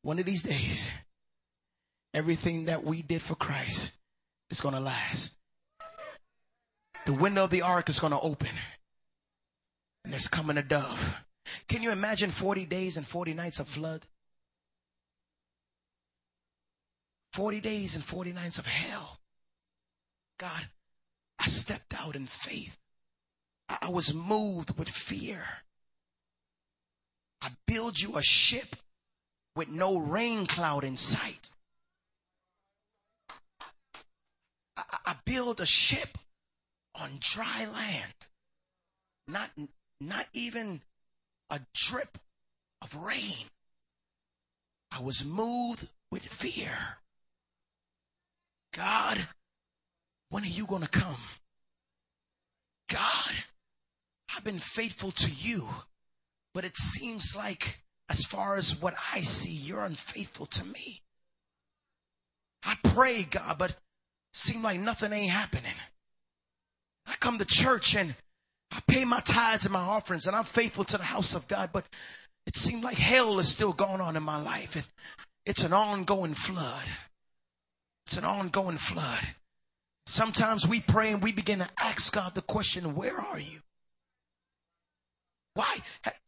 one 0.03 0.19
of 0.19 0.27
these 0.27 0.43
days, 0.43 0.91
everything 2.13 2.65
that 2.65 2.83
we 2.83 3.01
did 3.01 3.23
for 3.23 3.37
Christ 3.37 3.93
is 4.51 4.61
going 4.61 4.75
to 4.75 4.81
last. 4.81 5.31
The 7.07 7.13
window 7.13 7.45
of 7.45 7.51
the 7.51 7.63
ark 7.63 7.89
is 7.89 8.01
going 8.01 8.11
to 8.11 8.19
open, 8.19 8.51
and 10.03 10.13
there's 10.13 10.27
coming 10.27 10.59
a 10.59 10.65
dove. 10.65 11.24
Can 11.69 11.83
you 11.83 11.91
imagine 11.91 12.31
40 12.31 12.67
days 12.67 12.97
and 12.97 13.07
40 13.07 13.35
nights 13.35 13.59
of 13.59 13.69
flood? 13.69 14.07
40 17.33 17.61
days 17.61 17.95
and 17.95 18.05
40 18.05 18.33
nights 18.33 18.59
of 18.59 18.67
hell. 18.67 19.19
God, 20.39 20.69
I 21.39 21.47
stepped 21.47 21.95
out 22.01 22.17
in 22.17 22.27
faith. 22.27 22.77
I 23.69 23.89
was 23.89 24.15
moved 24.15 24.79
with 24.79 24.89
fear. 24.89 25.43
I 27.43 27.49
build 27.67 28.01
you 28.01 28.17
a 28.17 28.23
ship 28.23 28.77
with 29.57 29.69
no 29.69 29.99
rain 29.99 30.47
cloud 30.47 30.85
in 30.85 30.97
sight. 30.97 31.51
I, 34.77 34.85
I 35.07 35.17
build 35.25 35.61
a 35.61 35.67
ship 35.67 36.17
on 36.95 37.19
dry 37.21 37.67
land. 37.67 38.15
Not, 39.27 39.51
not 40.01 40.27
even 40.33 40.83
a 41.55 41.61
drip 41.73 42.19
of 42.83 42.97
rain. 42.97 43.47
I 44.91 45.01
was 45.01 45.25
moved 45.25 45.87
with 46.11 46.25
fear. 46.25 46.77
God, 48.73 49.29
when 50.31 50.43
are 50.43 50.47
you 50.47 50.67
going 50.67 50.83
to 50.83 50.89
come? 50.89 51.21
God, 52.89 53.33
I've 54.35 54.43
been 54.43 54.59
faithful 54.59 55.13
to 55.13 55.31
you, 55.31 55.69
but 56.53 56.65
it 56.65 56.77
seems 56.77 57.37
like, 57.37 57.81
as 58.09 58.25
far 58.25 58.57
as 58.57 58.81
what 58.81 58.95
I 59.15 59.21
see, 59.21 59.53
you're 59.53 59.85
unfaithful 59.85 60.47
to 60.47 60.65
me. 60.65 61.03
I 62.65 62.77
pray, 62.83 63.23
God, 63.23 63.59
but 63.59 63.77
seem 64.33 64.63
like 64.63 64.81
nothing 64.81 65.13
ain't 65.13 65.31
happening. 65.31 65.75
I 67.07 67.15
come 67.21 67.39
to 67.39 67.45
church 67.45 67.95
and 67.95 68.17
I 68.75 68.81
pay 68.89 69.05
my 69.05 69.21
tithes 69.21 69.67
and 69.67 69.73
my 69.73 69.81
offerings 69.81 70.27
and 70.27 70.35
I'm 70.35 70.45
faithful 70.45 70.85
to 70.85 70.99
the 70.99 71.05
house 71.05 71.35
of 71.35 71.47
God, 71.47 71.71
but 71.73 71.85
it 72.47 72.57
seems 72.57 72.83
like 72.83 72.97
hell 72.97 73.39
is 73.39 73.49
still 73.49 73.73
going 73.73 74.01
on 74.01 74.17
in 74.17 74.23
my 74.23 74.41
life 74.41 74.75
and 74.75 74.85
it's 75.47 75.63
an 75.63 75.73
ongoing 75.73 76.35
flood. 76.35 76.85
It's 78.07 78.17
an 78.17 78.25
ongoing 78.25 78.77
flood. 78.77 79.21
Sometimes 80.07 80.67
we 80.67 80.81
pray 80.81 81.13
and 81.13 81.23
we 81.23 81.33
begin 81.33 81.61
to 81.61 81.69
ask 81.81 82.13
God 82.13 82.35
the 82.35 82.43
question, 82.43 82.97
where 82.97 83.19
are 83.19 83.39
you? 83.39 83.61
Why? 85.55 85.79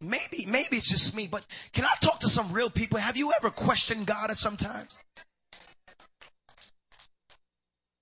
Maybe, 0.00 0.46
maybe 0.46 0.76
it's 0.76 0.88
just 0.88 1.14
me, 1.14 1.26
but 1.26 1.44
can 1.72 1.84
I 1.84 1.94
talk 2.00 2.20
to 2.20 2.28
some 2.28 2.52
real 2.52 2.70
people? 2.70 3.00
Have 3.00 3.16
you 3.16 3.32
ever 3.32 3.50
questioned 3.50 4.06
God 4.06 4.30
at 4.30 4.38
sometimes? 4.38 4.98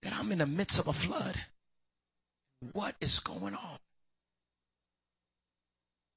That 0.03 0.13
I'm 0.13 0.31
in 0.33 0.39
the 0.39 0.47
midst 0.47 0.79
of 0.79 0.87
a 0.87 0.93
flood. 0.93 1.35
What 2.73 2.95
is 3.01 3.21
going 3.21 3.55
on? 3.55 3.79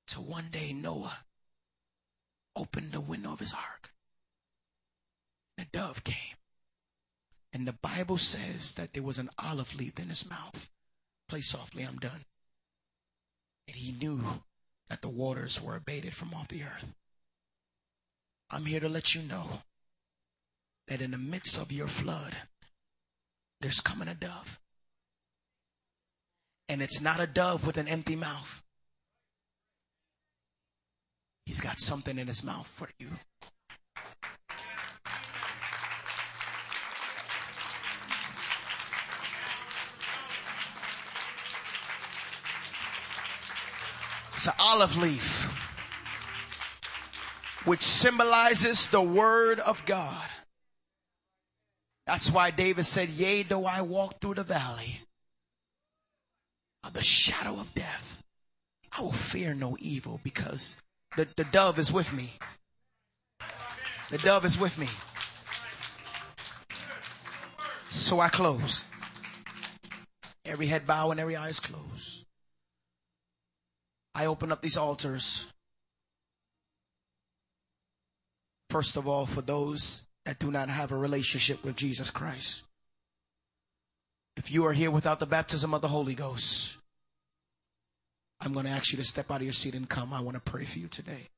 So 0.07 0.21
one 0.21 0.47
day 0.51 0.73
Noah 0.73 1.25
opened 2.55 2.91
the 2.91 3.01
window 3.01 3.33
of 3.33 3.39
his 3.39 3.53
ark. 3.53 3.91
And 5.57 5.67
a 5.67 5.77
dove 5.77 6.03
came. 6.03 6.37
And 7.53 7.67
the 7.67 7.73
Bible 7.73 8.17
says 8.17 8.73
that 8.73 8.93
there 8.93 9.03
was 9.03 9.17
an 9.17 9.29
olive 9.37 9.75
leaf 9.75 9.99
in 9.99 10.09
his 10.09 10.29
mouth. 10.29 10.69
Play 11.27 11.41
softly, 11.41 11.83
I'm 11.83 11.97
done. 11.97 12.25
And 13.67 13.75
he 13.75 13.91
knew 13.91 14.21
that 14.89 15.01
the 15.01 15.09
waters 15.09 15.61
were 15.61 15.75
abated 15.75 16.13
from 16.13 16.33
off 16.33 16.47
the 16.47 16.63
earth. 16.63 16.85
I'm 18.49 18.65
here 18.65 18.79
to 18.79 18.89
let 18.89 19.13
you 19.13 19.21
know 19.21 19.61
that 20.87 21.01
in 21.01 21.11
the 21.11 21.17
midst 21.17 21.57
of 21.57 21.71
your 21.71 21.87
flood, 21.87 22.35
there's 23.59 23.81
coming 23.81 24.07
a 24.07 24.15
dove. 24.15 24.59
And 26.69 26.81
it's 26.81 27.01
not 27.01 27.19
a 27.19 27.27
dove 27.27 27.65
with 27.65 27.77
an 27.77 27.87
empty 27.87 28.15
mouth. 28.15 28.61
He's 31.47 31.61
got 31.61 31.79
something 31.79 32.19
in 32.19 32.27
his 32.27 32.43
mouth 32.43 32.67
for 32.67 32.89
you. 32.99 33.07
It's 44.33 44.45
an 44.47 44.53
olive 44.59 44.97
leaf, 44.97 45.45
which 47.63 47.81
symbolizes 47.81 48.89
the 48.89 49.01
word 49.01 49.61
of 49.61 49.85
God. 49.85 50.27
That's 52.05 52.29
why 52.29 52.51
David 52.51 52.85
said, 52.85 53.07
Yea, 53.07 53.43
though 53.43 53.65
I 53.65 53.79
walk 53.83 54.19
through 54.19 54.33
the 54.33 54.43
valley 54.43 54.99
of 56.83 56.91
the 56.91 57.03
shadow 57.05 57.53
of 57.53 57.73
death, 57.73 58.21
I 58.91 59.01
will 59.01 59.13
fear 59.13 59.53
no 59.53 59.77
evil 59.79 60.19
because 60.25 60.75
the, 61.17 61.27
the 61.35 61.43
dove 61.45 61.79
is 61.79 61.91
with 61.91 62.13
me. 62.13 62.31
The 64.09 64.19
dove 64.19 64.45
is 64.45 64.57
with 64.57 64.77
me. 64.77 64.87
So 67.89 68.19
I 68.19 68.29
close. 68.29 68.83
Every 70.45 70.67
head 70.67 70.85
bow 70.85 71.11
and 71.11 71.19
every 71.19 71.35
eye 71.35 71.49
is 71.49 71.59
closed. 71.59 72.25
I 74.15 74.27
open 74.27 74.51
up 74.51 74.61
these 74.61 74.77
altars. 74.77 75.51
First 78.69 78.95
of 78.95 79.07
all, 79.07 79.25
for 79.25 79.41
those 79.41 80.03
that 80.25 80.39
do 80.39 80.51
not 80.51 80.69
have 80.69 80.91
a 80.91 80.97
relationship 80.97 81.63
with 81.63 81.75
Jesus 81.75 82.11
Christ. 82.11 82.63
If 84.35 84.51
you 84.51 84.65
are 84.67 84.73
here 84.73 84.91
without 84.91 85.19
the 85.19 85.25
baptism 85.25 85.73
of 85.73 85.81
the 85.81 85.87
Holy 85.87 86.13
Ghost, 86.13 86.76
I'm 88.39 88.53
going 88.53 88.65
to 88.65 88.71
ask 88.71 88.91
you 88.91 88.97
to 88.97 89.03
step 89.03 89.31
out 89.31 89.37
of 89.37 89.43
your 89.43 89.53
seat 89.53 89.73
and 89.73 89.89
come. 89.89 90.13
I 90.13 90.21
want 90.21 90.35
to 90.35 90.51
pray 90.51 90.63
for 90.63 90.79
you 90.79 90.87
today. 90.87 91.29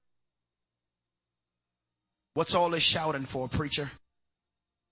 What's 2.34 2.56
all 2.56 2.70
this 2.70 2.84
shouting 2.84 3.26
for, 3.26 3.48
preacher? 3.48 3.92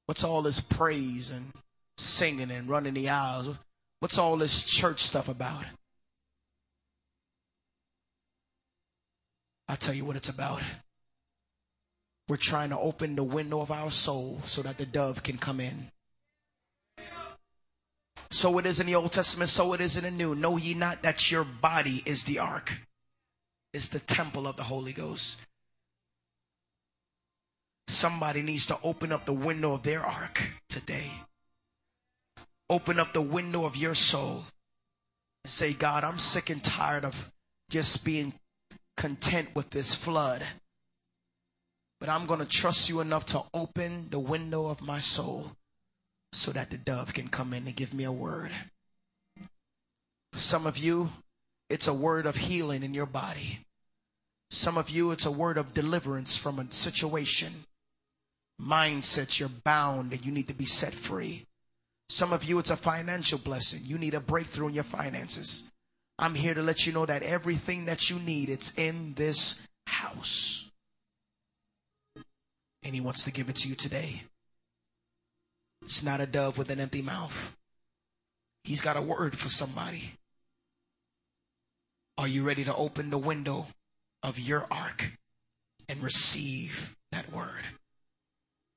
What's 0.06 0.24
all 0.24 0.42
this 0.42 0.60
praise 0.60 1.30
and 1.30 1.52
singing 1.98 2.52
and 2.52 2.70
running 2.70 2.94
the 2.94 3.10
aisles? 3.10 3.50
What's 4.00 4.18
all 4.18 4.38
this 4.38 4.64
church 4.64 5.04
stuff 5.04 5.28
about? 5.28 5.66
I'll 9.68 9.76
tell 9.76 9.94
you 9.94 10.06
what 10.06 10.16
it's 10.16 10.30
about. 10.30 10.62
We're 12.30 12.38
trying 12.38 12.70
to 12.70 12.80
open 12.80 13.16
the 13.16 13.24
window 13.24 13.62
of 13.62 13.72
our 13.72 13.92
soul 13.92 14.42
so 14.46 14.62
that 14.62 14.78
the 14.78 14.86
dove 14.86 15.24
can 15.24 15.38
come 15.38 15.60
in. 15.60 15.92
So 18.30 18.58
it 18.58 18.66
is 18.66 18.80
in 18.80 18.88
the 18.88 18.96
Old 18.96 19.12
Testament, 19.12 19.50
so 19.50 19.74
it 19.74 19.82
is 19.82 19.96
in 19.98 20.04
the 20.04 20.12
New. 20.12 20.36
Know 20.36 20.58
ye 20.58 20.74
not 20.74 21.04
that 21.04 21.32
your 21.32 21.44
body 21.44 22.04
is 22.06 22.24
the 22.24 22.40
ark, 22.40 22.74
is 23.74 23.90
the 23.90 24.00
temple 24.00 24.48
of 24.48 24.58
the 24.58 24.64
Holy 24.64 24.94
Ghost. 24.94 25.38
Somebody 27.88 28.42
needs 28.42 28.66
to 28.68 28.78
open 28.84 29.12
up 29.14 29.26
the 29.26 29.34
window 29.34 29.74
of 29.74 29.84
their 29.84 30.06
ark 30.06 30.42
today. 30.68 31.10
Open 32.70 33.00
up 33.00 33.14
the 33.14 33.22
window 33.22 33.64
of 33.64 33.78
your 33.78 33.96
soul 33.96 34.44
and 35.46 35.52
say, 35.52 35.72
God, 35.72 36.04
I'm 36.04 36.20
sick 36.20 36.50
and 36.50 36.62
tired 36.62 37.06
of 37.06 37.32
just 37.70 38.04
being 38.04 38.34
content 38.98 39.56
with 39.56 39.70
this 39.70 39.96
flood. 39.96 40.44
But 42.02 42.10
I'm 42.10 42.26
going 42.26 42.42
to 42.42 42.46
trust 42.46 42.90
you 42.90 43.00
enough 43.00 43.26
to 43.28 43.44
open 43.54 44.08
the 44.10 44.20
window 44.20 44.66
of 44.66 44.82
my 44.82 45.00
soul 45.00 45.54
so 46.38 46.52
that 46.52 46.70
the 46.70 46.78
dove 46.78 47.14
can 47.14 47.28
come 47.28 47.54
in 47.54 47.66
and 47.66 47.76
give 47.76 47.94
me 47.94 48.04
a 48.04 48.12
word. 48.12 48.52
For 50.34 50.40
some 50.40 50.68
of 50.68 50.78
you, 50.78 51.10
it's 51.70 51.88
a 51.88 51.94
word 51.94 52.26
of 52.28 52.36
healing 52.36 52.84
in 52.84 52.94
your 52.94 53.08
body. 53.08 53.66
Some 54.52 54.78
of 54.78 54.90
you, 54.90 55.12
it's 55.12 55.26
a 55.26 55.32
word 55.32 55.58
of 55.58 55.74
deliverance 55.74 56.38
from 56.38 56.60
a 56.60 56.72
situation, 56.72 57.66
Mindsets, 58.62 59.40
you're 59.40 59.50
bound 59.50 60.14
and 60.14 60.26
you 60.26 60.32
need 60.32 60.48
to 60.48 60.54
be 60.54 60.66
set 60.66 60.94
free. 60.94 61.46
Some 62.10 62.32
of 62.32 62.44
you, 62.44 62.60
it's 62.60 62.70
a 62.70 62.78
financial 62.78 63.40
blessing. 63.40 63.82
You 63.84 63.98
need 63.98 64.14
a 64.14 64.20
breakthrough 64.20 64.70
in 64.70 64.76
your 64.76 64.84
finances. 64.84 65.64
I'm 66.18 66.34
here 66.34 66.54
to 66.54 66.62
let 66.62 66.86
you 66.86 66.94
know 66.94 67.06
that 67.06 67.24
everything 67.24 67.86
that 67.86 68.10
you 68.10 68.20
need, 68.20 68.50
it's 68.50 68.74
in 68.78 69.14
this 69.16 69.60
house. 69.86 70.70
And 72.84 72.96
he 72.96 73.02
wants 73.02 73.26
to 73.26 73.32
give 73.32 73.50
it 73.50 73.58
to 73.58 73.70
you 73.70 73.76
today. 73.76 74.24
It's 75.84 76.04
not 76.04 76.22
a 76.22 76.26
dove 76.26 76.58
with 76.58 76.70
an 76.70 76.80
empty 76.80 77.02
mouth. 77.02 77.56
He's 78.64 78.82
got 78.82 78.98
a 78.98 79.02
word 79.02 79.38
for 79.38 79.50
somebody. 79.50 80.12
Are 82.18 82.28
you 82.28 82.44
ready 82.44 82.64
to 82.66 82.76
open 82.76 83.10
the 83.10 83.18
window 83.18 83.68
of 84.24 84.40
your 84.40 84.66
ark 84.72 85.12
and 85.88 86.04
receive 86.04 86.96
that 87.12 87.32
word? 87.32 87.66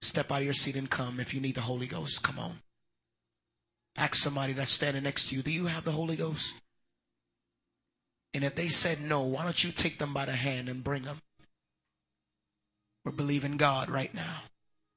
Step 0.02 0.30
out 0.30 0.38
of 0.38 0.44
your 0.44 0.54
seat 0.54 0.76
and 0.76 0.88
come. 0.88 1.20
If 1.20 1.34
you 1.34 1.40
need 1.40 1.54
the 1.54 1.60
Holy 1.60 1.86
Ghost, 1.86 2.22
come 2.22 2.38
on. 2.38 2.60
Ask 3.96 4.14
somebody 4.14 4.52
that's 4.52 4.70
standing 4.70 5.02
next 5.02 5.28
to 5.28 5.36
you, 5.36 5.42
do 5.42 5.50
you 5.50 5.66
have 5.66 5.84
the 5.84 5.92
Holy 5.92 6.16
Ghost? 6.16 6.54
And 8.32 8.44
if 8.44 8.54
they 8.54 8.68
said 8.68 9.00
no, 9.00 9.22
why 9.22 9.44
don't 9.44 9.64
you 9.64 9.72
take 9.72 9.98
them 9.98 10.14
by 10.14 10.24
the 10.24 10.32
hand 10.32 10.68
and 10.68 10.84
bring 10.84 11.02
them? 11.02 11.20
We're 13.04 13.12
believing 13.12 13.56
God 13.56 13.90
right 13.90 14.14
now. 14.14 14.42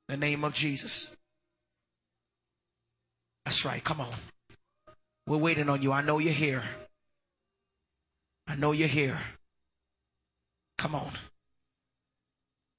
In 0.09 0.19
the 0.19 0.25
name 0.25 0.43
of 0.43 0.53
Jesus. 0.53 1.15
That's 3.45 3.65
right. 3.65 3.83
Come 3.83 4.01
on. 4.01 4.13
We're 5.27 5.37
waiting 5.37 5.69
on 5.69 5.81
you. 5.81 5.91
I 5.91 6.01
know 6.01 6.19
you're 6.19 6.33
here. 6.33 6.63
I 8.47 8.55
know 8.55 8.71
you're 8.71 8.87
here. 8.87 9.17
Come 10.77 10.95
on. 10.95 11.11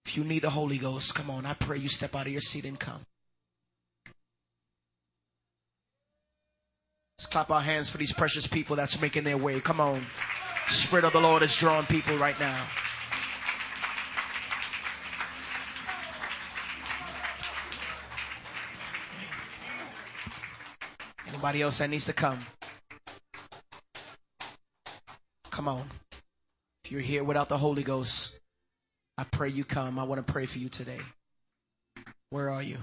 If 0.07 0.17
you 0.17 0.25
need 0.25 0.43
the 0.43 0.51
Holy 0.51 0.79
Ghost, 0.79 1.15
come 1.15 1.31
on. 1.31 1.47
I 1.47 1.55
pray 1.55 1.79
you 1.79 1.89
step 1.89 2.15
out 2.15 2.27
of 2.27 2.33
your 2.33 2.43
seat 2.43 2.65
and 2.65 2.79
come. 2.79 3.01
Let's 7.19 7.27
clap 7.27 7.51
our 7.51 7.63
hands 7.63 7.89
for 7.89 7.97
these 7.97 8.13
precious 8.13 8.47
people 8.47 8.77
that's 8.77 9.01
making 9.01 9.25
their 9.25 9.39
way. 9.39 9.61
Come 9.61 9.81
on. 9.81 10.05
Spirit 10.69 11.05
of 11.05 11.13
the 11.13 11.21
Lord 11.21 11.43
is 11.43 11.55
drawing 11.55 11.87
people 11.87 12.19
right 12.19 12.39
now. 12.39 12.67
Anybody 21.45 21.61
else 21.61 21.77
that 21.77 21.91
needs 21.91 22.07
to 22.07 22.15
come? 22.15 22.39
Come 25.51 25.69
on. 25.69 25.91
If 26.83 26.91
you're 26.91 27.03
here 27.03 27.23
without 27.23 27.51
the 27.51 27.59
Holy 27.59 27.83
Ghost, 27.83 28.41
I 29.19 29.25
pray 29.25 29.51
you 29.51 29.63
come. 29.63 29.99
I 29.99 30.05
want 30.05 30.27
to 30.27 30.33
pray 30.33 30.47
for 30.47 30.59
you 30.59 30.71
today. 30.71 31.01
Where 32.31 32.49
are 32.49 32.63
you? 32.63 32.79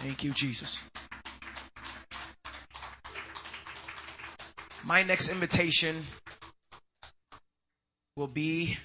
Thank 0.00 0.24
you, 0.24 0.32
Jesus. 0.32 0.82
My 4.82 5.04
next 5.04 5.28
invitation 5.28 6.04
will 8.16 8.26
be 8.26 8.76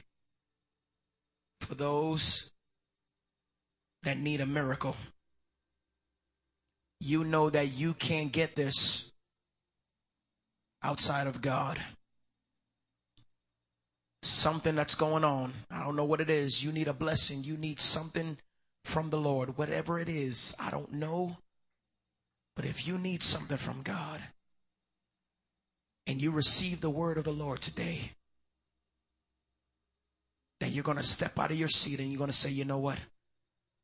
for 1.62 1.74
those 1.74 2.52
that 4.04 4.20
need 4.20 4.40
a 4.40 4.46
miracle. 4.46 4.96
You 7.06 7.26
know 7.26 7.50
that 7.50 7.74
you 7.74 7.94
can't 7.94 8.32
get 8.32 8.56
this 8.56 9.12
outside 10.82 11.28
of 11.28 11.42
God 11.42 11.78
something 14.26 14.76
that's 14.76 14.96
going 14.96 15.24
on. 15.24 15.54
I 15.70 15.84
don't 15.84 15.98
know 15.98 16.06
what 16.06 16.22
it 16.22 16.30
is. 16.30 16.64
You 16.64 16.72
need 16.72 16.88
a 16.88 16.94
blessing. 16.94 17.44
You 17.44 17.58
need 17.58 17.80
something 17.80 18.38
from 18.86 19.10
the 19.10 19.18
Lord. 19.18 19.58
Whatever 19.58 20.00
it 20.00 20.08
is, 20.08 20.56
I 20.58 20.70
don't 20.72 20.94
know. 20.94 21.38
But 22.56 22.66
if 22.66 22.88
you 22.88 22.98
need 22.98 23.22
something 23.22 23.58
from 23.58 23.82
God 23.82 24.22
and 26.08 26.22
you 26.22 26.32
receive 26.32 26.82
the 26.82 26.90
word 26.90 27.18
of 27.18 27.24
the 27.24 27.34
Lord 27.34 27.62
today, 27.62 28.12
then 30.60 30.72
you're 30.72 30.84
going 30.84 30.98
to 30.98 31.04
step 31.04 31.38
out 31.38 31.52
of 31.52 31.60
your 31.60 31.68
seat 31.68 32.00
and 32.00 32.10
you're 32.10 32.18
going 32.18 32.30
to 32.30 32.36
say, 32.36 32.50
you 32.50 32.64
know 32.66 32.78
what? 32.78 33.00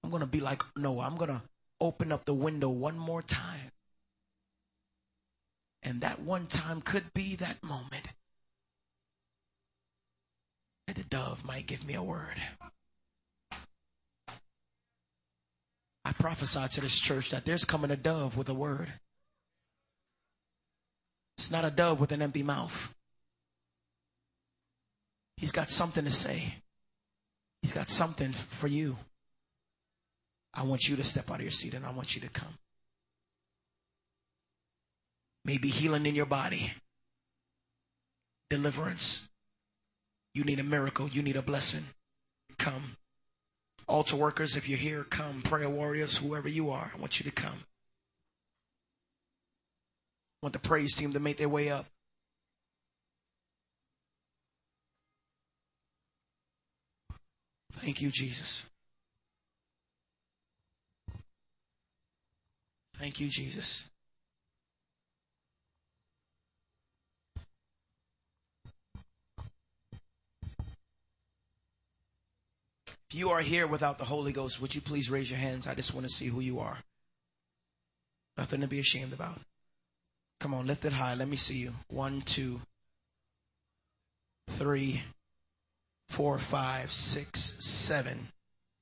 I'm 0.04 0.10
going 0.10 0.22
to 0.22 0.28
be 0.28 0.40
like 0.40 0.64
Noah. 0.78 1.06
I'm 1.06 1.18
going 1.18 1.32
to 1.32 1.42
open 1.82 2.12
up 2.12 2.26
the 2.26 2.34
window 2.34 2.70
one 2.70 2.98
more 2.98 3.22
time. 3.22 3.72
And 5.82 6.02
that 6.02 6.20
one 6.22 6.48
time 6.48 6.82
could 6.82 7.14
be 7.14 7.36
that 7.38 7.64
moment 7.64 8.06
that 10.88 10.96
the 10.96 11.04
dove 11.04 11.46
might 11.46 11.68
give 11.68 11.86
me 11.86 11.94
a 11.94 12.04
word. 12.04 12.42
I 16.04 16.12
prophesy 16.14 16.68
to 16.68 16.82
this 16.82 17.00
church 17.00 17.30
that 17.30 17.46
there's 17.46 17.66
coming 17.66 17.92
a 17.92 17.96
dove 17.96 18.36
with 18.36 18.50
a 18.50 18.54
word. 18.54 18.92
It's 21.38 21.52
not 21.52 21.64
a 21.64 21.72
dove 21.72 22.00
with 22.00 22.12
an 22.12 22.22
empty 22.22 22.44
mouth. 22.44 22.94
He's 25.38 25.52
got 25.52 25.70
something 25.70 26.04
to 26.04 26.12
say. 26.12 26.56
He's 27.62 27.72
got 27.72 27.90
something 27.90 28.34
for 28.34 28.68
you. 28.68 28.98
I 30.54 30.64
want 30.64 30.88
you 30.88 30.96
to 30.96 31.04
step 31.04 31.30
out 31.30 31.38
of 31.38 31.42
your 31.42 31.52
seat 31.52 31.74
and 31.74 31.86
I 31.86 31.92
want 31.92 32.16
you 32.16 32.22
to 32.22 32.30
come. 32.30 32.58
Maybe 35.46 35.70
healing 35.70 36.06
in 36.06 36.16
your 36.16 36.26
body, 36.26 36.74
deliverance, 38.50 39.30
you 40.34 40.44
need 40.44 40.60
a 40.60 40.64
miracle. 40.64 41.10
You 41.10 41.22
need 41.22 41.36
a 41.36 41.42
blessing. 41.42 41.86
Come. 42.58 42.98
Altar 43.88 44.16
workers, 44.16 44.56
if 44.56 44.70
you're 44.70 44.78
here, 44.78 45.04
come. 45.04 45.42
Prayer 45.42 45.70
warriors, 45.70 46.18
whoever 46.18 46.48
you 46.48 46.70
are, 46.70 46.92
I 46.96 47.00
want 47.00 47.20
you 47.20 47.24
to 47.26 47.32
come. 47.32 47.66
I 50.42 50.46
want 50.46 50.54
the 50.54 50.60
praise 50.60 50.96
team 50.96 51.14
to 51.14 51.20
make 51.20 51.38
their 51.38 51.50
way 51.50 51.70
up. 51.70 51.88
Thank 57.74 58.02
you, 58.02 58.12
Jesus. 58.12 58.66
Thank 63.00 63.22
you, 63.22 63.30
Jesus. 63.30 63.90
If 73.10 73.16
you 73.16 73.32
are 73.32 73.40
here 73.40 73.66
without 73.66 73.98
the 73.98 74.06
Holy 74.06 74.34
Ghost, 74.34 74.62
would 74.62 74.76
you 74.76 74.82
please 74.82 75.10
raise 75.10 75.32
your 75.32 75.40
hands? 75.40 75.66
I 75.66 75.76
just 75.76 75.94
want 75.94 76.06
to 76.06 76.14
see 76.14 76.28
who 76.28 76.42
you 76.42 76.60
are. 76.60 76.78
Nothing 78.38 78.62
to 78.62 78.68
be 78.68 78.80
ashamed 78.80 79.14
about. 79.14 79.40
Come 80.42 80.54
on, 80.54 80.68
lift 80.68 80.86
it 80.86 80.94
high. 80.94 81.16
Let 81.16 81.28
me 81.28 81.38
see 81.38 81.58
you. 81.58 81.74
One, 81.88 82.22
two, 82.22 82.62
three, 84.50 85.04
four, 86.10 86.38
five, 86.38 86.92
six, 86.92 87.56
seven. 87.60 88.28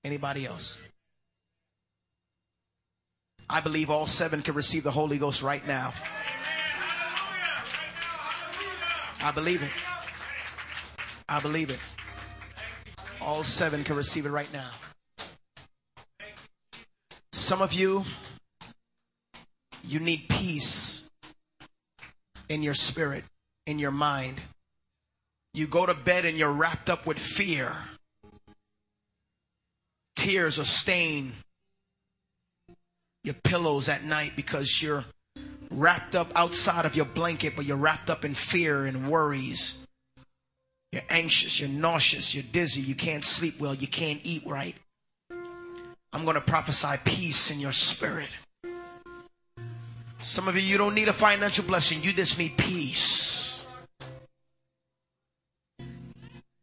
Anybody 0.03 0.45
else? 0.47 0.77
I 3.49 3.61
believe 3.61 3.89
all 3.89 4.07
seven 4.07 4.41
can 4.41 4.55
receive 4.55 4.83
the 4.83 4.91
Holy 4.91 5.17
Ghost 5.17 5.41
right 5.41 5.65
now. 5.65 5.93
I 9.21 9.31
believe 9.31 9.63
it. 9.63 9.71
I 11.29 11.39
believe 11.39 11.69
it. 11.69 11.79
All 13.21 13.43
seven 13.43 13.83
can 13.83 13.95
receive 13.95 14.25
it 14.25 14.29
right 14.29 14.51
now. 14.51 14.69
Some 17.31 17.61
of 17.61 17.73
you, 17.73 18.03
you 19.83 19.99
need 19.99 20.27
peace 20.27 21.09
in 22.49 22.63
your 22.63 22.73
spirit, 22.73 23.23
in 23.65 23.79
your 23.79 23.91
mind. 23.91 24.41
You 25.53 25.67
go 25.67 25.85
to 25.85 25.93
bed 25.93 26.25
and 26.25 26.37
you're 26.37 26.51
wrapped 26.51 26.89
up 26.89 27.05
with 27.05 27.17
fear. 27.17 27.73
Tears 30.15 30.59
are 30.59 30.65
stain 30.65 31.33
your 33.27 33.35
pillows 33.43 33.89
at 33.89 34.05
night 34.05 34.31
because 34.37 34.81
you're 34.81 35.03
wrapped 35.69 36.15
up 36.15 36.31
outside 36.33 36.85
of 36.85 36.95
your 36.95 37.05
blanket, 37.05 37.57
but 37.57 37.65
you're 37.65 37.75
wrapped 37.75 38.09
up 38.09 38.23
in 38.23 38.33
fear 38.33 38.85
and 38.85 39.09
worries. 39.09 39.73
You're 40.93 41.03
anxious, 41.09 41.59
you're 41.59 41.67
nauseous, 41.67 42.33
you're 42.33 42.45
dizzy, 42.53 42.79
you 42.79 42.95
can't 42.95 43.25
sleep 43.25 43.59
well, 43.59 43.75
you 43.75 43.87
can't 43.87 44.21
eat 44.23 44.47
right. 44.47 44.75
I'm 46.13 46.23
going 46.23 46.35
to 46.35 46.41
prophesy 46.41 46.95
peace 47.03 47.51
in 47.51 47.59
your 47.59 47.73
spirit. 47.73 48.29
Some 50.19 50.47
of 50.47 50.55
you, 50.55 50.61
you 50.61 50.77
don't 50.77 50.95
need 50.95 51.09
a 51.09 51.13
financial 51.13 51.65
blessing, 51.65 52.01
you 52.01 52.13
just 52.13 52.39
need 52.39 52.55
peace. 52.57 53.65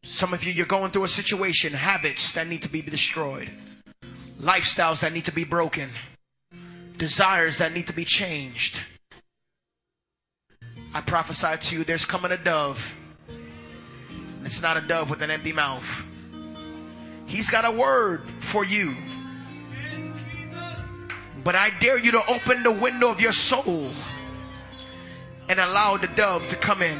Some 0.02 0.32
of 0.32 0.42
you, 0.44 0.52
you're 0.52 0.64
going 0.64 0.90
through 0.92 1.04
a 1.04 1.08
situation, 1.08 1.74
habits 1.74 2.32
that 2.32 2.48
need 2.48 2.62
to 2.62 2.70
be 2.70 2.80
destroyed, 2.80 3.50
lifestyles 4.40 5.00
that 5.00 5.12
need 5.12 5.26
to 5.26 5.32
be 5.32 5.44
broken, 5.44 5.90
desires 6.96 7.58
that 7.58 7.72
need 7.72 7.86
to 7.88 7.92
be 7.92 8.04
changed. 8.04 8.80
I 10.92 11.00
prophesy 11.00 11.56
to 11.58 11.76
you, 11.76 11.84
there's 11.84 12.04
coming 12.06 12.30
a 12.30 12.36
dove 12.36 12.80
it's 14.44 14.60
not 14.60 14.76
a 14.76 14.82
dove 14.82 15.08
with 15.08 15.22
an 15.22 15.30
empty 15.30 15.52
mouth. 15.52 15.84
He's 17.26 17.48
got 17.48 17.64
a 17.64 17.70
word 17.70 18.22
for 18.40 18.64
you. 18.64 18.94
But 21.42 21.56
I 21.56 21.70
dare 21.78 21.98
you 21.98 22.12
to 22.12 22.30
open 22.30 22.62
the 22.62 22.70
window 22.70 23.08
of 23.08 23.20
your 23.20 23.32
soul 23.32 23.90
and 25.48 25.58
allow 25.58 25.96
the 25.96 26.08
dove 26.08 26.46
to 26.48 26.56
come 26.56 26.82
in. 26.82 26.98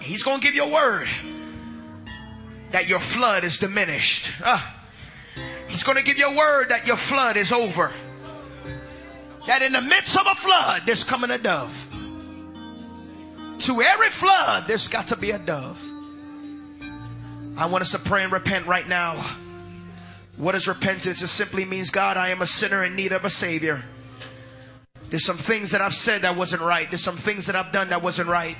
He's 0.00 0.22
going 0.22 0.40
to 0.40 0.46
give 0.46 0.54
you 0.54 0.64
a 0.64 0.72
word 0.72 1.08
that 2.70 2.88
your 2.88 3.00
flood 3.00 3.42
is 3.42 3.58
diminished. 3.58 4.32
Uh, 4.44 4.60
he's 5.68 5.82
going 5.82 5.96
to 5.96 6.04
give 6.04 6.18
you 6.18 6.28
a 6.28 6.36
word 6.36 6.68
that 6.68 6.86
your 6.86 6.96
flood 6.96 7.36
is 7.36 7.52
over. 7.52 7.90
That 9.46 9.62
in 9.62 9.72
the 9.72 9.82
midst 9.82 10.18
of 10.18 10.26
a 10.26 10.34
flood, 10.34 10.82
there's 10.86 11.04
coming 11.04 11.30
a 11.30 11.38
dove. 11.38 11.72
To 13.60 13.82
every 13.82 14.10
flood, 14.10 14.64
there's 14.66 14.88
got 14.88 15.08
to 15.08 15.16
be 15.16 15.30
a 15.30 15.38
dove. 15.38 15.82
I 17.56 17.66
want 17.66 17.82
us 17.82 17.92
to 17.92 17.98
pray 17.98 18.22
and 18.22 18.32
repent 18.32 18.66
right 18.66 18.88
now. 18.88 19.24
What 20.36 20.54
is 20.54 20.66
repentance? 20.66 21.22
It 21.22 21.28
simply 21.28 21.64
means, 21.64 21.90
God, 21.90 22.16
I 22.16 22.30
am 22.30 22.42
a 22.42 22.46
sinner 22.46 22.84
in 22.84 22.96
need 22.96 23.12
of 23.12 23.24
a 23.24 23.30
savior. 23.30 23.82
There's 25.10 25.24
some 25.24 25.38
things 25.38 25.70
that 25.70 25.80
I've 25.80 25.94
said 25.94 26.22
that 26.22 26.36
wasn't 26.36 26.62
right. 26.62 26.90
There's 26.90 27.04
some 27.04 27.16
things 27.16 27.46
that 27.46 27.54
I've 27.54 27.70
done 27.70 27.90
that 27.90 28.02
wasn't 28.02 28.28
right. 28.28 28.56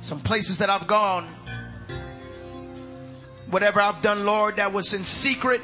Some 0.00 0.20
places 0.20 0.58
that 0.58 0.70
I've 0.70 0.86
gone. 0.86 1.28
Whatever 3.50 3.80
I've 3.80 4.00
done, 4.00 4.24
Lord, 4.24 4.56
that 4.56 4.72
was 4.72 4.94
in 4.94 5.04
secret 5.04 5.60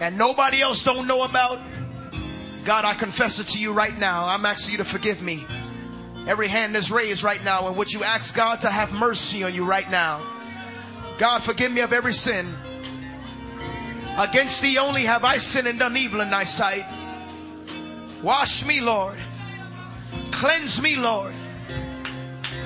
and 0.00 0.16
nobody 0.16 0.62
else 0.62 0.82
don't 0.82 1.06
know 1.06 1.22
about. 1.22 1.60
God, 2.70 2.84
I 2.84 2.94
confess 2.94 3.40
it 3.40 3.48
to 3.48 3.58
you 3.58 3.72
right 3.72 3.98
now. 3.98 4.26
I'm 4.28 4.46
asking 4.46 4.70
you 4.70 4.78
to 4.78 4.84
forgive 4.84 5.20
me. 5.20 5.44
Every 6.28 6.46
hand 6.46 6.76
is 6.76 6.92
raised 6.92 7.24
right 7.24 7.42
now. 7.42 7.66
And 7.66 7.76
would 7.76 7.92
you 7.92 8.04
ask 8.04 8.32
God 8.32 8.60
to 8.60 8.70
have 8.70 8.92
mercy 8.92 9.42
on 9.42 9.52
you 9.52 9.64
right 9.64 9.90
now? 9.90 10.22
God, 11.18 11.42
forgive 11.42 11.72
me 11.72 11.80
of 11.80 11.92
every 11.92 12.12
sin. 12.12 12.46
Against 14.16 14.62
thee 14.62 14.78
only 14.78 15.02
have 15.02 15.24
I 15.24 15.38
sinned 15.38 15.66
and 15.66 15.80
done 15.80 15.96
evil 15.96 16.20
in 16.20 16.30
thy 16.30 16.44
sight. 16.44 16.86
Wash 18.22 18.64
me, 18.64 18.80
Lord. 18.80 19.18
Cleanse 20.30 20.80
me, 20.80 20.94
Lord. 20.94 21.34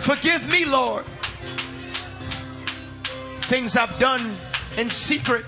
Forgive 0.02 0.46
me, 0.50 0.66
Lord. 0.66 1.06
Things 3.44 3.74
I've 3.74 3.98
done 3.98 4.36
in 4.76 4.90
secret, 4.90 5.46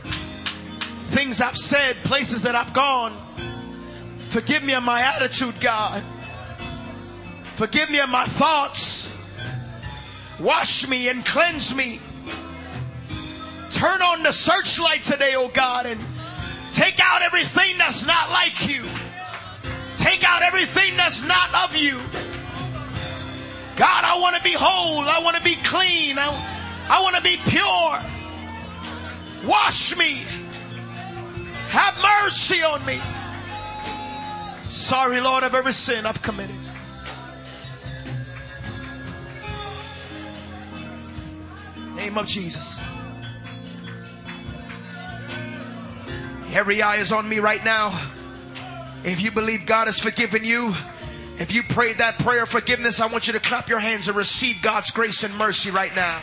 things 1.08 1.42
I've 1.42 1.58
said, 1.58 1.96
places 2.04 2.40
that 2.44 2.54
I've 2.54 2.72
gone. 2.72 3.25
Forgive 4.30 4.62
me 4.64 4.74
of 4.74 4.82
my 4.82 5.00
attitude, 5.00 5.60
God. 5.60 6.02
Forgive 7.56 7.90
me 7.90 8.00
of 8.00 8.10
my 8.10 8.24
thoughts. 8.24 9.16
Wash 10.38 10.86
me 10.88 11.08
and 11.08 11.24
cleanse 11.24 11.74
me. 11.74 12.00
Turn 13.70 14.02
on 14.02 14.22
the 14.22 14.32
searchlight 14.32 15.02
today, 15.02 15.34
oh 15.36 15.48
God, 15.48 15.86
and 15.86 16.00
take 16.72 17.00
out 17.00 17.22
everything 17.22 17.78
that's 17.78 18.04
not 18.06 18.30
like 18.30 18.68
you. 18.68 18.84
Take 19.96 20.22
out 20.22 20.42
everything 20.42 20.96
that's 20.96 21.26
not 21.26 21.54
of 21.64 21.76
you. 21.76 21.98
God, 23.76 24.04
I 24.04 24.18
want 24.20 24.36
to 24.36 24.42
be 24.42 24.52
whole. 24.52 25.00
I 25.00 25.20
want 25.22 25.36
to 25.36 25.42
be 25.42 25.56
clean. 25.56 26.18
I, 26.18 26.86
I 26.88 27.02
want 27.02 27.16
to 27.16 27.22
be 27.22 27.36
pure. 27.46 28.00
Wash 29.48 29.96
me. 29.96 30.22
Have 31.68 31.94
mercy 32.22 32.62
on 32.62 32.84
me. 32.84 33.00
Sorry, 34.70 35.20
Lord, 35.20 35.44
of 35.44 35.54
every 35.54 35.72
sin 35.72 36.06
I've 36.06 36.20
committed. 36.22 36.54
Name 41.96 42.18
of 42.18 42.26
Jesus. 42.26 42.82
Every 46.52 46.82
eye 46.82 46.96
is 46.96 47.12
on 47.12 47.28
me 47.28 47.38
right 47.38 47.64
now. 47.64 47.98
If 49.04 49.20
you 49.20 49.30
believe 49.30 49.66
God 49.66 49.86
has 49.86 49.98
forgiven 49.98 50.44
you, 50.44 50.74
if 51.38 51.52
you 51.52 51.62
prayed 51.62 51.98
that 51.98 52.18
prayer 52.18 52.44
of 52.44 52.48
forgiveness, 52.48 52.98
I 52.98 53.06
want 53.06 53.26
you 53.26 53.32
to 53.34 53.40
clap 53.40 53.68
your 53.68 53.78
hands 53.78 54.08
and 54.08 54.16
receive 54.16 54.62
God's 54.62 54.90
grace 54.90 55.22
and 55.22 55.36
mercy 55.36 55.70
right 55.70 55.94
now. 55.94 56.20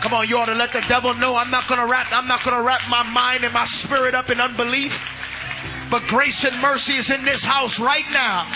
Come 0.00 0.12
on, 0.14 0.28
you 0.28 0.36
ought 0.38 0.46
to 0.46 0.54
let 0.54 0.72
the 0.72 0.84
devil 0.88 1.14
know 1.14 1.36
I'm 1.36 1.50
not 1.50 1.66
gonna 1.68 1.86
wrap, 1.86 2.06
I'm 2.12 2.28
not 2.28 2.44
gonna 2.44 2.62
wrap 2.62 2.82
my 2.88 3.02
mind 3.02 3.44
and 3.44 3.54
my 3.54 3.64
spirit 3.64 4.14
up 4.14 4.30
in 4.30 4.40
unbelief. 4.40 5.07
But 5.90 6.02
grace 6.06 6.44
and 6.44 6.60
mercy 6.60 6.94
is 6.94 7.10
in 7.10 7.24
this 7.24 7.42
house 7.42 7.80
right 7.80 8.04
now. 8.12 8.46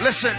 Listen. 0.00 0.36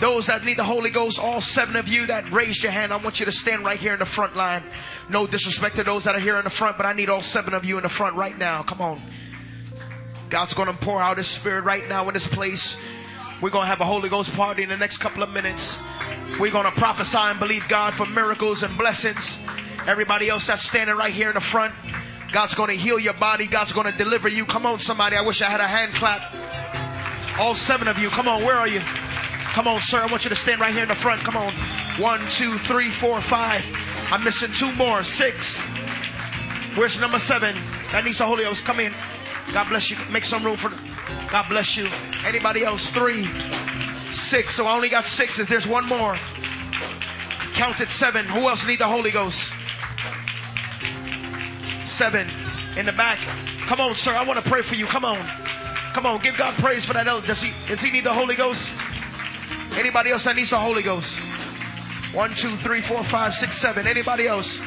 Those 0.00 0.26
that 0.26 0.44
need 0.44 0.58
the 0.58 0.64
Holy 0.64 0.90
Ghost, 0.90 1.18
all 1.18 1.40
seven 1.40 1.74
of 1.74 1.88
you 1.88 2.06
that 2.06 2.30
raised 2.30 2.62
your 2.62 2.70
hand, 2.70 2.92
I 2.92 2.96
want 2.96 3.18
you 3.18 3.26
to 3.26 3.32
stand 3.32 3.64
right 3.64 3.78
here 3.78 3.94
in 3.94 3.98
the 3.98 4.06
front 4.06 4.36
line. 4.36 4.62
No 5.08 5.26
disrespect 5.26 5.76
to 5.76 5.84
those 5.84 6.04
that 6.04 6.14
are 6.14 6.20
here 6.20 6.36
in 6.36 6.44
the 6.44 6.50
front, 6.50 6.76
but 6.76 6.84
I 6.84 6.92
need 6.92 7.08
all 7.08 7.22
seven 7.22 7.54
of 7.54 7.64
you 7.64 7.76
in 7.78 7.82
the 7.82 7.88
front 7.88 8.14
right 8.14 8.36
now. 8.36 8.62
Come 8.62 8.80
on. 8.80 9.00
God's 10.28 10.54
going 10.54 10.68
to 10.68 10.74
pour 10.74 11.00
out 11.00 11.16
His 11.16 11.26
Spirit 11.26 11.64
right 11.64 11.88
now 11.88 12.06
in 12.08 12.14
this 12.14 12.26
place. 12.26 12.76
We're 13.40 13.50
going 13.50 13.64
to 13.64 13.68
have 13.68 13.80
a 13.80 13.84
Holy 13.84 14.08
Ghost 14.08 14.34
party 14.34 14.62
in 14.62 14.68
the 14.68 14.76
next 14.76 14.98
couple 14.98 15.22
of 15.22 15.30
minutes. 15.30 15.78
We're 16.38 16.52
going 16.52 16.64
to 16.64 16.72
prophesy 16.72 17.18
and 17.18 17.40
believe 17.40 17.66
God 17.68 17.94
for 17.94 18.06
miracles 18.06 18.62
and 18.62 18.76
blessings. 18.76 19.38
Everybody 19.86 20.28
else 20.28 20.48
that's 20.48 20.62
standing 20.62 20.96
right 20.96 21.12
here 21.12 21.28
in 21.28 21.34
the 21.34 21.40
front, 21.40 21.72
God's 22.32 22.54
going 22.54 22.70
to 22.70 22.76
heal 22.76 22.98
your 22.98 23.14
body. 23.14 23.46
God's 23.46 23.72
going 23.72 23.90
to 23.90 23.96
deliver 23.96 24.28
you. 24.28 24.44
Come 24.44 24.66
on, 24.66 24.80
somebody. 24.80 25.16
I 25.16 25.22
wish 25.22 25.42
I 25.42 25.46
had 25.46 25.60
a 25.60 25.66
hand 25.66 25.94
clap. 25.94 26.34
All 27.38 27.54
seven 27.54 27.86
of 27.86 27.98
you. 27.98 28.08
Come 28.08 28.28
on. 28.28 28.42
Where 28.42 28.56
are 28.56 28.66
you? 28.66 28.80
Come 28.80 29.68
on, 29.68 29.80
sir. 29.80 30.00
I 30.00 30.06
want 30.06 30.24
you 30.24 30.30
to 30.30 30.36
stand 30.36 30.60
right 30.60 30.72
here 30.72 30.82
in 30.82 30.88
the 30.88 30.94
front. 30.94 31.22
Come 31.22 31.36
on. 31.36 31.52
One, 31.98 32.20
two, 32.28 32.58
three, 32.58 32.90
four, 32.90 33.20
five. 33.20 33.64
I'm 34.10 34.24
missing 34.24 34.52
two 34.52 34.72
more. 34.74 35.02
Six. 35.02 35.58
Where's 36.76 37.00
number 37.00 37.18
seven? 37.18 37.56
That 37.92 38.04
needs 38.04 38.18
the 38.18 38.26
Holy 38.26 38.44
Ghost. 38.44 38.64
Come 38.64 38.80
in. 38.80 38.92
God 39.52 39.68
bless 39.68 39.90
you. 39.90 39.96
Make 40.10 40.24
some 40.24 40.44
room 40.44 40.56
for. 40.56 40.70
God 41.30 41.48
bless 41.48 41.76
you. 41.76 41.88
Anybody 42.24 42.64
else? 42.64 42.90
Three, 42.90 43.28
six. 44.12 44.54
So 44.54 44.66
I 44.66 44.74
only 44.74 44.88
got 44.88 45.06
sixes. 45.06 45.48
There's 45.48 45.66
one 45.66 45.86
more. 45.86 46.18
Counted 47.54 47.88
seven. 47.88 48.26
Who 48.26 48.48
else 48.48 48.66
need 48.66 48.80
the 48.80 48.86
Holy 48.86 49.10
Ghost? 49.10 49.52
Seven 51.86 52.28
in 52.76 52.84
the 52.84 52.92
back. 52.92 53.18
Come 53.66 53.80
on, 53.80 53.94
sir. 53.94 54.12
I 54.12 54.24
want 54.24 54.44
to 54.44 54.50
pray 54.50 54.62
for 54.62 54.74
you. 54.74 54.86
Come 54.86 55.04
on. 55.04 55.24
Come 55.92 56.04
on. 56.04 56.20
Give 56.20 56.36
God 56.36 56.54
praise 56.54 56.84
for 56.84 56.92
that. 56.92 57.06
Does 57.24 57.42
he, 57.42 57.52
does 57.68 57.80
he 57.80 57.90
need 57.90 58.04
the 58.04 58.12
Holy 58.12 58.34
Ghost? 58.34 58.70
Anybody 59.78 60.10
else 60.10 60.24
that 60.24 60.36
needs 60.36 60.50
the 60.50 60.58
Holy 60.58 60.82
Ghost? 60.82 61.18
One, 62.12 62.34
two, 62.34 62.56
three, 62.56 62.80
four, 62.80 63.02
five, 63.04 63.34
six, 63.34 63.56
seven. 63.56 63.86
Anybody 63.86 64.26
else? 64.26 64.60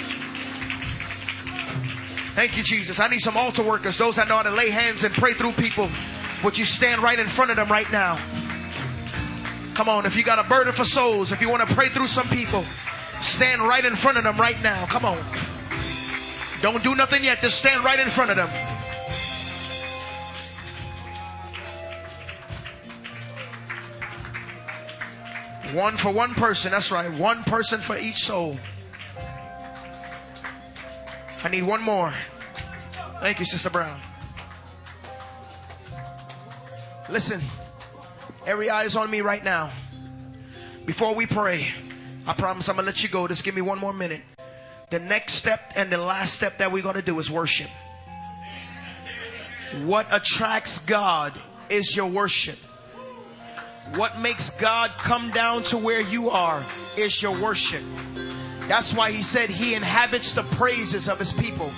Thank 2.36 2.57
you, 2.57 2.63
Jesus. 2.63 2.99
I 2.99 3.07
need 3.07 3.20
some 3.20 3.36
altar 3.36 3.63
workers, 3.63 3.97
those 3.97 4.15
that 4.15 4.28
know 4.28 4.38
how 4.38 4.43
to 4.43 4.51
lay 4.51 4.70
hands 4.70 5.03
and 5.03 5.13
pray 5.13 5.34
through 5.34 5.51
people. 5.53 5.89
Would 6.43 6.57
you 6.57 6.63
stand 6.63 7.01
right 7.01 7.20
in 7.20 7.28
front 7.28 7.51
of 7.51 7.57
them 7.57 7.70
right 7.70 7.91
now? 7.91 8.17
Come 9.74 9.89
on, 9.89 10.05
if 10.05 10.15
you 10.15 10.24
got 10.24 10.39
a 10.39 10.47
burden 10.47 10.74
for 10.74 10.84
souls, 10.84 11.32
if 11.32 11.41
you 11.41 11.49
want 11.49 11.67
to 11.67 11.76
pray 11.76 11.89
through 11.89 12.07
some 12.07 12.28
people, 12.30 12.63
stand 13.22 13.61
right 13.61 13.84
in 13.84 13.95
front 13.95 14.17
of 14.17 14.24
them 14.24 14.38
right 14.38 14.61
now. 14.61 14.86
Come 14.86 15.05
on. 15.05 15.17
Don't 16.62 16.84
do 16.84 16.95
nothing 16.95 17.24
yet, 17.24 17.41
just 17.41 17.57
stand 17.57 17.84
right 17.84 17.99
in 17.99 18.10
front 18.10 18.32
of 18.32 18.38
them. 18.38 18.49
One 25.74 25.97
for 25.97 26.12
one 26.12 26.34
person. 26.34 26.72
That's 26.72 26.91
right. 26.91 27.12
One 27.14 27.43
person 27.43 27.80
for 27.80 27.95
each 27.95 28.24
soul. 28.24 28.57
I 31.43 31.49
need 31.49 31.64
one 31.64 31.82
more. 31.82 32.14
Thank 33.22 33.39
you, 33.39 33.45
Sister 33.45 33.70
Brown. 33.70 33.99
Listen, 37.07 37.41
every 38.47 38.70
eye 38.70 38.84
is 38.84 38.95
on 38.95 39.10
me 39.12 39.22
right 39.22 39.43
now. 39.43 39.70
Before 40.86 41.14
we 41.14 41.28
pray, 41.28 41.68
I 42.26 42.34
promise 42.34 42.68
I'm 42.68 42.76
going 42.76 42.86
to 42.86 42.88
let 42.88 43.03
you 43.03 43.10
go. 43.10 43.28
Just 43.28 43.43
give 43.43 43.53
me 43.53 43.62
one 43.62 43.78
more 43.78 43.93
minute. 43.93 44.22
The 44.89 44.99
next 44.99 45.33
step 45.33 45.73
and 45.75 45.91
the 45.91 45.97
last 45.97 46.33
step 46.33 46.57
that 46.57 46.71
we're 46.71 46.83
going 46.83 46.95
to 46.95 47.01
do 47.01 47.19
is 47.19 47.29
worship. 47.29 47.69
What 49.83 50.07
attracts 50.11 50.79
God 50.79 51.39
is 51.69 51.95
your 51.95 52.07
worship. 52.07 52.57
What 53.95 54.19
makes 54.19 54.51
God 54.51 54.91
come 54.97 55.31
down 55.31 55.63
to 55.63 55.77
where 55.77 56.01
you 56.01 56.29
are 56.29 56.63
is 56.97 57.21
your 57.21 57.39
worship. 57.39 57.83
That's 58.67 58.93
why 58.93 59.11
he 59.11 59.21
said 59.21 59.49
he 59.49 59.75
inhabits 59.75 60.33
the 60.33 60.43
praises 60.43 61.07
of 61.07 61.19
his 61.19 61.33
people. 61.33 61.71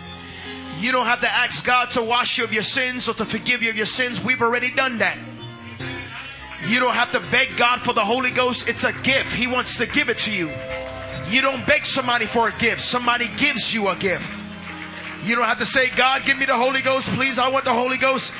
You 0.79 0.91
don't 0.91 1.05
have 1.05 1.21
to 1.21 1.29
ask 1.29 1.65
God 1.65 1.91
to 1.91 2.01
wash 2.01 2.37
you 2.37 2.43
of 2.43 2.53
your 2.53 2.63
sins 2.63 3.07
or 3.07 3.13
to 3.15 3.25
forgive 3.25 3.61
you 3.61 3.69
of 3.69 3.75
your 3.75 3.85
sins. 3.85 4.23
We've 4.23 4.41
already 4.41 4.71
done 4.71 4.97
that. 4.97 5.17
You 6.67 6.79
don't 6.79 6.93
have 6.93 7.11
to 7.11 7.19
beg 7.31 7.55
God 7.57 7.81
for 7.81 7.93
the 7.93 8.03
Holy 8.05 8.31
Ghost. 8.31 8.67
It's 8.67 8.83
a 8.83 8.93
gift. 8.93 9.33
He 9.33 9.47
wants 9.47 9.77
to 9.77 9.85
give 9.85 10.09
it 10.09 10.17
to 10.19 10.31
you. 10.31 10.49
You 11.31 11.41
don't 11.41 11.65
beg 11.65 11.85
somebody 11.85 12.25
for 12.25 12.49
a 12.49 12.51
gift. 12.59 12.81
Somebody 12.81 13.29
gives 13.37 13.73
you 13.73 13.87
a 13.87 13.95
gift. 13.95 14.29
You 15.23 15.35
don't 15.35 15.45
have 15.45 15.59
to 15.59 15.65
say, 15.65 15.89
God, 15.89 16.23
give 16.25 16.37
me 16.37 16.45
the 16.45 16.55
Holy 16.55 16.81
Ghost. 16.81 17.07
Please, 17.09 17.39
I 17.39 17.47
want 17.47 17.63
the 17.63 17.73
Holy 17.73 17.97
Ghost. 17.97 18.33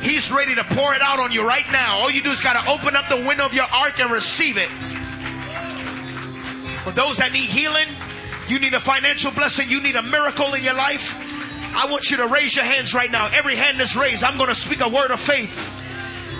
He's 0.00 0.32
ready 0.32 0.54
to 0.54 0.64
pour 0.64 0.94
it 0.94 1.02
out 1.02 1.20
on 1.20 1.32
you 1.32 1.46
right 1.46 1.70
now. 1.70 1.98
All 1.98 2.10
you 2.10 2.22
do 2.22 2.30
is 2.30 2.40
got 2.40 2.62
to 2.62 2.70
open 2.70 2.96
up 2.96 3.08
the 3.10 3.16
window 3.16 3.44
of 3.44 3.52
your 3.52 3.66
ark 3.66 4.00
and 4.00 4.10
receive 4.10 4.56
it. 4.56 4.70
For 6.84 6.92
those 6.92 7.18
that 7.18 7.32
need 7.32 7.44
healing, 7.44 7.88
you 8.48 8.58
need 8.58 8.72
a 8.72 8.80
financial 8.80 9.30
blessing, 9.32 9.68
you 9.68 9.82
need 9.82 9.96
a 9.96 10.02
miracle 10.02 10.54
in 10.54 10.62
your 10.62 10.74
life. 10.74 11.14
I 11.76 11.86
want 11.90 12.10
you 12.10 12.16
to 12.16 12.26
raise 12.26 12.56
your 12.56 12.64
hands 12.64 12.94
right 12.94 13.10
now. 13.10 13.28
Every 13.32 13.54
hand 13.54 13.80
is 13.82 13.94
raised. 13.94 14.24
I'm 14.24 14.38
going 14.38 14.48
to 14.48 14.54
speak 14.54 14.80
a 14.80 14.88
word 14.88 15.10
of 15.10 15.20
faith. 15.20 15.54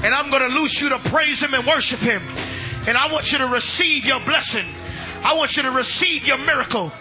And 0.03 0.15
I'm 0.15 0.31
going 0.31 0.49
to 0.49 0.59
loose 0.59 0.81
you 0.81 0.89
to 0.89 0.99
praise 0.99 1.43
Him 1.43 1.53
and 1.53 1.67
worship 1.67 2.01
Him. 2.01 2.23
And 2.89 2.97
I 2.97 3.13
want 3.13 3.33
you 3.33 3.39
to 3.39 3.47
receive 3.47 4.07
your 4.07 4.21
blessing. 4.21 4.65
I 5.23 5.35
want 5.37 5.57
you 5.57 5.62
to 5.64 5.71
receive 5.71 6.27
your 6.27 6.39
miracle. 6.39 6.93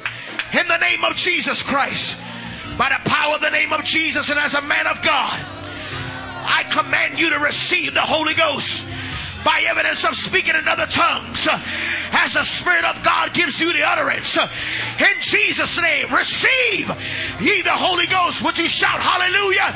In 0.53 0.67
the 0.67 0.78
name 0.78 1.03
of 1.03 1.15
Jesus 1.15 1.63
Christ. 1.63 2.20
By 2.78 2.89
the 2.89 3.09
power 3.09 3.36
of 3.36 3.41
the 3.41 3.49
name 3.49 3.74
of 3.74 3.84
Jesus 3.84 4.30
and 4.30 4.39
as 4.39 4.53
a 4.53 4.61
man 4.61 4.88
of 4.88 5.01
God. 5.01 5.39
I 6.45 6.63
command 6.72 7.20
you 7.20 7.30
to 7.32 7.39
receive 7.39 7.93
the 7.93 8.01
Holy 8.01 8.34
Ghost 8.34 8.86
by 9.43 9.63
evidence 9.67 10.03
of 10.03 10.15
speaking 10.15 10.55
in 10.55 10.67
other 10.67 10.88
tongues 10.88 11.47
as 12.11 12.34
the 12.34 12.43
Spirit 12.43 12.84
of 12.86 13.01
God 13.03 13.34
gives 13.34 13.59
you 13.59 13.72
the 13.72 13.84
utterance. 13.84 14.38
In 14.38 15.15
Jesus' 15.22 15.80
name, 15.82 16.13
receive 16.13 16.89
ye 17.39 17.61
the 17.61 17.72
Holy 17.72 18.07
Ghost. 18.07 18.43
Would 18.43 18.57
you 18.57 18.67
shout 18.67 18.99
hallelujah 18.99 19.76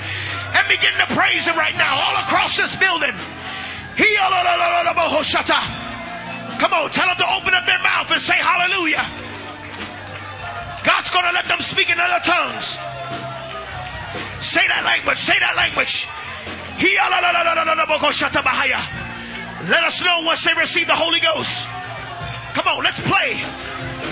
and 0.55 0.67
begin 0.67 0.93
to 0.99 1.07
praise 1.15 1.45
Him 1.45 1.57
right 1.57 1.75
now 1.77 1.95
all 1.95 2.15
across 2.23 2.57
this 2.57 2.75
building? 2.75 3.13
Come 6.63 6.71
on, 6.71 6.89
tell 6.91 7.07
them 7.07 7.17
to 7.17 7.27
open 7.27 7.53
up 7.53 7.65
their 7.65 7.83
mouth 7.83 8.09
and 8.09 8.21
say 8.21 8.39
hallelujah. 8.39 9.03
God's 10.85 11.11
going 11.11 11.25
to 11.25 11.33
let 11.33 11.45
them 11.45 11.59
speak 11.59 11.89
in 11.89 11.99
other 11.99 12.23
tongues. 12.23 12.79
Say 14.39 14.65
that 14.71 14.83
language, 14.87 15.17
say 15.17 15.37
that 15.39 15.57
language. 15.59 16.07
Let 19.67 19.83
us 19.83 20.01
know 20.05 20.21
once 20.21 20.45
they 20.45 20.53
receive 20.53 20.87
the 20.87 20.95
Holy 20.95 21.19
Ghost. 21.19 21.67
Come 22.55 22.67
on, 22.71 22.81
let's 22.81 23.01
play. 23.01 23.43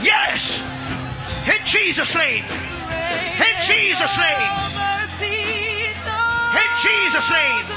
Yes. 0.03 0.59
In 1.47 1.65
Jesus' 1.65 2.13
name. 2.17 2.43
In 2.43 3.55
Jesus' 3.63 4.17
name. 4.19 4.51
In 6.59 6.67
Jesus' 6.83 7.31
name. 7.31 7.71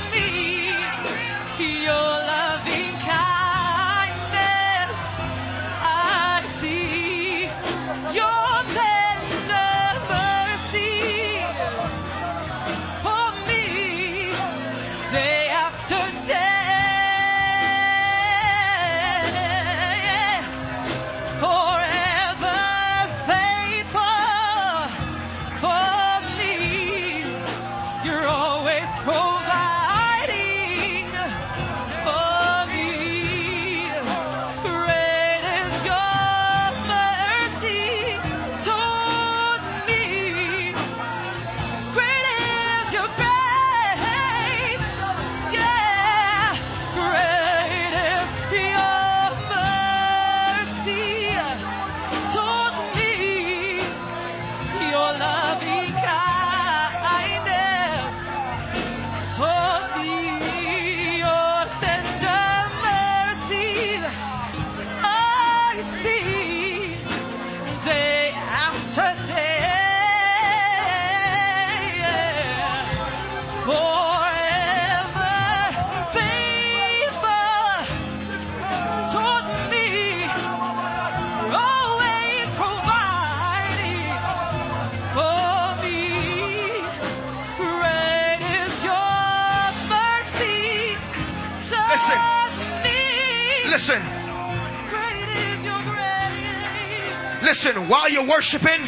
Worshiping, 98.28 98.80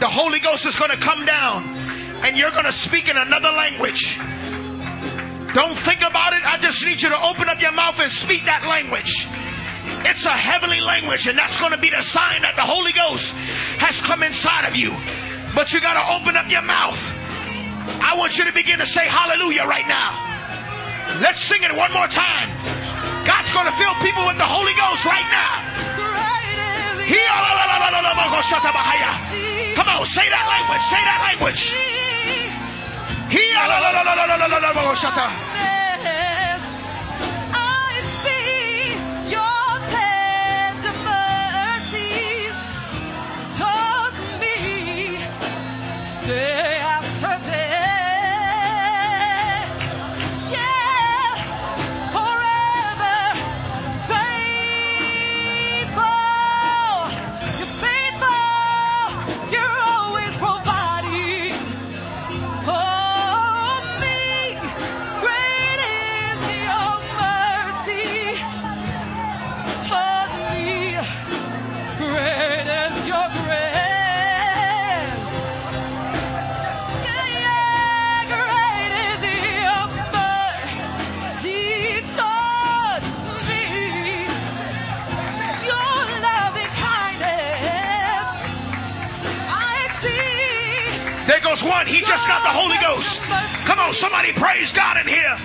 the 0.00 0.08
Holy 0.08 0.40
Ghost 0.40 0.66
is 0.66 0.76
going 0.76 0.90
to 0.90 0.96
come 0.96 1.24
down 1.24 1.64
and 2.24 2.36
you're 2.36 2.50
going 2.50 2.64
to 2.64 2.72
speak 2.72 3.08
in 3.08 3.16
another 3.16 3.50
language. 3.50 4.18
Don't 5.54 5.78
think 5.78 6.02
about 6.02 6.32
it. 6.32 6.44
I 6.44 6.58
just 6.60 6.84
need 6.84 7.00
you 7.00 7.10
to 7.10 7.20
open 7.22 7.48
up 7.48 7.60
your 7.60 7.72
mouth 7.72 8.00
and 8.00 8.10
speak 8.10 8.44
that 8.46 8.66
language. 8.66 9.28
It's 10.04 10.26
a 10.26 10.36
heavenly 10.36 10.80
language, 10.80 11.28
and 11.28 11.38
that's 11.38 11.58
going 11.58 11.72
to 11.72 11.78
be 11.78 11.90
the 11.90 12.02
sign 12.02 12.42
that 12.42 12.56
the 12.56 12.66
Holy 12.66 12.92
Ghost 12.92 13.32
has 13.80 14.00
come 14.00 14.22
inside 14.22 14.66
of 14.66 14.74
you. 14.76 14.92
But 15.54 15.72
you 15.72 15.80
got 15.80 15.94
to 15.94 16.04
open 16.20 16.36
up 16.36 16.50
your 16.50 16.66
mouth. 16.66 16.98
I 18.02 18.16
want 18.16 18.36
you 18.36 18.44
to 18.44 18.52
begin 18.52 18.80
to 18.80 18.86
say 18.86 19.06
hallelujah 19.06 19.64
right 19.64 19.86
now. 19.86 20.12
Let's 21.22 21.40
sing 21.40 21.62
it 21.62 21.72
one 21.72 21.92
more 21.92 22.08
time. 22.08 22.50
God's 23.24 23.52
going 23.54 23.64
to 23.70 23.76
fill 23.78 23.94
people 24.04 24.26
with 24.26 24.36
the 24.36 24.48
Holy 24.48 24.74
Ghost 24.76 25.06
right 25.06 25.28
now. 25.32 25.63
Come 29.74 29.88
on, 29.88 30.04
say 30.06 30.28
that 30.28 30.46
language. 30.48 30.84
Say 30.88 31.02
that 31.04 31.20
language. 31.28 31.72
See. 91.56 91.68
One. 91.68 91.86
He 91.86 92.00
just 92.00 92.26
got 92.26 92.42
the 92.42 92.50
Holy 92.50 92.76
Ghost. 92.78 93.20
Come 93.64 93.78
on, 93.78 93.92
somebody 93.92 94.32
praise 94.32 94.72
God 94.72 94.98
in 94.98 95.06
here. 95.06 95.36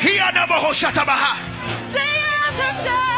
He 0.00 0.18
anabahoshatabaha. 0.18 1.94
day 1.94 2.00
after 2.00 2.84
day. 2.84 3.13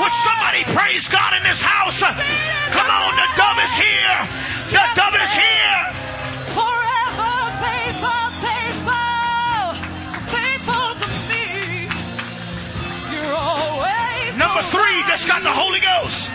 Would 0.00 0.12
somebody 0.12 0.64
praise 0.74 1.08
God 1.08 1.34
in 1.36 1.42
this 1.44 1.62
house? 1.62 2.00
Come 2.00 2.90
on, 2.90 3.14
the 3.14 3.28
dove 3.38 3.58
is 3.62 3.72
here. 3.72 4.18
The 4.74 4.84
dove 4.98 5.14
is 5.14 5.32
here. 5.32 5.80
Forever 6.50 7.34
faithful, 7.62 8.24
faithful, 8.42 9.74
faithful 10.34 10.88
to 10.98 11.08
me. 11.30 11.86
You're 13.14 13.36
always 13.36 14.36
Number 14.36 14.62
three 14.74 15.02
just 15.06 15.28
got 15.28 15.42
the 15.44 15.52
Holy 15.52 15.78
Ghost. 15.78 16.30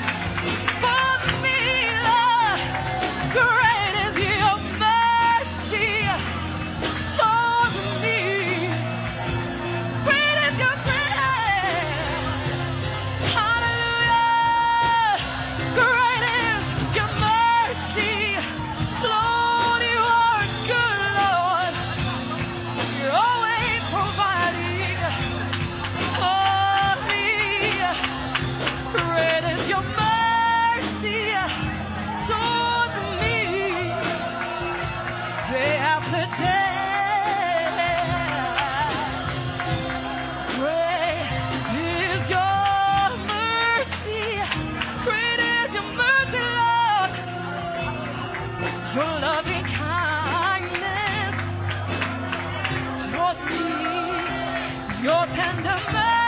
Your 55.01 55.25
tender 55.27 55.79
mercy. 55.93 56.18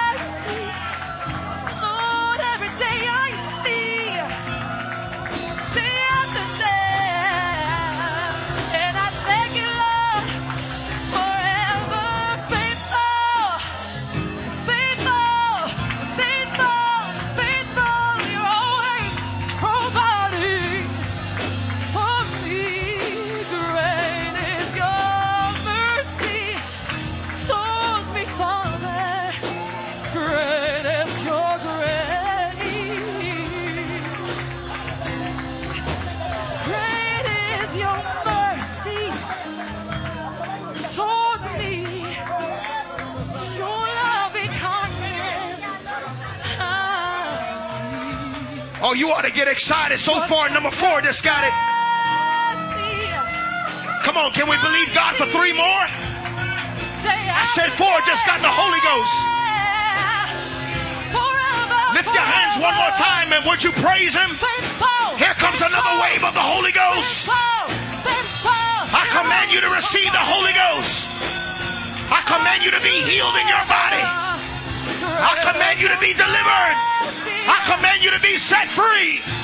Oh, 48.91 48.93
you 48.93 49.07
ought 49.07 49.23
to 49.23 49.31
get 49.31 49.47
excited. 49.47 50.03
So 50.03 50.19
far, 50.27 50.51
number 50.51 50.67
four 50.67 50.99
just 50.99 51.23
got 51.23 51.47
it. 51.47 51.55
Come 54.03 54.19
on, 54.19 54.35
can 54.35 54.51
we 54.51 54.59
believe 54.59 54.91
God 54.91 55.15
for 55.15 55.23
three 55.31 55.55
more? 55.55 55.83
I 55.87 57.47
said 57.55 57.71
four 57.71 57.87
just 58.03 58.27
got 58.27 58.43
the 58.43 58.51
Holy 58.51 58.83
Ghost. 58.83 59.15
Lift 61.95 62.11
your 62.11 62.27
hands 62.27 62.59
one 62.59 62.75
more 62.75 62.91
time 62.99 63.31
and 63.31 63.47
would 63.47 63.63
you 63.63 63.71
praise 63.79 64.11
Him? 64.11 64.27
Here 65.15 65.39
comes 65.39 65.63
another 65.63 65.95
wave 66.03 66.27
of 66.27 66.35
the 66.35 66.43
Holy 66.43 66.75
Ghost. 66.75 67.31
I 67.31 69.07
command 69.15 69.55
you 69.55 69.63
to 69.63 69.71
receive 69.71 70.11
the 70.11 70.19
Holy 70.35 70.51
Ghost. 70.51 71.07
I 72.11 72.19
command 72.27 72.67
you 72.67 72.75
to 72.75 72.81
be 72.83 73.07
healed 73.07 73.39
in 73.39 73.47
your 73.47 73.63
body. 73.71 74.03
I 74.03 75.39
command 75.47 75.79
you 75.79 75.87
to 75.87 75.99
be 76.03 76.11
delivered. 76.11 77.01
I 77.47 77.59
command 77.75 78.03
you 78.03 78.11
to 78.11 78.19
be 78.19 78.37
set 78.37 78.67
free. 78.69 79.40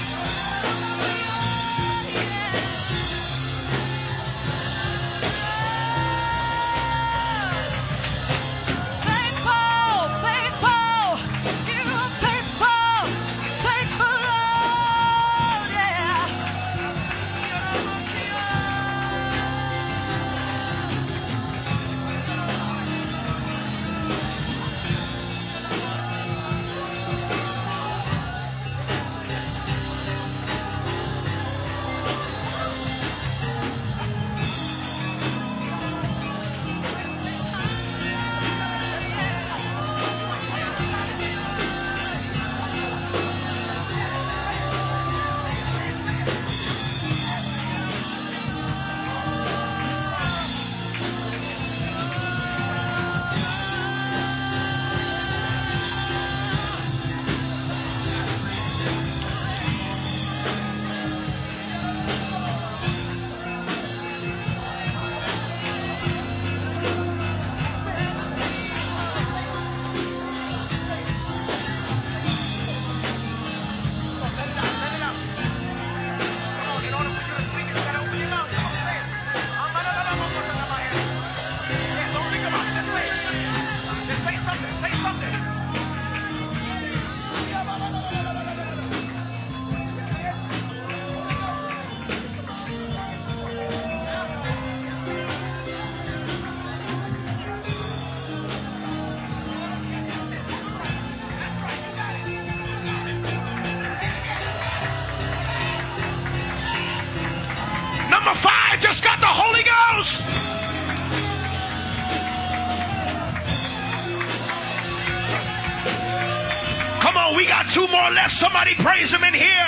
Somebody 118.37 118.75
praise 118.75 119.11
him 119.11 119.23
in 119.23 119.33
here. 119.33 119.67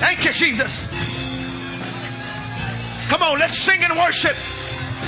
Thank 0.00 0.24
you, 0.24 0.32
Jesus. 0.32 0.88
Come 3.10 3.22
on, 3.22 3.38
let's 3.38 3.58
sing 3.58 3.84
and 3.84 3.98
worship. 3.98 4.34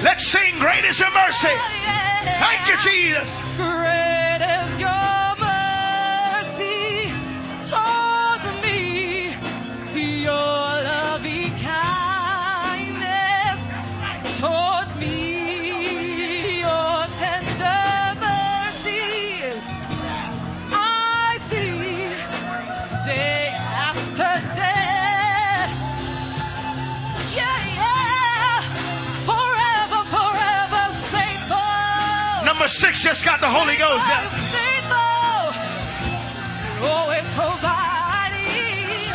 Let's 0.02 0.26
sing, 0.26 0.58
Great 0.58 0.84
is 0.84 1.00
your 1.00 1.10
mercy. 1.12 1.48
Thank 1.48 2.68
you, 2.68 2.76
Jesus. 2.90 3.39
Six 32.70 33.02
just 33.02 33.24
got 33.24 33.40
the 33.40 33.48
Holy 33.48 33.76
Ghost. 33.76 34.06
Faithful, 34.54 35.50
always 36.86 37.26
providing 37.34 39.10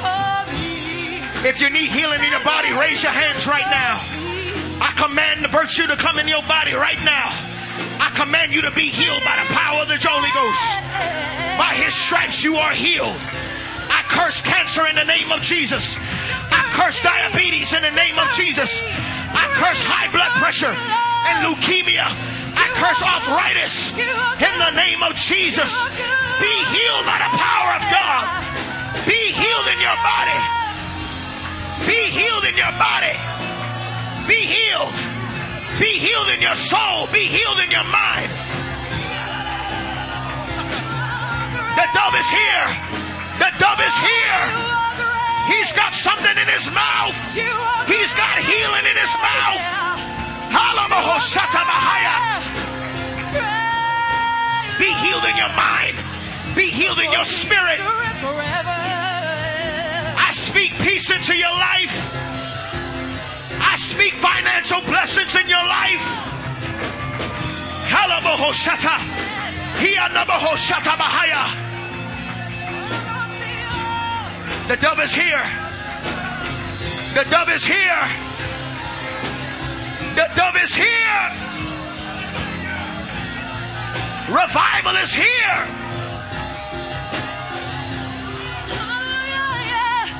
for 0.00 0.44
me. 0.48 1.20
If 1.48 1.60
you 1.60 1.70
need 1.70 1.90
healing 1.90 2.24
in 2.24 2.30
your 2.30 2.44
body, 2.44 2.72
raise 2.72 3.02
your 3.02 3.12
hands 3.12 3.46
right 3.46 3.68
now. 3.68 4.00
I 4.80 4.92
command 4.96 5.44
the 5.44 5.48
virtue 5.48 5.86
to 5.86 5.96
come 5.96 6.18
in 6.18 6.26
your 6.28 6.42
body 6.44 6.72
right 6.72 6.98
now. 7.04 7.28
I 8.00 8.10
command 8.16 8.54
you 8.54 8.62
to 8.62 8.70
be 8.70 8.88
healed 8.88 9.22
by 9.24 9.36
the 9.36 9.48
power 9.52 9.82
of 9.82 9.88
the 9.88 10.00
Holy 10.00 10.32
Ghost. 10.32 10.80
By 11.60 11.76
his 11.76 11.94
stripes 11.94 12.42
you 12.42 12.56
are 12.56 12.72
healed. 12.72 13.16
I 13.92 14.02
curse 14.08 14.40
cancer 14.40 14.86
in 14.86 14.96
the 14.96 15.04
name 15.04 15.30
of 15.30 15.42
Jesus. 15.42 15.98
I 16.00 16.64
curse 16.72 17.02
diabetes 17.02 17.74
in 17.74 17.82
the 17.82 17.90
name 17.92 18.18
of 18.18 18.32
Jesus. 18.32 18.82
I 19.32 19.44
curse 19.54 19.82
high 19.84 20.10
blood 20.10 20.32
pressure 20.40 20.72
and 20.72 21.44
leukemia 21.44 22.08
curse 22.80 23.04
arthritis 23.04 23.92
in 23.92 24.54
the 24.56 24.72
name 24.72 25.04
of 25.04 25.12
Jesus. 25.12 25.68
Be 26.40 26.54
healed 26.72 27.04
by 27.04 27.20
the 27.20 27.30
power 27.36 27.76
of 27.76 27.84
God. 27.92 28.24
Be 29.04 29.20
healed 29.36 29.68
in 29.68 29.78
your 29.84 29.98
body. 30.00 30.38
Be 31.84 32.00
healed 32.08 32.44
in 32.48 32.56
your 32.56 32.72
body. 32.80 33.12
Be 34.24 34.40
healed. 34.48 34.96
Be 35.76 35.92
healed 36.00 36.32
in 36.32 36.40
your 36.40 36.56
soul. 36.56 37.04
Be 37.12 37.28
healed 37.28 37.60
in 37.60 37.70
your 37.70 37.84
mind. 37.84 38.32
The 41.76 41.86
dove 41.92 42.16
is 42.16 42.28
here. 42.32 42.66
The 43.44 43.50
dove 43.60 43.80
is 43.84 43.96
here. 44.00 44.44
He's 45.52 45.72
got 45.76 45.92
something 45.92 46.36
in 46.40 46.48
his 46.48 46.64
mouth. 46.72 47.16
He's 47.84 48.14
got 48.16 48.40
healing 48.40 48.86
in 48.88 48.96
his 48.96 49.12
mouth. 49.20 49.60
Hallelujah 50.48 50.80
healed 55.20 55.30
in 55.30 55.36
your 55.36 55.52
mind. 55.56 55.96
Be 56.54 56.62
healed 56.62 56.98
in 56.98 57.12
your 57.12 57.24
spirit. 57.24 57.80
I 60.18 60.28
speak 60.32 60.72
peace 60.78 61.10
into 61.10 61.36
your 61.36 61.50
life. 61.50 61.92
I 63.62 63.76
speak 63.76 64.14
financial 64.14 64.80
blessings 64.82 65.36
in 65.36 65.48
your 65.48 65.64
life. 65.64 66.02
Kalabohoshata. 67.88 68.98
Hianabohoshata 69.80 70.96
Bahaya. 70.96 71.56
The 74.68 74.76
dove 74.76 75.00
is 75.00 75.12
here. 75.12 75.44
The 77.14 77.24
dove 77.30 77.48
is 77.50 77.64
here. 77.64 78.08
The 80.14 80.28
dove 80.36 80.56
is 80.62 80.74
here. 80.74 81.39
Revival 84.30 84.94
is 84.96 85.12
here. 85.12 85.66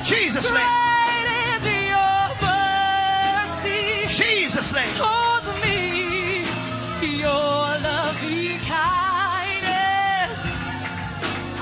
Jesus' 0.03 0.51
name. 0.51 0.67
Jesus' 4.09 4.73
name. 4.73 4.93
Told 4.95 5.45
me 5.63 6.43
your 7.01 7.29
loving. 7.29 8.59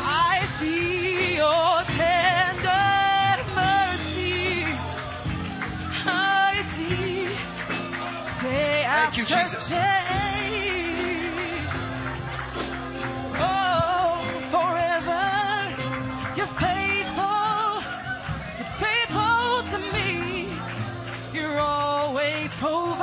I 0.02 0.48
see 0.58 1.36
your 1.36 1.84
tender 2.00 3.44
mercy. 3.54 4.66
I 6.04 6.64
see 6.74 7.26
day 8.42 8.86
Thank 8.88 9.18
you, 9.18 9.26
Jesus. 9.26 9.70
Day. 9.70 10.29
愁 22.60 22.99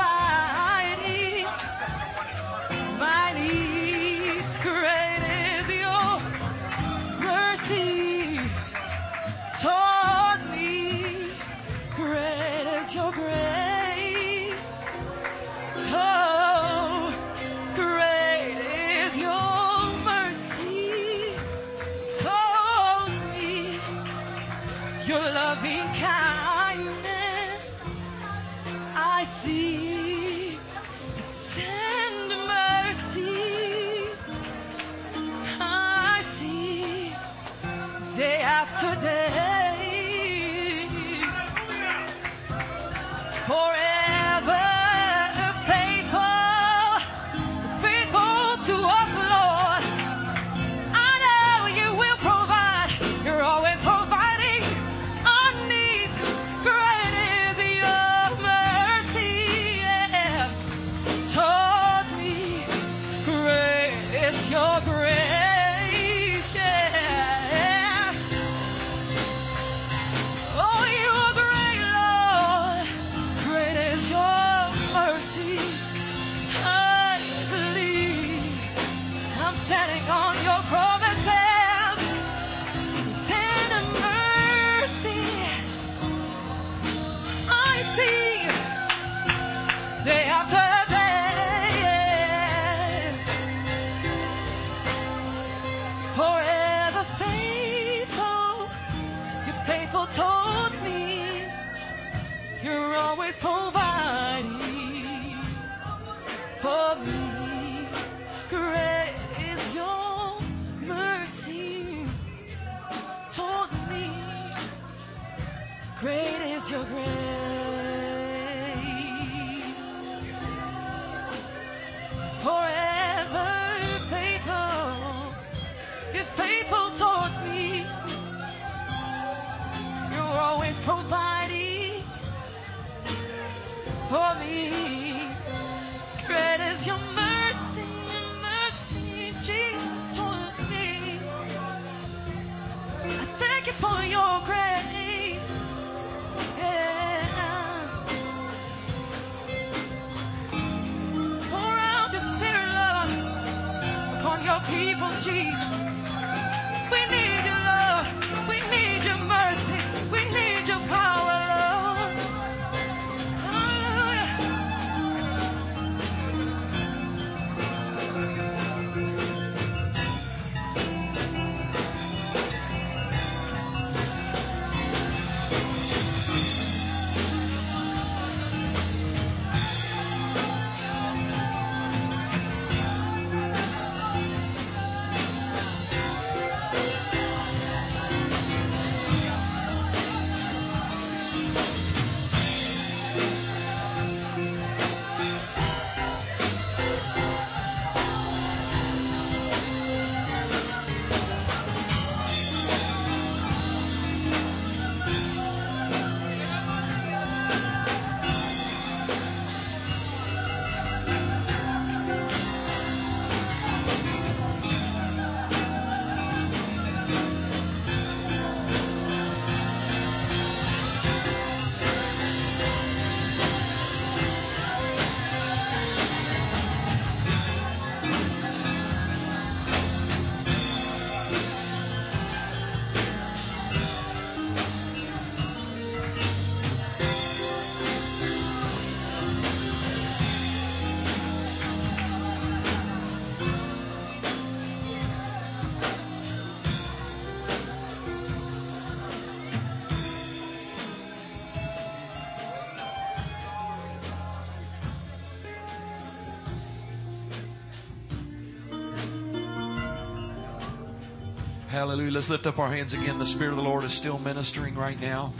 Let's 261.86 262.28
lift 262.28 262.48
up 262.48 262.58
our 262.58 262.68
hands 262.68 262.94
again. 262.94 263.16
The 263.16 263.24
Spirit 263.24 263.50
of 263.50 263.58
the 263.58 263.62
Lord 263.62 263.84
is 263.84 263.92
still 263.92 264.18
ministering 264.18 264.74
right 264.74 265.00
now. 265.00 265.32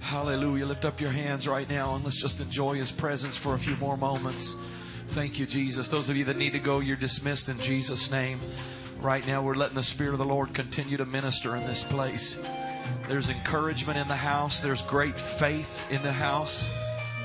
Hallelujah. 0.00 0.66
Lift 0.66 0.84
up 0.84 1.00
your 1.00 1.10
hands 1.10 1.48
right 1.48 1.68
now 1.68 1.94
and 1.94 2.04
let's 2.04 2.20
just 2.20 2.42
enjoy 2.42 2.74
His 2.74 2.92
presence 2.92 3.38
for 3.38 3.54
a 3.54 3.58
few 3.58 3.74
more 3.76 3.96
moments. 3.96 4.54
Thank 5.08 5.38
you, 5.38 5.46
Jesus. 5.46 5.88
Those 5.88 6.10
of 6.10 6.16
you 6.16 6.26
that 6.26 6.36
need 6.36 6.52
to 6.52 6.58
go, 6.58 6.80
you're 6.80 6.96
dismissed 6.96 7.48
in 7.48 7.58
Jesus' 7.58 8.10
name. 8.10 8.38
Right 9.00 9.26
now, 9.26 9.40
we're 9.40 9.54
letting 9.54 9.76
the 9.76 9.82
Spirit 9.82 10.12
of 10.12 10.18
the 10.18 10.26
Lord 10.26 10.52
continue 10.52 10.98
to 10.98 11.06
minister 11.06 11.56
in 11.56 11.66
this 11.66 11.82
place. 11.84 12.38
There's 13.08 13.30
encouragement 13.30 13.98
in 13.98 14.08
the 14.08 14.16
house, 14.16 14.60
there's 14.60 14.82
great 14.82 15.18
faith 15.18 15.90
in 15.90 16.02
the 16.02 16.12
house. 16.12 16.68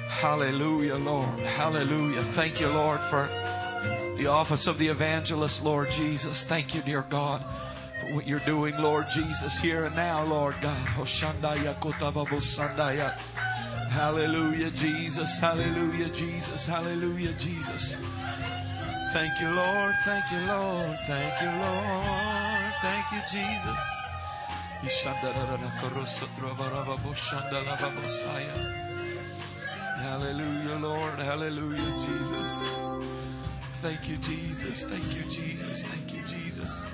Hallelujah, 0.08 0.96
Lord. 0.96 1.38
Hallelujah. 1.40 2.24
Thank 2.24 2.62
you, 2.62 2.70
Lord, 2.70 3.02
for 3.02 3.28
the 4.18 4.28
office 4.28 4.68
of 4.68 4.78
the 4.78 4.88
evangelist, 4.88 5.64
Lord 5.66 5.92
Jesus. 5.92 6.46
Thank 6.46 6.74
you, 6.74 6.82
dear 6.82 7.02
God, 7.02 7.44
for 8.04 8.16
what 8.16 8.28
you're 8.28 8.40
doing, 8.40 8.78
Lord 8.78 9.10
Jesus, 9.10 9.58
here 9.58 9.86
and 9.86 9.96
now, 9.96 10.24
Lord 10.24 10.56
God. 10.62 10.78
Oh, 10.98 11.06
Hallelujah, 13.90 14.72
Jesus. 14.72 15.40
Hallelujah, 15.40 16.10
Jesus. 16.10 16.66
Hallelujah, 16.66 17.34
Jesus. 17.34 17.98
Thank 19.14 19.40
you, 19.40 19.50
Lord. 19.50 19.96
Thank 20.06 20.32
you, 20.32 20.40
Lord. 20.48 20.98
Thank 21.06 21.42
you, 21.42 21.50
Lord. 21.50 22.74
Thank 22.82 23.06
you, 23.14 23.22
Jesus. 23.32 23.80
Hallelujah, 30.02 30.76
Lord. 30.78 31.20
Hallelujah, 31.20 31.94
Jesus. 32.00 32.60
Thank 33.82 34.10
you, 34.10 34.18
Jesus. 34.18 34.86
Thank 34.86 35.16
you, 35.16 35.24
Jesus. 35.30 35.84
Thank 35.86 36.14
you, 36.14 36.24
Jesus. 36.24 36.86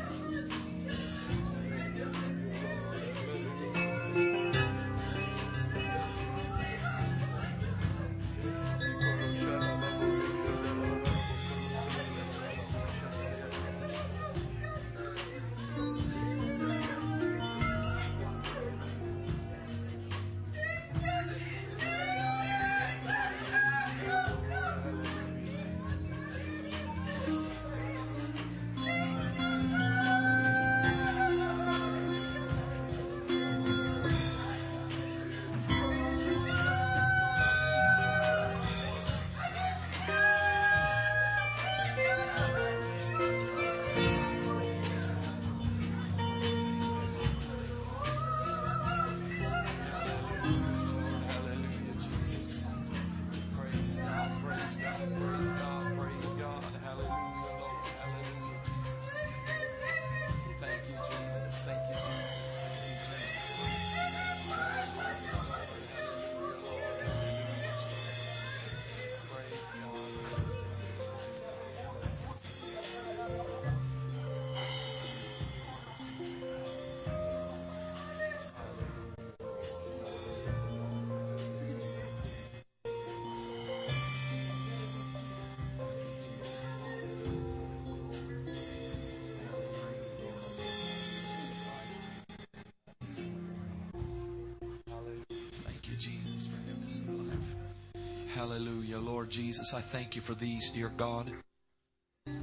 Hallelujah. 98.35 98.99
Lord 98.99 99.31
Jesus, 99.31 99.73
I 99.73 99.81
thank 99.81 100.15
you 100.15 100.21
for 100.21 100.35
these, 100.35 100.69
dear 100.69 100.89
God, 100.89 101.31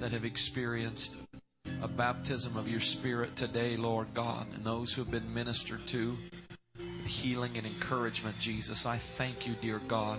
that 0.00 0.10
have 0.10 0.24
experienced 0.24 1.18
a 1.80 1.86
baptism 1.86 2.56
of 2.56 2.68
your 2.68 2.80
Spirit 2.80 3.36
today, 3.36 3.76
Lord 3.76 4.08
God, 4.12 4.48
and 4.52 4.64
those 4.64 4.92
who 4.92 5.02
have 5.02 5.12
been 5.12 5.32
ministered 5.32 5.86
to, 5.88 6.16
healing 7.06 7.56
and 7.56 7.64
encouragement, 7.64 8.36
Jesus. 8.40 8.84
I 8.84 8.98
thank 8.98 9.46
you, 9.46 9.54
dear 9.60 9.80
God, 9.86 10.18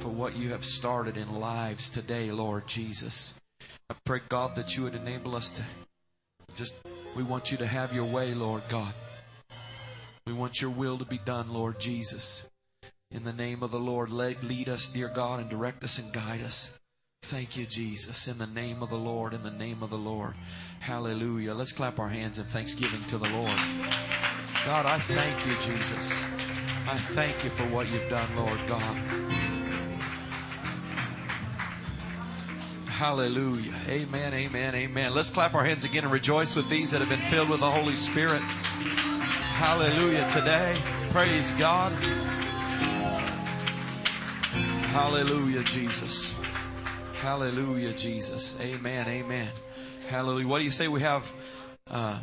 for 0.00 0.08
what 0.08 0.36
you 0.36 0.50
have 0.50 0.66
started 0.66 1.16
in 1.16 1.40
lives 1.40 1.88
today, 1.88 2.30
Lord 2.30 2.66
Jesus. 2.66 3.32
I 3.88 3.94
pray, 4.04 4.20
God, 4.28 4.54
that 4.56 4.76
you 4.76 4.82
would 4.82 4.94
enable 4.94 5.34
us 5.34 5.48
to 5.50 5.62
just, 6.54 6.74
we 7.16 7.22
want 7.22 7.50
you 7.50 7.56
to 7.56 7.66
have 7.66 7.94
your 7.94 8.04
way, 8.04 8.34
Lord 8.34 8.62
God. 8.68 8.92
We 10.26 10.34
want 10.34 10.60
your 10.60 10.70
will 10.70 10.98
to 10.98 11.06
be 11.06 11.18
done, 11.18 11.54
Lord 11.54 11.80
Jesus. 11.80 12.49
In 13.12 13.24
the 13.24 13.32
name 13.32 13.64
of 13.64 13.72
the 13.72 13.78
Lord, 13.78 14.12
lead, 14.12 14.40
lead 14.44 14.68
us, 14.68 14.86
dear 14.86 15.08
God, 15.08 15.40
and 15.40 15.50
direct 15.50 15.82
us 15.82 15.98
and 15.98 16.12
guide 16.12 16.42
us. 16.42 16.70
Thank 17.22 17.56
you, 17.56 17.66
Jesus. 17.66 18.28
In 18.28 18.38
the 18.38 18.46
name 18.46 18.84
of 18.84 18.90
the 18.90 18.98
Lord, 18.98 19.34
in 19.34 19.42
the 19.42 19.50
name 19.50 19.82
of 19.82 19.90
the 19.90 19.98
Lord. 19.98 20.34
Hallelujah. 20.78 21.52
Let's 21.52 21.72
clap 21.72 21.98
our 21.98 22.08
hands 22.08 22.38
in 22.38 22.44
thanksgiving 22.44 23.02
to 23.08 23.18
the 23.18 23.28
Lord. 23.30 23.58
God, 24.64 24.86
I 24.86 25.00
thank 25.00 25.44
you, 25.44 25.54
Jesus. 25.56 26.24
I 26.86 26.98
thank 27.10 27.42
you 27.42 27.50
for 27.50 27.64
what 27.64 27.88
you've 27.90 28.08
done, 28.08 28.28
Lord 28.36 28.60
God. 28.68 28.96
Hallelujah. 32.86 33.74
Amen, 33.88 34.34
amen, 34.34 34.76
amen. 34.76 35.14
Let's 35.14 35.30
clap 35.30 35.54
our 35.54 35.64
hands 35.64 35.84
again 35.84 36.04
and 36.04 36.12
rejoice 36.12 36.54
with 36.54 36.68
these 36.68 36.92
that 36.92 37.00
have 37.00 37.08
been 37.08 37.22
filled 37.22 37.48
with 37.48 37.58
the 37.58 37.70
Holy 37.70 37.96
Spirit. 37.96 38.42
Hallelujah 38.42 40.30
today. 40.30 40.80
Praise 41.10 41.50
God. 41.54 41.92
Hallelujah, 44.90 45.62
Jesus. 45.62 46.34
Hallelujah, 47.22 47.92
Jesus. 47.92 48.56
Amen, 48.60 49.06
amen. 49.06 49.48
Hallelujah. 50.08 50.48
What 50.48 50.58
do 50.58 50.64
you 50.64 50.72
say 50.72 50.88
we 50.88 51.00
have 51.00 51.32
uh, 51.88 52.18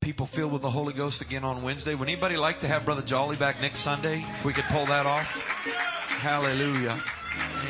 people 0.00 0.24
filled 0.24 0.50
with 0.50 0.62
the 0.62 0.70
Holy 0.70 0.94
Ghost 0.94 1.20
again 1.20 1.44
on 1.44 1.62
Wednesday? 1.62 1.94
Would 1.94 2.08
anybody 2.08 2.38
like 2.38 2.60
to 2.60 2.68
have 2.68 2.86
Brother 2.86 3.02
Jolly 3.02 3.36
back 3.36 3.60
next 3.60 3.80
Sunday? 3.80 4.24
If 4.26 4.46
we 4.46 4.54
could 4.54 4.64
pull 4.64 4.86
that 4.86 5.04
off. 5.04 5.28
Hallelujah. 6.06 6.98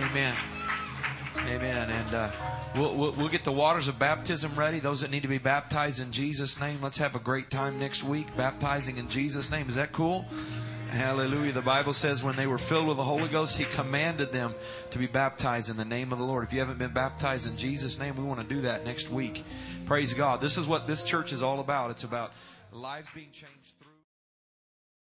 Amen. 0.02 0.36
Amen. 1.38 1.90
And 1.90 2.14
uh, 2.14 2.30
we'll, 2.76 2.94
we'll, 2.94 3.12
we'll 3.14 3.28
get 3.28 3.42
the 3.42 3.50
waters 3.50 3.88
of 3.88 3.98
baptism 3.98 4.54
ready. 4.54 4.78
Those 4.78 5.00
that 5.00 5.10
need 5.10 5.22
to 5.22 5.28
be 5.28 5.38
baptized 5.38 5.98
in 5.98 6.12
Jesus' 6.12 6.60
name, 6.60 6.80
let's 6.80 6.98
have 6.98 7.16
a 7.16 7.20
great 7.20 7.50
time 7.50 7.80
next 7.80 8.04
week 8.04 8.28
baptizing 8.36 8.98
in 8.98 9.08
Jesus' 9.08 9.50
name. 9.50 9.68
Is 9.68 9.74
that 9.74 9.90
cool? 9.90 10.24
Hallelujah. 10.90 11.52
The 11.52 11.60
Bible 11.60 11.92
says 11.92 12.22
when 12.22 12.34
they 12.36 12.46
were 12.46 12.58
filled 12.58 12.88
with 12.88 12.96
the 12.96 13.04
Holy 13.04 13.28
Ghost, 13.28 13.56
He 13.56 13.64
commanded 13.64 14.32
them 14.32 14.54
to 14.90 14.98
be 14.98 15.06
baptized 15.06 15.68
in 15.68 15.76
the 15.76 15.84
name 15.84 16.12
of 16.12 16.18
the 16.18 16.24
Lord. 16.24 16.44
If 16.44 16.52
you 16.52 16.60
haven't 16.60 16.78
been 16.78 16.92
baptized 16.92 17.46
in 17.46 17.56
Jesus' 17.56 17.98
name, 17.98 18.16
we 18.16 18.24
want 18.24 18.40
to 18.40 18.54
do 18.54 18.62
that 18.62 18.84
next 18.84 19.10
week. 19.10 19.44
Praise 19.86 20.14
God. 20.14 20.40
This 20.40 20.56
is 20.56 20.66
what 20.66 20.86
this 20.86 21.02
church 21.02 21.32
is 21.32 21.42
all 21.42 21.60
about. 21.60 21.90
It's 21.90 22.04
about 22.04 22.32
lives 22.72 23.08
being 23.14 23.30
changed. 23.30 23.77